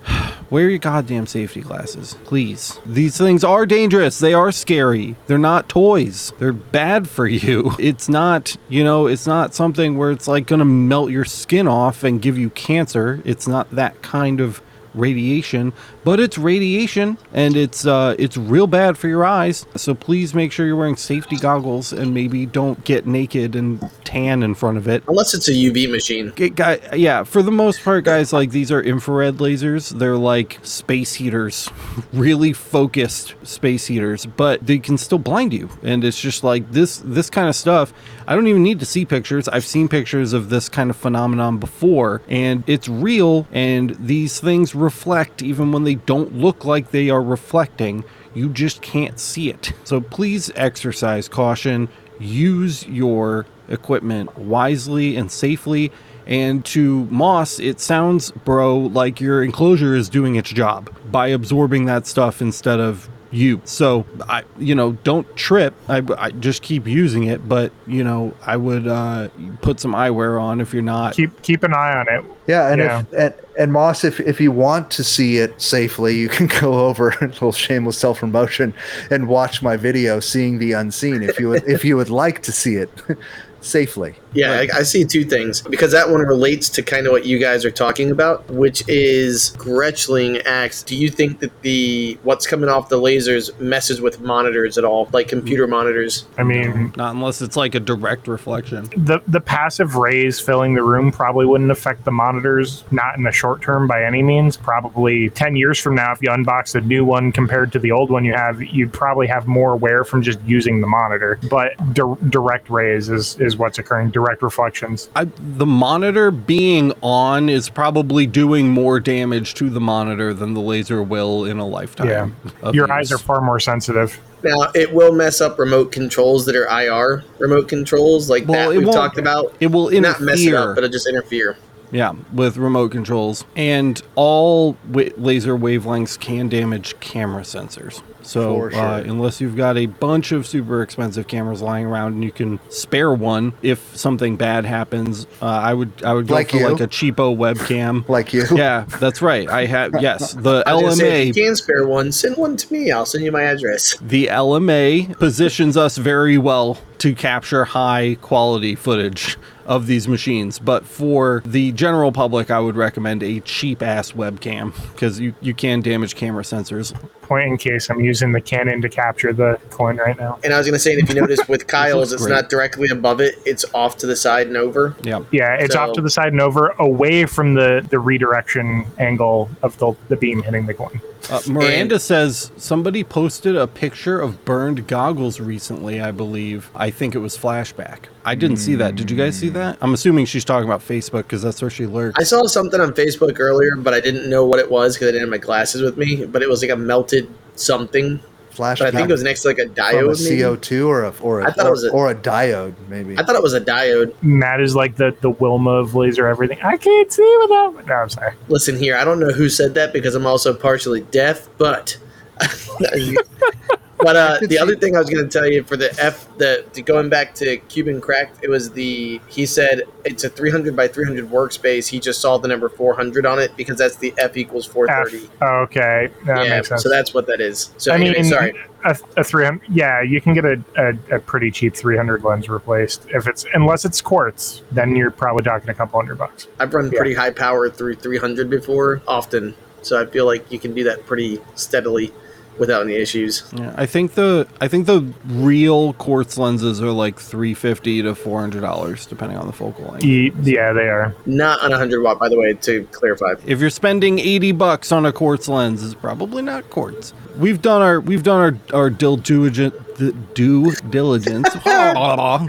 Wear 0.51 0.71
your 0.71 0.79
goddamn 0.79 1.27
safety 1.27 1.61
glasses, 1.61 2.17
please. 2.25 2.81
These 2.87 3.19
things 3.19 3.45
are 3.45 3.67
dangerous. 3.67 4.19
They 4.19 4.33
are 4.33 4.51
scary. 4.51 5.15
They're 5.27 5.37
not 5.37 5.69
toys. 5.69 6.33
They're 6.39 6.53
bad 6.53 7.09
for 7.09 7.27
you. 7.27 7.73
It's 7.89 8.09
not, 8.09 8.57
you 8.69 8.85
know, 8.85 9.07
it's 9.07 9.27
not 9.27 9.55
something 9.55 9.97
where 9.97 10.11
it's 10.11 10.29
like 10.29 10.47
gonna 10.47 10.65
melt 10.65 11.11
your 11.11 11.25
skin 11.25 11.67
off 11.69 12.05
and 12.05 12.21
give 12.21 12.37
you 12.39 12.51
cancer. 12.51 13.21
It's 13.25 13.47
not 13.49 13.71
that 13.71 14.03
kind 14.03 14.41
of 14.41 14.61
radiation, 14.95 15.73
but 16.09 16.21
it's 16.21 16.39
radiation 16.39 17.19
and 17.35 17.55
it's 17.55 17.85
uh 17.85 18.17
it's 18.19 18.39
real 18.39 18.67
bad 18.67 18.97
for 18.97 19.09
your 19.09 19.27
eyes. 19.27 19.67
So 19.77 19.95
please 19.95 20.35
make 20.35 20.53
sure 20.53 20.65
you're 20.65 20.75
wearing 20.75 20.97
safety 20.97 21.37
goggles 21.37 21.93
and 21.93 22.15
maybe 22.15 22.47
don't 22.47 22.83
get 22.85 23.07
naked 23.07 23.55
and 23.55 23.79
tan 24.05 24.43
in 24.43 24.55
front 24.55 24.79
of 24.79 24.89
it. 24.89 25.05
Unless 25.07 25.35
it's 25.35 25.49
a 25.49 25.53
UV 25.53 25.91
machine. 25.91 26.33
It 26.39 26.55
guy, 26.55 26.81
yeah, 26.97 27.25
for 27.25 27.43
the 27.43 27.53
most 27.53 27.83
part, 27.85 28.05
guys, 28.05 28.33
like 28.33 28.53
these 28.53 28.73
are 28.73 28.81
infrared 28.81 29.35
lasers. 29.37 29.91
They're 29.91 30.17
like 30.17 30.59
space 30.63 31.13
heaters, 31.13 31.69
really 32.15 32.55
focused 32.55 33.35
space 33.43 33.87
heaters, 33.87 34.25
but 34.25 34.67
they 34.67 34.79
can 34.79 34.97
still 34.97 35.19
blind 35.19 35.53
you. 35.53 35.69
And 35.83 36.05
it's 36.05 36.19
just 36.19 36.43
like 36.43 36.73
this, 36.73 37.03
this 37.05 37.29
kind 37.29 37.51
of 37.51 37.55
stuff. 37.55 37.93
I 38.27 38.35
don't 38.35 38.47
even 38.47 38.63
need 38.63 38.81
to 38.81 38.87
see 38.87 39.05
pictures. 39.05 39.47
I've 39.47 39.67
seen 39.67 39.89
pictures 39.89 40.33
of 40.33 40.49
this 40.49 40.71
kind 40.71 40.89
of 40.89 40.97
phenomenon 40.97 41.59
before, 41.59 42.23
and 42.29 42.65
it's 42.67 42.89
real. 42.89 43.47
And 43.53 43.91
these 43.99 44.41
things 44.41 44.75
reflect 44.75 45.43
even 45.43 45.71
when 45.71 45.85
they 45.85 45.98
don't 46.07 46.35
look 46.35 46.65
like 46.65 46.91
they 46.91 47.11
are 47.11 47.23
reflecting. 47.23 48.05
You 48.35 48.49
just 48.49 48.83
can't 48.83 49.19
see 49.19 49.51
it. 49.51 49.73
So 49.85 50.01
please 50.01 50.51
exercise 50.55 51.29
caution. 51.29 51.89
Use 52.19 52.87
your 52.87 53.47
equipment 53.69 54.37
wisely 54.39 55.17
and 55.17 55.31
safely. 55.31 55.93
And 56.27 56.65
to 56.67 57.07
Moss, 57.07 57.59
it 57.59 57.81
sounds, 57.81 58.31
bro, 58.31 58.79
like 58.79 59.21
your 59.21 59.43
enclosure 59.43 59.95
is 59.95 60.09
doing 60.09 60.37
its 60.37 60.51
job 60.51 60.95
by 61.11 61.29
absorbing 61.29 61.87
that 61.87 62.07
stuff 62.07 62.43
instead 62.43 62.81
of 62.81 63.09
you. 63.31 63.61
So 63.65 64.07
I, 64.29 64.45
you 64.59 64.75
know, 64.75 64.93
don't 65.05 65.27
trip. 65.37 65.75
I, 65.89 66.03
I 66.17 66.31
just 66.31 66.63
keep 66.63 66.87
using 66.87 67.25
it, 67.25 67.49
but 67.49 67.73
you 67.87 68.03
know, 68.05 68.35
I 68.47 68.57
would 68.57 68.87
uh, 68.87 69.29
put 69.63 69.81
some 69.81 69.93
eyewear 69.93 70.41
on 70.41 70.61
if 70.61 70.73
you're 70.73 70.83
not. 70.83 71.15
Keep 71.15 71.43
keep 71.43 71.63
an 71.63 71.75
eye 71.75 71.97
on 71.97 72.07
it. 72.09 72.25
Yeah, 72.47 72.69
and 72.73 72.81
Yeah. 72.81 73.01
if 73.01 73.13
and, 73.13 73.35
and 73.59 73.73
Moss, 73.73 74.05
if 74.05 74.21
if 74.21 74.41
you 74.41 74.51
want 74.53 74.91
to 74.93 75.05
see 75.05 75.39
it 75.39 75.61
safely, 75.61 76.17
you 76.17 76.29
can 76.29 76.47
go 76.61 76.87
over 76.87 77.11
a 77.11 77.21
little 77.27 77.53
shameless 77.53 77.99
self 77.99 78.21
promotion 78.21 78.73
and 79.11 79.29
watch 79.29 79.63
my 79.63 79.77
video, 79.77 80.21
seeing 80.21 80.59
the 80.59 80.73
unseen. 80.73 81.23
If 81.23 81.39
you 81.39 81.49
would, 81.51 81.65
if 81.69 81.85
you 81.85 81.97
would 81.97 82.11
like 82.11 82.43
to 82.45 82.53
see 82.53 82.77
it 82.77 82.91
safely. 83.61 84.15
Yeah, 84.33 84.53
I, 84.53 84.69
I 84.79 84.83
see 84.83 85.05
two 85.05 85.25
things 85.25 85.63
because 85.63 85.93
that 85.93 86.11
one 86.11 86.21
relates 86.21 86.69
to 86.71 86.83
kind 86.83 87.07
of 87.07 87.13
what 87.13 87.27
you 87.27 87.39
guys 87.39 87.65
are 87.65 87.71
talking 87.71 88.11
about, 88.11 88.49
which 88.51 88.87
is 88.89 89.51
Gretchling 89.59 90.41
asks, 90.43 90.83
"Do 90.83 90.97
you 90.97 91.09
think 91.11 91.41
that 91.41 91.63
the 91.63 92.19
what's 92.23 92.47
coming 92.47 92.69
off 92.69 92.89
the 92.89 93.01
lasers 93.01 93.59
messes 93.61 94.01
with 94.01 94.21
monitors 94.21 94.79
at 94.79 94.85
all, 94.85 95.09
like 95.13 95.29
computer 95.29 95.67
mm. 95.67 95.71
monitors?" 95.71 96.27
I 96.37 96.43
mean, 96.43 96.93
Not 96.97 97.15
unless 97.15 97.43
it's 97.43 97.57
like 97.57 97.75
a 97.75 97.81
direct 97.81 98.29
reflection. 98.29 98.89
the 98.97 99.21
the 99.27 99.41
passive 99.41 99.97
rays 99.97 100.41
filling 100.41 100.75
the 100.75 100.83
room 100.83 101.11
probably 101.13 101.47
wouldn't 101.47 101.71
affect 101.71 102.05
the 102.05 102.11
monitors 102.11 102.85
not 102.91 103.17
in 103.17 103.23
the 103.23 103.33
short 103.33 103.63
term 103.63 103.87
by 103.87 104.05
any 104.05 104.23
means 104.23 104.57
probably 104.57 105.31
10 105.31 105.57
years 105.57 105.79
from 105.79 105.95
now 105.95 106.13
if 106.13 106.23
you 106.23 106.29
unbox 106.29 106.75
a 106.75 106.81
new 106.81 107.05
one 107.05 107.33
compared 107.33 107.73
to 107.73 107.79
the 107.79 107.91
old 107.91 108.11
one 108.11 108.25
you 108.25 108.33
have 108.33 108.63
you'd 108.63 108.93
probably 108.93 109.27
have 109.27 109.47
more 109.47 109.77
wear 109.77 110.05
from 110.05 110.23
just 110.23 110.41
using 110.43 110.81
the 110.81 110.87
monitor 110.87 111.39
but 111.51 111.73
di- 111.95 112.17
direct 112.29 112.71
rays 112.71 113.09
is 113.09 113.39
is 113.41 113.57
what's 113.57 113.79
occurring 113.79 114.11
direct 114.19 114.43
reflections. 114.43 115.09
I, 115.15 115.27
the 115.39 115.65
monitor 115.67 116.31
being 116.33 116.93
on 117.03 117.49
is 117.49 117.69
probably 117.69 118.27
doing 118.27 118.69
more 118.69 118.99
damage 118.99 119.55
to 119.55 119.71
the 119.71 119.81
monitor 119.81 120.35
than 120.35 120.55
the 120.55 120.61
laser 120.61 121.03
will 121.03 121.45
in 121.45 121.59
a 121.59 121.67
lifetime. 121.67 122.09
Yeah. 122.09 122.73
Your 122.73 122.87
use. 122.89 122.91
eyes 122.91 123.13
are 123.13 123.19
far 123.19 123.41
more 123.41 123.61
sensitive. 123.61 124.19
Now 124.43 124.71
it 124.75 124.93
will 124.93 125.13
mess 125.15 125.41
up 125.41 125.59
remote 125.59 125.93
controls 125.93 126.47
that 126.47 126.57
are 126.57 126.67
IR 126.67 127.25
remote 127.39 127.69
controls 127.69 128.29
like 128.29 128.47
Well, 128.49 128.71
that 128.71 128.77
we've 128.77 128.93
talked 128.93 129.19
about. 129.19 129.55
It 129.61 129.69
will 129.69 129.91
Not 129.91 130.21
mess 130.21 130.41
it 130.41 130.49
interfere. 130.49 130.57
up, 130.71 130.75
but 130.75 130.85
it'll 130.85 130.93
just 130.93 131.09
interfere. 131.09 131.57
Yeah, 131.91 132.13
with 132.33 132.57
remote 132.57 132.91
controls. 132.91 133.45
And 133.57 134.01
all 134.17 134.77
wa- 134.89 135.05
laser 135.17 135.57
wavelengths 135.57 136.19
can 136.19 136.49
damage 136.49 136.99
camera 137.01 137.43
sensors. 137.43 138.03
So, 138.29 138.69
sure. 138.69 138.75
uh, 138.79 139.01
unless 139.01 139.41
you've 139.41 139.57
got 139.57 139.79
a 139.79 139.87
bunch 139.87 140.33
of 140.33 140.47
super 140.47 140.83
expensive 140.83 141.27
cameras 141.29 141.63
lying 141.63 141.87
around 141.87 142.13
and 142.13 142.23
you 142.23 142.31
can 142.31 142.61
spare 142.69 143.13
one 143.15 143.55
if 143.63 143.97
something 143.97 144.37
bad 144.37 144.67
happens, 144.67 145.27
uh, 145.41 145.47
I 145.47 145.73
would 145.73 145.91
I 146.05 146.13
would 146.13 146.27
go 146.27 146.35
Like 146.35 146.51
for 146.51 146.59
you. 146.59 146.69
like 146.69 146.81
a 146.83 146.89
cheapo 146.89 147.35
webcam. 147.37 148.07
Like 148.19 148.35
you. 148.35 148.45
yeah, 148.55 148.85
that's 149.01 149.23
right. 149.23 149.49
I 149.49 149.65
have 149.67 149.93
yes, 150.01 150.35
the 150.35 150.63
I 150.67 150.75
was 150.75 150.99
say, 150.99 151.27
LMA 151.27 151.31
if 151.31 151.37
you 151.39 151.45
can 151.47 151.57
spare 151.57 151.87
one, 151.87 152.13
send 152.13 152.37
one 152.37 152.57
to 152.59 152.73
me. 152.73 152.91
I'll 152.91 153.07
send 153.07 153.25
you 153.25 153.33
my 153.33 153.43
address. 153.45 153.97
the 154.01 154.27
LMA 154.27 155.19
positions 155.19 155.77
us 155.77 155.97
very 155.97 156.37
well 156.37 156.79
to 156.99 157.15
capture 157.15 157.65
high 157.65 158.17
quality 158.21 158.75
footage 158.75 159.37
of 159.67 159.87
these 159.87 160.09
machines. 160.09 160.59
But 160.59 160.85
for 160.85 161.43
the 161.47 161.71
general 161.73 162.11
public, 162.11 162.51
I 162.51 162.59
would 162.59 162.75
recommend 162.75 163.23
a 163.23 163.39
cheap 163.41 163.83
ass 163.83 164.13
webcam 164.13 164.73
because 164.93 165.21
you, 165.21 165.33
you 165.41 165.55
can 165.55 165.81
damage 165.81 166.17
camera 166.17 166.43
sensors. 166.43 166.93
Point 167.23 167.47
in 167.47 167.57
case 167.59 167.89
I'm 167.91 168.01
using 168.01 168.18
the 168.33 168.41
Canon 168.41 168.83
to 168.83 168.89
capture 168.89 169.33
the 169.33 169.59
coin 169.71 169.97
right 169.97 170.19
now. 170.19 170.39
And 170.45 170.53
I 170.53 170.59
was 170.59 170.67
gonna 170.67 170.79
say, 170.79 170.95
if 170.95 171.09
you 171.09 171.15
notice 171.21 171.41
with 171.49 171.67
Kyle's, 171.69 172.13
it's 172.13 172.23
great. 172.23 172.33
not 172.35 172.49
directly 172.51 172.89
above 172.91 173.21
it; 173.21 173.39
it's 173.47 173.65
off 173.75 173.97
to 173.99 174.07
the 174.07 174.17
side 174.17 174.47
and 174.47 174.57
over. 174.57 174.95
Yeah. 175.03 175.23
Yeah, 175.33 175.55
it's 175.55 175.75
So- 175.75 175.81
off 175.81 175.93
to 175.95 176.01
the 176.01 176.11
side 176.11 176.33
and 176.33 176.41
over, 176.41 176.69
away 176.79 177.27
from 177.27 177.55
the 177.55 177.87
the 177.91 177.99
redirection 177.99 178.87
angle 178.99 179.49
of 179.63 179.77
the, 179.79 179.93
the 180.09 180.17
beam 180.17 180.43
hitting 180.43 180.67
the 180.67 180.75
coin. 180.75 181.01
Uh, 181.31 181.41
Miranda 181.49 181.99
says 181.99 182.53
somebody 182.57 183.03
posted 183.05 183.55
a 183.57 183.67
picture 183.67 184.19
of 184.21 184.45
burned 184.45 184.87
goggles 184.87 185.41
recently, 185.41 186.01
I 186.01 186.11
believe. 186.13 186.71
I 186.75 186.91
think 186.91 187.15
it 187.15 187.19
was 187.19 187.37
flashback. 187.37 188.05
I 188.25 188.35
didn't 188.35 188.59
see 188.59 188.77
that. 188.77 188.95
Did 188.95 189.11
you 189.11 189.17
guys 189.17 189.37
see 189.37 189.49
that? 189.51 189.77
I'm 189.81 189.93
assuming 189.93 190.27
she's 190.27 190.45
talking 190.45 190.67
about 190.69 190.81
Facebook 190.81 191.25
because 191.25 191.43
that's 191.43 191.61
where 191.61 191.71
she 191.71 191.87
lurks. 191.87 192.19
I 192.19 192.23
saw 192.23 192.47
something 192.47 192.81
on 192.81 192.93
Facebook 192.93 193.39
earlier, 193.41 193.77
but 193.77 193.93
I 193.95 194.01
didn't 194.01 194.31
know 194.31 194.45
what 194.47 194.59
it 194.61 194.71
was 194.71 194.95
because 194.95 195.09
I 195.09 195.11
didn't 195.11 195.23
have 195.23 195.31
my 195.31 195.39
glasses 195.45 195.83
with 195.83 195.97
me. 195.99 196.25
But 196.25 196.43
it 196.43 196.49
was 196.49 196.63
like 196.63 196.71
a 196.71 196.77
melted 196.77 197.29
something. 197.59 198.21
Flash. 198.51 198.81
But 198.81 198.89
I 198.89 198.91
think 198.91 199.09
it 199.09 199.13
was 199.13 199.23
next 199.23 199.43
to 199.43 199.49
like 199.49 199.59
a 199.59 199.63
from 199.67 199.71
a 199.73 199.75
diode. 199.75 200.25
maybe? 200.29 200.41
CO2 200.43 200.89
or 200.89 201.05
a 201.05 201.15
or 201.21 201.41
a, 201.43 201.47
I 201.49 201.53
thought 201.53 201.67
it 201.67 201.71
was 201.71 201.85
a- 201.85 201.91
or 201.93 202.11
a 202.11 202.15
diode 202.15 202.75
maybe. 202.89 203.17
I 203.17 203.23
thought 203.23 203.37
it 203.37 203.43
was 203.43 203.55
a 203.55 203.61
diode. 203.61 204.13
Matt 204.23 204.61
is 204.61 204.75
like 204.75 204.97
the 204.97 205.15
the 205.21 205.31
Wilma 205.31 205.71
of 205.73 205.95
laser 205.95 206.27
everything. 206.27 206.59
I 206.63 206.77
can't 206.77 207.13
see 207.13 207.39
without. 207.43 207.87
No, 207.87 207.95
I'm 207.95 208.09
sorry. 208.09 208.35
Listen 208.49 208.77
here, 208.77 208.97
I 208.97 209.05
don't 209.05 209.21
know 209.21 209.31
who 209.31 209.49
said 209.49 209.75
that 209.75 209.93
because 209.93 210.15
I'm 210.17 210.27
also 210.27 210.53
partially 210.55 211.03
deaf, 211.03 211.49
but 211.57 211.97
but 213.99 214.17
uh, 214.17 214.39
the 214.43 214.59
other 214.59 214.77
thing 214.77 214.97
I 214.97 215.01
was 215.01 215.11
going 215.11 215.29
to 215.29 215.31
tell 215.31 215.47
you 215.47 215.65
for 215.65 215.77
the 215.77 215.95
F 216.01 216.29
the, 216.39 216.65
the 216.73 216.83
going 216.83 217.09
back 217.09 217.35
to 217.37 217.57
Cuban 217.57 218.01
cracked, 218.01 218.43
it 218.43 218.49
was 218.49 218.71
the 218.71 219.21
he 219.29 219.45
said 219.47 219.83
it's 220.05 220.25
a 220.25 220.29
300 220.29 220.77
by 220.77 220.89
300 220.89 221.29
workspace. 221.29 221.89
He 221.89 221.99
just 221.99 222.21
saw 222.21 222.39
the 222.39 222.49
number 222.49 222.69
400 222.69 223.27
on 223.27 223.39
it 223.39 223.57
because 223.57 223.79
that's 223.79 223.97
the 223.97 224.15
F 224.19 224.37
equals 224.37 224.67
430. 224.67 225.27
F. 225.27 225.43
Okay, 225.43 226.09
that 226.27 226.45
yeah, 226.45 226.57
makes 226.57 226.69
sense. 226.69 226.83
so 226.83 226.89
that's 226.89 227.13
what 227.13 227.27
that 227.27 227.41
is. 227.41 227.71
So 227.77 227.93
I 227.93 227.97
anyway, 227.97 228.23
mean, 228.23 228.25
sorry. 228.25 228.55
a, 228.85 228.97
a 229.17 229.25
300. 229.25 229.63
Yeah, 229.69 230.03
you 230.03 230.21
can 230.21 230.35
get 230.35 230.45
a, 230.45 230.63
a, 230.77 231.17
a 231.17 231.19
pretty 231.19 231.51
cheap 231.51 231.75
300 231.75 232.23
lens 232.23 232.49
replaced 232.49 233.07
if 233.09 233.27
it's 233.27 233.47
unless 233.55 233.85
it's 233.85 234.01
quartz. 234.01 234.63
Then 234.71 234.95
you're 234.95 235.11
probably 235.11 235.43
talking 235.43 235.69
a 235.71 235.75
couple 235.75 235.99
hundred 236.01 236.19
bucks. 236.19 236.47
I've 236.61 236.73
run 236.73 236.91
yeah. 236.91 236.99
pretty 236.99 237.15
high 237.15 237.31
power 237.31 237.69
through 237.69 237.97
300 237.97 238.49
before, 238.49 239.03
often. 239.09 239.55
So 239.83 240.01
I 240.01 240.07
feel 240.07 240.27
like 240.27 240.51
you 240.51 240.59
can 240.59 240.75
do 240.75 240.85
that 240.85 241.07
pretty 241.07 241.41
steadily 241.55 242.13
without 242.59 242.83
any 242.83 242.95
issues. 242.95 243.45
Yeah, 243.57 243.73
I 243.77 243.87
think 243.87 244.15
the 244.15 244.47
I 244.61 244.69
think 244.69 244.87
the 244.87 245.13
real 245.27 245.93
quartz 245.95 246.39
lenses 246.39 246.81
are 246.83 246.91
like 246.91 247.19
three 247.19 247.55
fifty 247.55 248.03
to 248.03 248.15
four 248.15 248.41
hundred 248.41 248.61
dollars, 248.63 249.07
depending 249.07 249.39
on 249.39 249.47
the 249.47 249.53
focal 249.53 249.85
length. 249.87 250.05
Yeah, 250.05 250.73
they 250.73 250.89
are. 250.89 251.15
Not 251.27 251.61
on 251.61 251.67
a 251.67 251.79
100 251.79 252.03
watt, 252.03 252.19
by 252.19 252.29
the 252.29 252.39
way, 252.39 252.55
to 252.55 252.85
clarify. 252.93 253.35
If 253.47 253.61
you're 253.61 253.71
spending 253.71 254.19
eighty 254.19 254.53
bucks 254.53 254.93
on 254.93 255.07
a 255.07 255.13
quartz 255.13 255.49
lens, 255.49 255.85
it's 255.85 255.95
probably 255.95 256.43
not 256.43 256.69
quartz. 256.71 257.13
We've 257.37 257.63
done 257.63 257.83
our 257.83 258.01
we've 258.01 258.23
done 258.25 258.41
our 258.73 258.77
our 258.79 258.91
dil 258.91 259.17
diligent 259.17 259.75
the 259.97 260.13
due 260.35 260.73
diligence. 260.91 261.49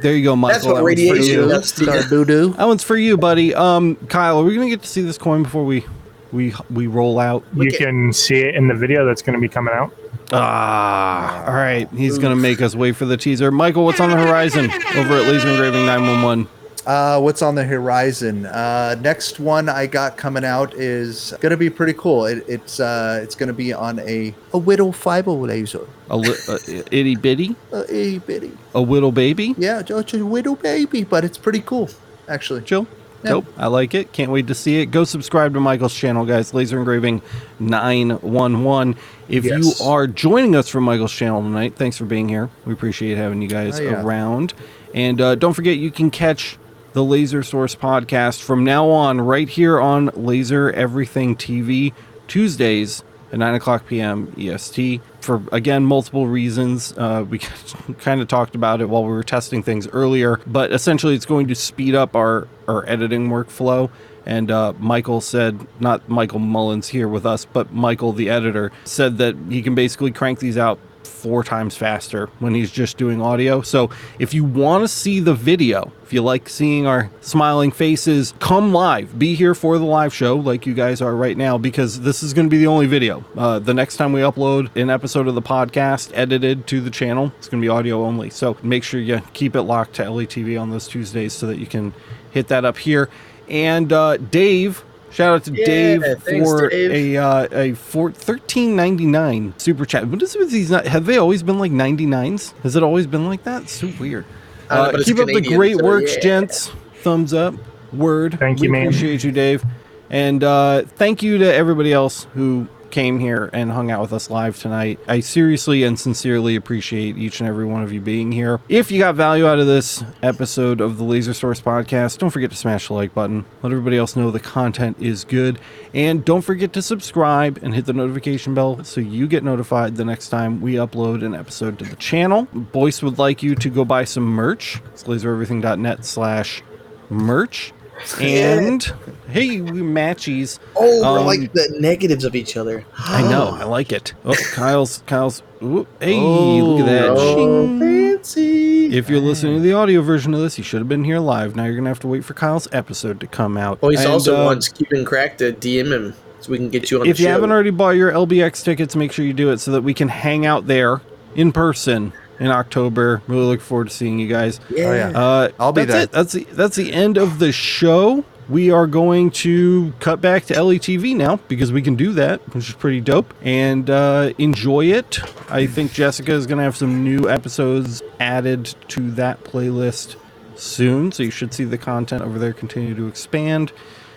There 0.02 0.16
you 0.16 0.24
go, 0.24 0.36
Michael. 0.36 0.54
That's 0.54 0.66
what 0.66 0.76
that 0.76 0.84
one's 0.84 1.00
for 1.08 1.14
radiation 1.14 1.34
you. 1.34 1.48
does 1.48 1.72
to 1.74 1.86
you. 1.86 2.10
doo 2.10 2.26
doo. 2.26 2.50
That 2.54 2.68
one's 2.68 2.84
for 2.84 2.96
you, 2.98 3.18
buddy. 3.18 3.56
Um, 3.56 3.96
Kyle, 4.08 4.40
are 4.40 4.44
we 4.44 4.54
gonna 4.56 4.70
get 4.70 4.82
to 4.82 4.88
see 4.88 5.02
this 5.02 5.18
coin 5.18 5.44
before 5.44 5.66
we 5.66 5.86
we 6.32 6.54
we 6.70 6.88
roll 6.88 7.20
out? 7.20 7.44
You 7.56 7.68
at- 7.70 7.78
can 7.78 8.14
see 8.14 8.38
it 8.40 8.56
in 8.56 8.68
the 8.68 8.76
video 8.76 9.06
that's 9.06 9.22
going 9.22 9.36
to 9.36 9.42
be 9.42 9.50
coming 9.50 9.74
out. 9.74 9.94
Ah, 10.32 11.46
all 11.48 11.54
right. 11.54 11.90
He's 11.96 12.20
gonna 12.20 12.36
make 12.36 12.62
us 12.62 12.76
wait 12.76 12.96
for 12.96 13.06
the 13.06 13.18
teaser. 13.18 13.50
Michael, 13.52 13.84
what's 13.86 14.00
on 14.00 14.12
the 14.12 14.16
horizon 14.18 14.66
over 14.96 15.14
at 15.16 15.24
Laser 15.28 15.50
Engraving 15.50 15.86
Nine 15.88 16.02
One 16.04 16.22
One? 16.22 16.48
Uh, 16.86 17.20
what's 17.20 17.42
on 17.42 17.56
the 17.56 17.64
horizon? 17.64 18.46
Uh, 18.46 18.96
next 19.02 19.40
one 19.40 19.70
I 19.70 19.86
got 19.88 20.18
coming 20.18 20.46
out 20.46 20.74
is 20.76 21.34
gonna 21.42 21.58
be 21.58 21.70
pretty 21.72 21.94
cool. 21.94 22.26
It, 22.28 22.46
it's 22.48 22.80
uh, 22.80 23.20
it's 23.24 23.34
gonna 23.36 23.54
be 23.54 23.74
on 23.74 23.98
a 24.00 24.34
a 24.54 24.58
whittle 24.60 24.92
fiber 24.92 25.32
laser, 25.32 25.88
A, 26.12 26.18
li- 26.18 26.36
a 26.48 26.96
itty 26.96 27.16
bitty, 27.16 27.56
a 27.72 27.84
itty 27.92 28.20
bitty. 28.20 28.52
a 28.76 28.82
whittle 28.84 29.12
baby. 29.12 29.56
Yeah, 29.58 29.82
just 29.82 30.14
a 30.14 30.24
whittle 30.24 30.56
baby, 30.58 31.04
but 31.06 31.26
it's 31.26 31.40
pretty 31.40 31.62
cool, 31.62 31.90
actually. 32.28 32.62
Chill. 32.62 32.88
Yeah. 33.24 33.32
Dope. 33.32 33.46
I 33.58 33.68
like 33.68 33.94
it. 33.94 34.14
Can't 34.14 34.32
wait 34.32 34.48
to 34.48 34.56
see 34.56 34.80
it. 34.82 34.88
Go 34.88 35.04
subscribe 35.04 35.54
to 35.54 35.60
Michael's 35.60 35.94
channel, 35.94 36.26
guys. 36.26 36.54
Laser 36.54 36.78
Engraving 36.80 37.22
911. 37.60 38.96
If 39.28 39.46
Yes. 39.46 39.80
you 39.82 39.86
are 39.86 40.08
joining 40.08 40.56
us 40.56 40.70
from 40.70 40.84
Michael's 40.86 41.12
channel 41.12 41.42
tonight, 41.42 41.76
thanks 41.76 41.98
for 41.98 42.06
being 42.06 42.30
here. 42.30 42.50
We 42.66 42.74
appreciate 42.74 43.18
having 43.18 43.42
you 43.42 43.48
guys 43.50 43.80
Oh, 43.80 43.84
yeah. 43.84 44.02
around. 44.02 44.54
And 44.94 45.20
uh, 45.22 45.36
don't 45.36 45.54
forget, 45.54 45.78
you 45.78 45.92
can 45.92 46.10
catch 46.12 46.58
the 46.94 47.04
Laser 47.04 47.44
Source 47.44 47.76
podcast 47.76 48.42
from 48.42 48.64
now 48.64 48.90
on 48.90 49.22
right 49.22 49.48
here 49.48 49.80
on 49.80 50.10
Laser 50.16 50.72
Everything 50.72 51.36
TV 51.36 51.94
Tuesdays 52.28 53.04
at 53.32 53.40
9 53.40 53.56
o'clock 53.56 53.88
p.m. 53.88 54.34
EST 54.38 55.02
for, 55.22 55.42
again, 55.52 55.86
multiple 55.86 56.28
reasons. 56.28 56.94
Uh, 56.98 57.26
we 57.30 57.40
kind 58.00 58.22
of 58.22 58.28
talked 58.28 58.56
about 58.56 58.82
it 58.82 58.90
while 58.90 59.04
we 59.04 59.10
were 59.12 59.24
testing 59.24 59.64
things 59.64 59.88
earlier, 59.90 60.40
but 60.48 60.72
essentially 60.72 61.16
it's 61.16 61.26
going 61.26 61.48
to 61.48 61.56
speed 61.56 61.96
up 61.96 62.16
our, 62.16 62.48
our 62.68 62.88
editing 62.90 63.30
workflow. 63.30 63.90
And 64.26 64.52
uh, 64.52 64.74
Michael 64.78 65.22
said, 65.22 65.66
not 65.80 66.08
Michael 66.08 66.40
Mullins 66.40 66.90
here 66.90 67.08
with 67.08 67.26
us, 67.26 67.46
but 67.46 67.74
Michael, 67.74 68.14
the 68.14 68.30
editor, 68.30 68.72
said 68.84 69.18
that 69.18 69.36
he 69.50 69.62
can 69.62 69.76
basically 69.76 70.12
crank 70.12 70.40
these 70.40 70.58
out 70.58 70.80
four 71.20 71.44
times 71.44 71.76
faster 71.76 72.28
when 72.40 72.56
he's 72.56 72.72
just 72.72 72.98
doing 72.98 73.22
audio. 73.22 73.62
So 73.62 73.90
if 74.18 74.34
you 74.34 74.44
want 74.44 74.84
to 74.84 74.88
see 74.88 75.20
the 75.20 75.34
video, 75.34 75.92
if 76.04 76.14
you 76.14 76.22
like 76.22 76.48
seeing 76.50 76.88
our 76.88 77.12
smiling 77.22 77.72
faces, 77.72 78.34
come 78.40 78.74
live. 78.74 79.20
Be 79.20 79.36
here 79.36 79.54
for 79.54 79.78
the 79.78 79.86
live 79.86 80.14
show 80.14 80.38
like 80.38 80.66
you 80.66 80.74
guys 80.74 81.02
are 81.02 81.16
right 81.16 81.38
now 81.38 81.58
because 81.58 82.02
this 82.02 82.24
is 82.24 82.34
going 82.34 82.48
to 82.48 82.50
be 82.50 82.58
the 82.58 82.68
only 82.68 82.88
video. 82.88 83.24
Uh, 83.38 83.60
the 83.60 83.74
next 83.74 83.98
time 83.98 84.14
we 84.14 84.22
upload 84.22 84.76
an 84.76 84.90
episode 84.90 85.28
of 85.28 85.36
the 85.36 85.42
podcast 85.42 86.12
edited 86.14 86.66
to 86.68 86.82
the 86.82 86.90
channel, 86.90 87.34
it's 87.38 87.48
going 87.50 87.62
to 87.62 87.66
be 87.66 87.70
audio 87.70 88.04
only. 88.04 88.30
So 88.30 88.58
make 88.64 88.84
sure 88.84 89.00
you 89.00 89.22
keep 89.34 89.56
it 89.56 89.64
locked 89.64 89.96
to 89.96 90.04
LETV 90.04 90.60
on 90.60 90.70
those 90.70 90.88
Tuesdays 90.88 91.34
so 91.34 91.48
that 91.48 91.60
you 91.60 91.68
can 91.68 91.94
hit 92.32 92.48
that 92.48 92.66
up 92.66 92.78
here. 92.78 93.10
And 93.50 93.92
uh, 93.92 94.18
Dave, 94.18 94.84
shout 95.12 95.36
out 95.36 95.44
to 95.46 95.54
Yeah, 95.54 95.66
Dave 95.66 96.04
for 96.24 96.70
Dave. 96.70 97.16
a 97.16 97.18
uh, 97.18 97.48
a 97.52 97.74
for 97.74 98.12
thirteen 98.12 98.76
ninety 98.76 99.06
nine 99.06 99.54
super 99.58 99.86
chat. 99.86 100.08
What 100.08 100.22
is 100.22 100.36
it 100.36 100.40
with 100.40 100.52
these? 100.52 100.70
Have 100.70 101.06
they 101.06 101.18
always 101.18 101.44
been 101.44 101.60
like 101.60 101.72
ninety 101.72 102.06
nines? 102.06 102.54
Has 102.64 102.76
it 102.76 102.84
always 102.84 103.08
been 103.08 103.28
like 103.28 103.44
that? 103.44 103.70
So 103.70 103.92
weird. 104.00 104.26
I 104.70 104.76
don't 104.76 104.84
know, 104.84 104.90
Uh, 104.90 104.92
but 104.92 105.00
it's 105.02 105.10
keep 105.10 105.20
up 105.20 105.28
the 105.28 105.42
great 105.42 105.78
so 105.78 105.84
work, 105.84 106.04
yeah. 106.08 106.20
gents. 106.20 106.72
Thumbs 107.02 107.34
up. 107.34 107.56
Word. 107.94 108.38
Thank 108.40 108.60
we 108.60 108.68
you, 108.68 108.72
man. 108.72 108.88
Appreciate 108.88 109.24
you, 109.24 109.32
Dave. 109.32 109.64
And 110.12 110.44
uh, 110.44 110.84
thank 110.84 111.24
you 111.24 111.38
to 111.40 111.54
everybody 111.54 111.92
else 111.94 112.28
who 112.34 112.68
came 112.92 113.20
here 113.20 113.50
and 113.54 113.72
hung 113.72 113.92
out 113.92 114.02
with 114.02 114.14
us 114.14 114.30
live 114.30 114.58
tonight. 114.58 115.00
I 115.08 115.20
seriously 115.20 115.84
and 115.84 116.00
sincerely 116.00 116.56
appreciate 116.56 117.18
each 117.18 117.40
and 117.40 117.50
every 117.50 117.66
one 117.66 117.84
of 117.84 117.92
you 117.92 118.02
being 118.02 118.32
here. 118.32 118.60
If 118.70 118.92
you 118.92 119.00
got 119.00 119.16
value 119.16 119.48
out 119.48 119.60
of 119.60 119.68
this 119.68 120.04
episode 120.22 120.82
of 120.82 120.98
the 120.98 121.04
Laser 121.04 121.34
Source 121.34 121.62
podcast, 121.62 122.18
don't 122.18 122.30
forget 122.30 122.52
to 122.52 122.58
smash 122.58 122.88
the 122.88 122.94
like 122.94 123.14
button. 123.14 123.46
Let 123.62 123.72
everybody 123.72 123.98
else 123.98 124.16
know 124.16 124.32
the 124.32 124.40
content 124.40 124.98
is 125.00 125.24
good. 125.24 125.60
And 125.94 126.24
don't 126.24 126.42
forget 126.42 126.74
to 126.74 126.82
subscribe 126.82 127.60
and 127.62 127.74
hit 127.74 127.86
the 127.86 127.94
notification 127.94 128.54
bell 128.54 128.84
so 128.84 129.02
you 129.02 129.28
get 129.28 129.44
notified 129.44 129.96
the 129.96 130.06
next 130.06 130.30
time 130.30 130.62
we 130.62 130.74
upload 130.74 131.24
an 131.24 131.36
episode 131.36 131.80
to 131.80 131.86
the 131.86 131.96
channel. 131.96 132.48
Boyce 132.54 133.02
would 133.02 133.18
like 133.18 133.42
you 133.42 133.56
to 133.56 133.70
go 133.70 133.86
buy 133.86 134.04
some 134.04 134.24
merch. 134.24 134.82
It's 134.94 135.04
lasereverything.net 135.04 136.06
slash 136.06 136.62
merch. 137.10 137.74
And 138.22 138.84
hey, 139.30 139.62
we 139.62 139.82
matchies. 139.82 140.60
Oh, 140.76 141.02
we're 141.14 141.20
Um, 141.20 141.26
like 141.26 141.54
the 141.54 141.76
negatives 141.80 142.24
of 142.26 142.36
each 142.36 142.58
other. 142.58 142.86
I 142.98 143.22
know. 143.24 143.50
I 143.60 143.64
like 143.66 143.92
it. 143.92 144.14
Oh, 144.26 144.34
Kyle's 144.54 145.04
Kyle's. 145.06 145.44
Ooh, 145.62 145.86
hey, 146.00 146.16
look 146.62 146.80
at 146.82 146.86
that. 146.86 147.10
Oh, 147.10 147.36
Shing. 147.36 147.80
fancy. 147.80 148.96
If 148.98 149.10
you're 149.10 149.20
listening 149.20 149.56
to 149.56 149.62
the 149.62 149.74
audio 149.74 150.02
version 150.02 150.34
of 150.34 150.40
this, 150.40 150.58
you 150.58 150.64
should 150.64 150.80
have 150.80 150.90
been 150.90 151.04
here 151.04 151.20
live. 151.20 151.56
Now 151.56 151.66
you're 151.66 151.76
gonna 151.76 151.90
have 151.90 152.00
to 152.02 152.08
wait 152.08 152.24
for 152.26 152.34
Kyle's 152.34 152.68
episode 152.72 153.20
to 153.20 153.28
come 153.28 153.58
out. 153.58 153.80
Oh, 153.84 153.90
he's 153.90 154.02
And, 154.02 154.10
also 154.12 154.42
uh, 154.42 154.46
wants 154.46 154.70
Keeping 154.70 155.04
Crack 155.06 155.38
to 155.40 155.52
DM 155.54 155.92
him 155.92 156.14
so 156.40 156.52
we 156.52 156.58
can 156.58 156.70
get 156.70 156.90
you 156.90 157.02
on 157.02 157.08
if 157.08 157.18
the 157.18 157.24
you 157.24 157.28
show. 157.28 157.34
haven't 157.34 157.52
already 157.52 157.70
bought 157.72 157.92
your 157.92 158.12
LBX 158.12 158.64
tickets, 158.64 158.96
make 158.96 159.12
sure 159.12 159.26
you 159.26 159.34
do 159.34 159.52
it 159.52 159.60
so 159.60 159.72
that 159.72 159.82
we 159.82 159.94
can 159.94 160.08
hang 160.08 160.46
out 160.46 160.68
there 160.68 161.02
in 161.36 161.52
person 161.52 162.14
in 162.40 162.48
October. 162.48 163.22
Really 163.28 163.46
look 163.46 163.62
forward 163.62 163.90
to 163.90 163.94
seeing 163.94 164.20
you 164.20 164.28
guys. 164.28 164.60
yeah. 164.70 164.86
Oh, 164.86 164.94
yeah. 164.94 165.20
Uh, 165.20 165.50
I'll 165.60 165.74
be 165.74 165.82
that's 165.86 165.92
there. 165.92 166.04
It. 166.04 166.12
That's 166.12 166.34
the 166.34 166.44
that's 166.52 166.76
the 166.76 166.92
end 166.94 167.18
of 167.18 167.40
the 167.40 167.52
show. 167.52 168.24
We 168.48 168.72
are 168.72 168.88
going 168.88 169.30
to 169.32 169.94
cut 170.00 170.22
back 170.22 170.46
to 170.46 170.56
LETV 170.56 171.16
now 171.16 171.36
because 171.48 171.72
we 171.72 171.84
can 171.84 171.96
do 171.96 172.14
that, 172.14 172.42
which 172.56 172.68
is 172.70 172.74
pretty 172.74 173.00
dope. 173.00 173.32
And 173.44 173.88
uh, 173.92 174.34
enjoy 174.40 174.86
it. 174.86 175.20
I 175.52 175.68
think 175.68 175.94
Jessica 175.94 176.32
is 176.32 176.48
going 176.48 176.58
to 176.58 176.64
have 176.64 176.76
some 176.76 177.04
new 177.04 177.30
episodes 177.30 178.02
added 178.20 178.74
to 178.88 179.12
that 179.12 179.44
playlist 179.44 180.16
soon, 180.56 181.12
so 181.12 181.22
you 181.22 181.30
should 181.30 181.54
see 181.54 181.64
the 181.64 181.78
content 181.78 182.24
over 182.24 182.40
there 182.40 182.52
continue 182.54 182.96
to 182.96 183.08
expand. 183.08 183.72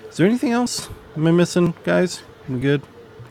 Is 0.08 0.16
there 0.16 0.26
anything 0.26 0.52
else? 0.52 0.88
Am 1.14 1.26
I 1.26 1.30
missing, 1.30 1.74
guys? 1.84 2.22
We 2.48 2.58
good? 2.58 2.80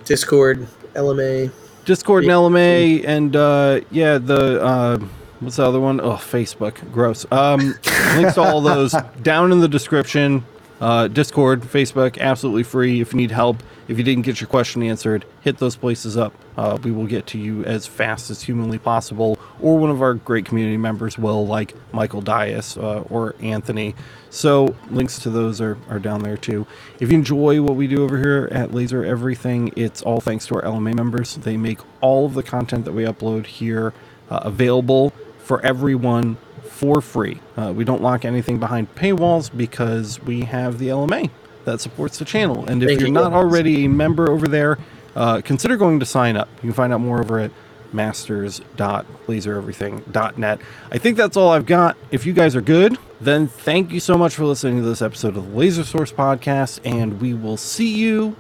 Discord, 0.06 0.68
LMA. 0.94 1.52
Discord 1.86 2.24
and 2.24 2.32
LMA, 2.32 3.04
and 3.06 3.36
uh, 3.36 3.82
yeah, 3.90 4.18
the 4.18 4.64
uh, 4.64 5.00
what's 5.40 5.56
the 5.56 5.66
other 5.66 5.80
one? 5.80 6.00
Oh, 6.00 6.14
Facebook. 6.14 6.92
Gross. 6.92 7.26
Um, 7.32 7.76
links 8.16 8.36
to 8.36 8.42
all 8.42 8.62
those 8.62 8.96
down 9.22 9.52
in 9.52 9.60
the 9.60 9.68
description. 9.68 10.44
Uh, 10.80 11.08
Discord, 11.08 11.62
Facebook, 11.62 12.18
absolutely 12.20 12.64
free. 12.64 13.02
If 13.02 13.14
you 13.14 13.18
need 13.18 13.32
help, 13.32 13.62
if 13.92 13.98
you 13.98 14.06
didn't 14.06 14.24
get 14.24 14.40
your 14.40 14.48
question 14.48 14.82
answered, 14.84 15.26
hit 15.42 15.58
those 15.58 15.76
places 15.76 16.16
up. 16.16 16.34
Uh, 16.56 16.78
we 16.82 16.92
will 16.92 17.06
get 17.06 17.28
to 17.28 17.38
you 17.38 17.66
as 17.66 17.86
fast 17.86 18.30
as 18.30 18.42
humanly 18.42 18.78
possible, 18.80 19.38
or 19.60 19.78
one 19.78 19.90
of 19.90 20.02
our 20.02 20.14
great 20.14 20.46
community 20.46 20.78
members 20.78 21.18
will, 21.18 21.46
like 21.46 21.76
Michael 21.92 22.22
Dias 22.22 22.78
uh, 22.78 23.02
or 23.10 23.36
Anthony. 23.42 23.94
So 24.30 24.78
links 24.90 25.20
to 25.20 25.30
those 25.30 25.60
are, 25.60 25.78
are 25.90 26.00
down 26.00 26.24
there 26.24 26.38
too. 26.38 26.66
If 27.02 27.12
you 27.12 27.18
enjoy 27.18 27.62
what 27.62 27.76
we 27.76 27.86
do 27.86 28.06
over 28.06 28.18
here 28.18 28.48
at 28.54 28.74
Laser 28.74 29.04
Everything, 29.04 29.74
it's 29.76 30.02
all 30.02 30.22
thanks 30.22 30.48
to 30.48 30.56
our 30.56 30.62
LMA 30.62 30.96
members. 30.96 31.36
They 31.36 31.58
make 31.58 31.80
all 32.00 32.26
of 32.26 32.34
the 32.34 32.44
content 32.44 32.86
that 32.86 32.94
we 32.94 33.04
upload 33.04 33.46
here 33.46 33.94
uh, 34.30 34.40
available 34.44 35.10
for 35.40 35.62
everyone 35.66 36.38
for 36.64 37.02
free. 37.02 37.42
Uh, 37.58 37.74
we 37.76 37.84
don't 37.84 38.02
lock 38.02 38.24
anything 38.24 38.58
behind 38.58 38.96
paywalls 38.96 39.56
because 39.56 40.22
we 40.22 40.46
have 40.46 40.80
the 40.80 40.88
LMA 40.88 41.30
that 41.66 41.82
supports 41.82 42.18
the 42.18 42.26
channel. 42.26 42.66
And 42.66 42.84
if 42.84 42.90
Thank 42.90 43.00
you're 43.00 43.08
you. 43.08 43.14
not 43.14 43.34
already 43.34 43.86
a 43.86 43.90
member 43.90 44.30
over 44.30 44.48
there, 44.48 44.78
uh, 45.16 45.42
consider 45.42 45.78
going 45.78 46.00
to 46.00 46.06
sign 46.06 46.38
up. 46.38 46.50
You 46.56 46.62
can 46.62 46.74
find 46.74 46.94
out 46.94 47.02
more 47.02 47.20
over 47.20 47.40
at 47.40 47.52
masters.lasereverything.net. 47.94 50.62
I 50.92 50.98
think 50.98 51.18
that's 51.18 51.38
all 51.38 51.50
I've 51.50 51.66
got. 51.66 51.98
If 52.10 52.26
you 52.26 52.34
guys 52.34 52.56
are 52.56 52.62
good, 52.62 52.98
then 53.20 53.48
thank 53.48 53.92
you 53.92 54.00
so 54.00 54.18
much 54.18 54.36
for 54.36 54.46
listening 54.46 54.78
to 54.78 54.84
this 54.84 55.02
episode 55.02 55.36
of 55.36 55.52
the 55.52 55.58
Laser 55.58 55.84
Source 55.84 56.12
Podcast, 56.12 56.80
and 56.86 57.20
we 57.20 57.34
will 57.34 57.58
see 57.58 57.94
you 57.94 58.36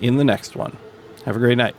in 0.00 0.16
the 0.16 0.24
next 0.24 0.56
one. 0.56 0.76
Have 1.24 1.36
a 1.36 1.38
great 1.38 1.58
night. 1.58 1.76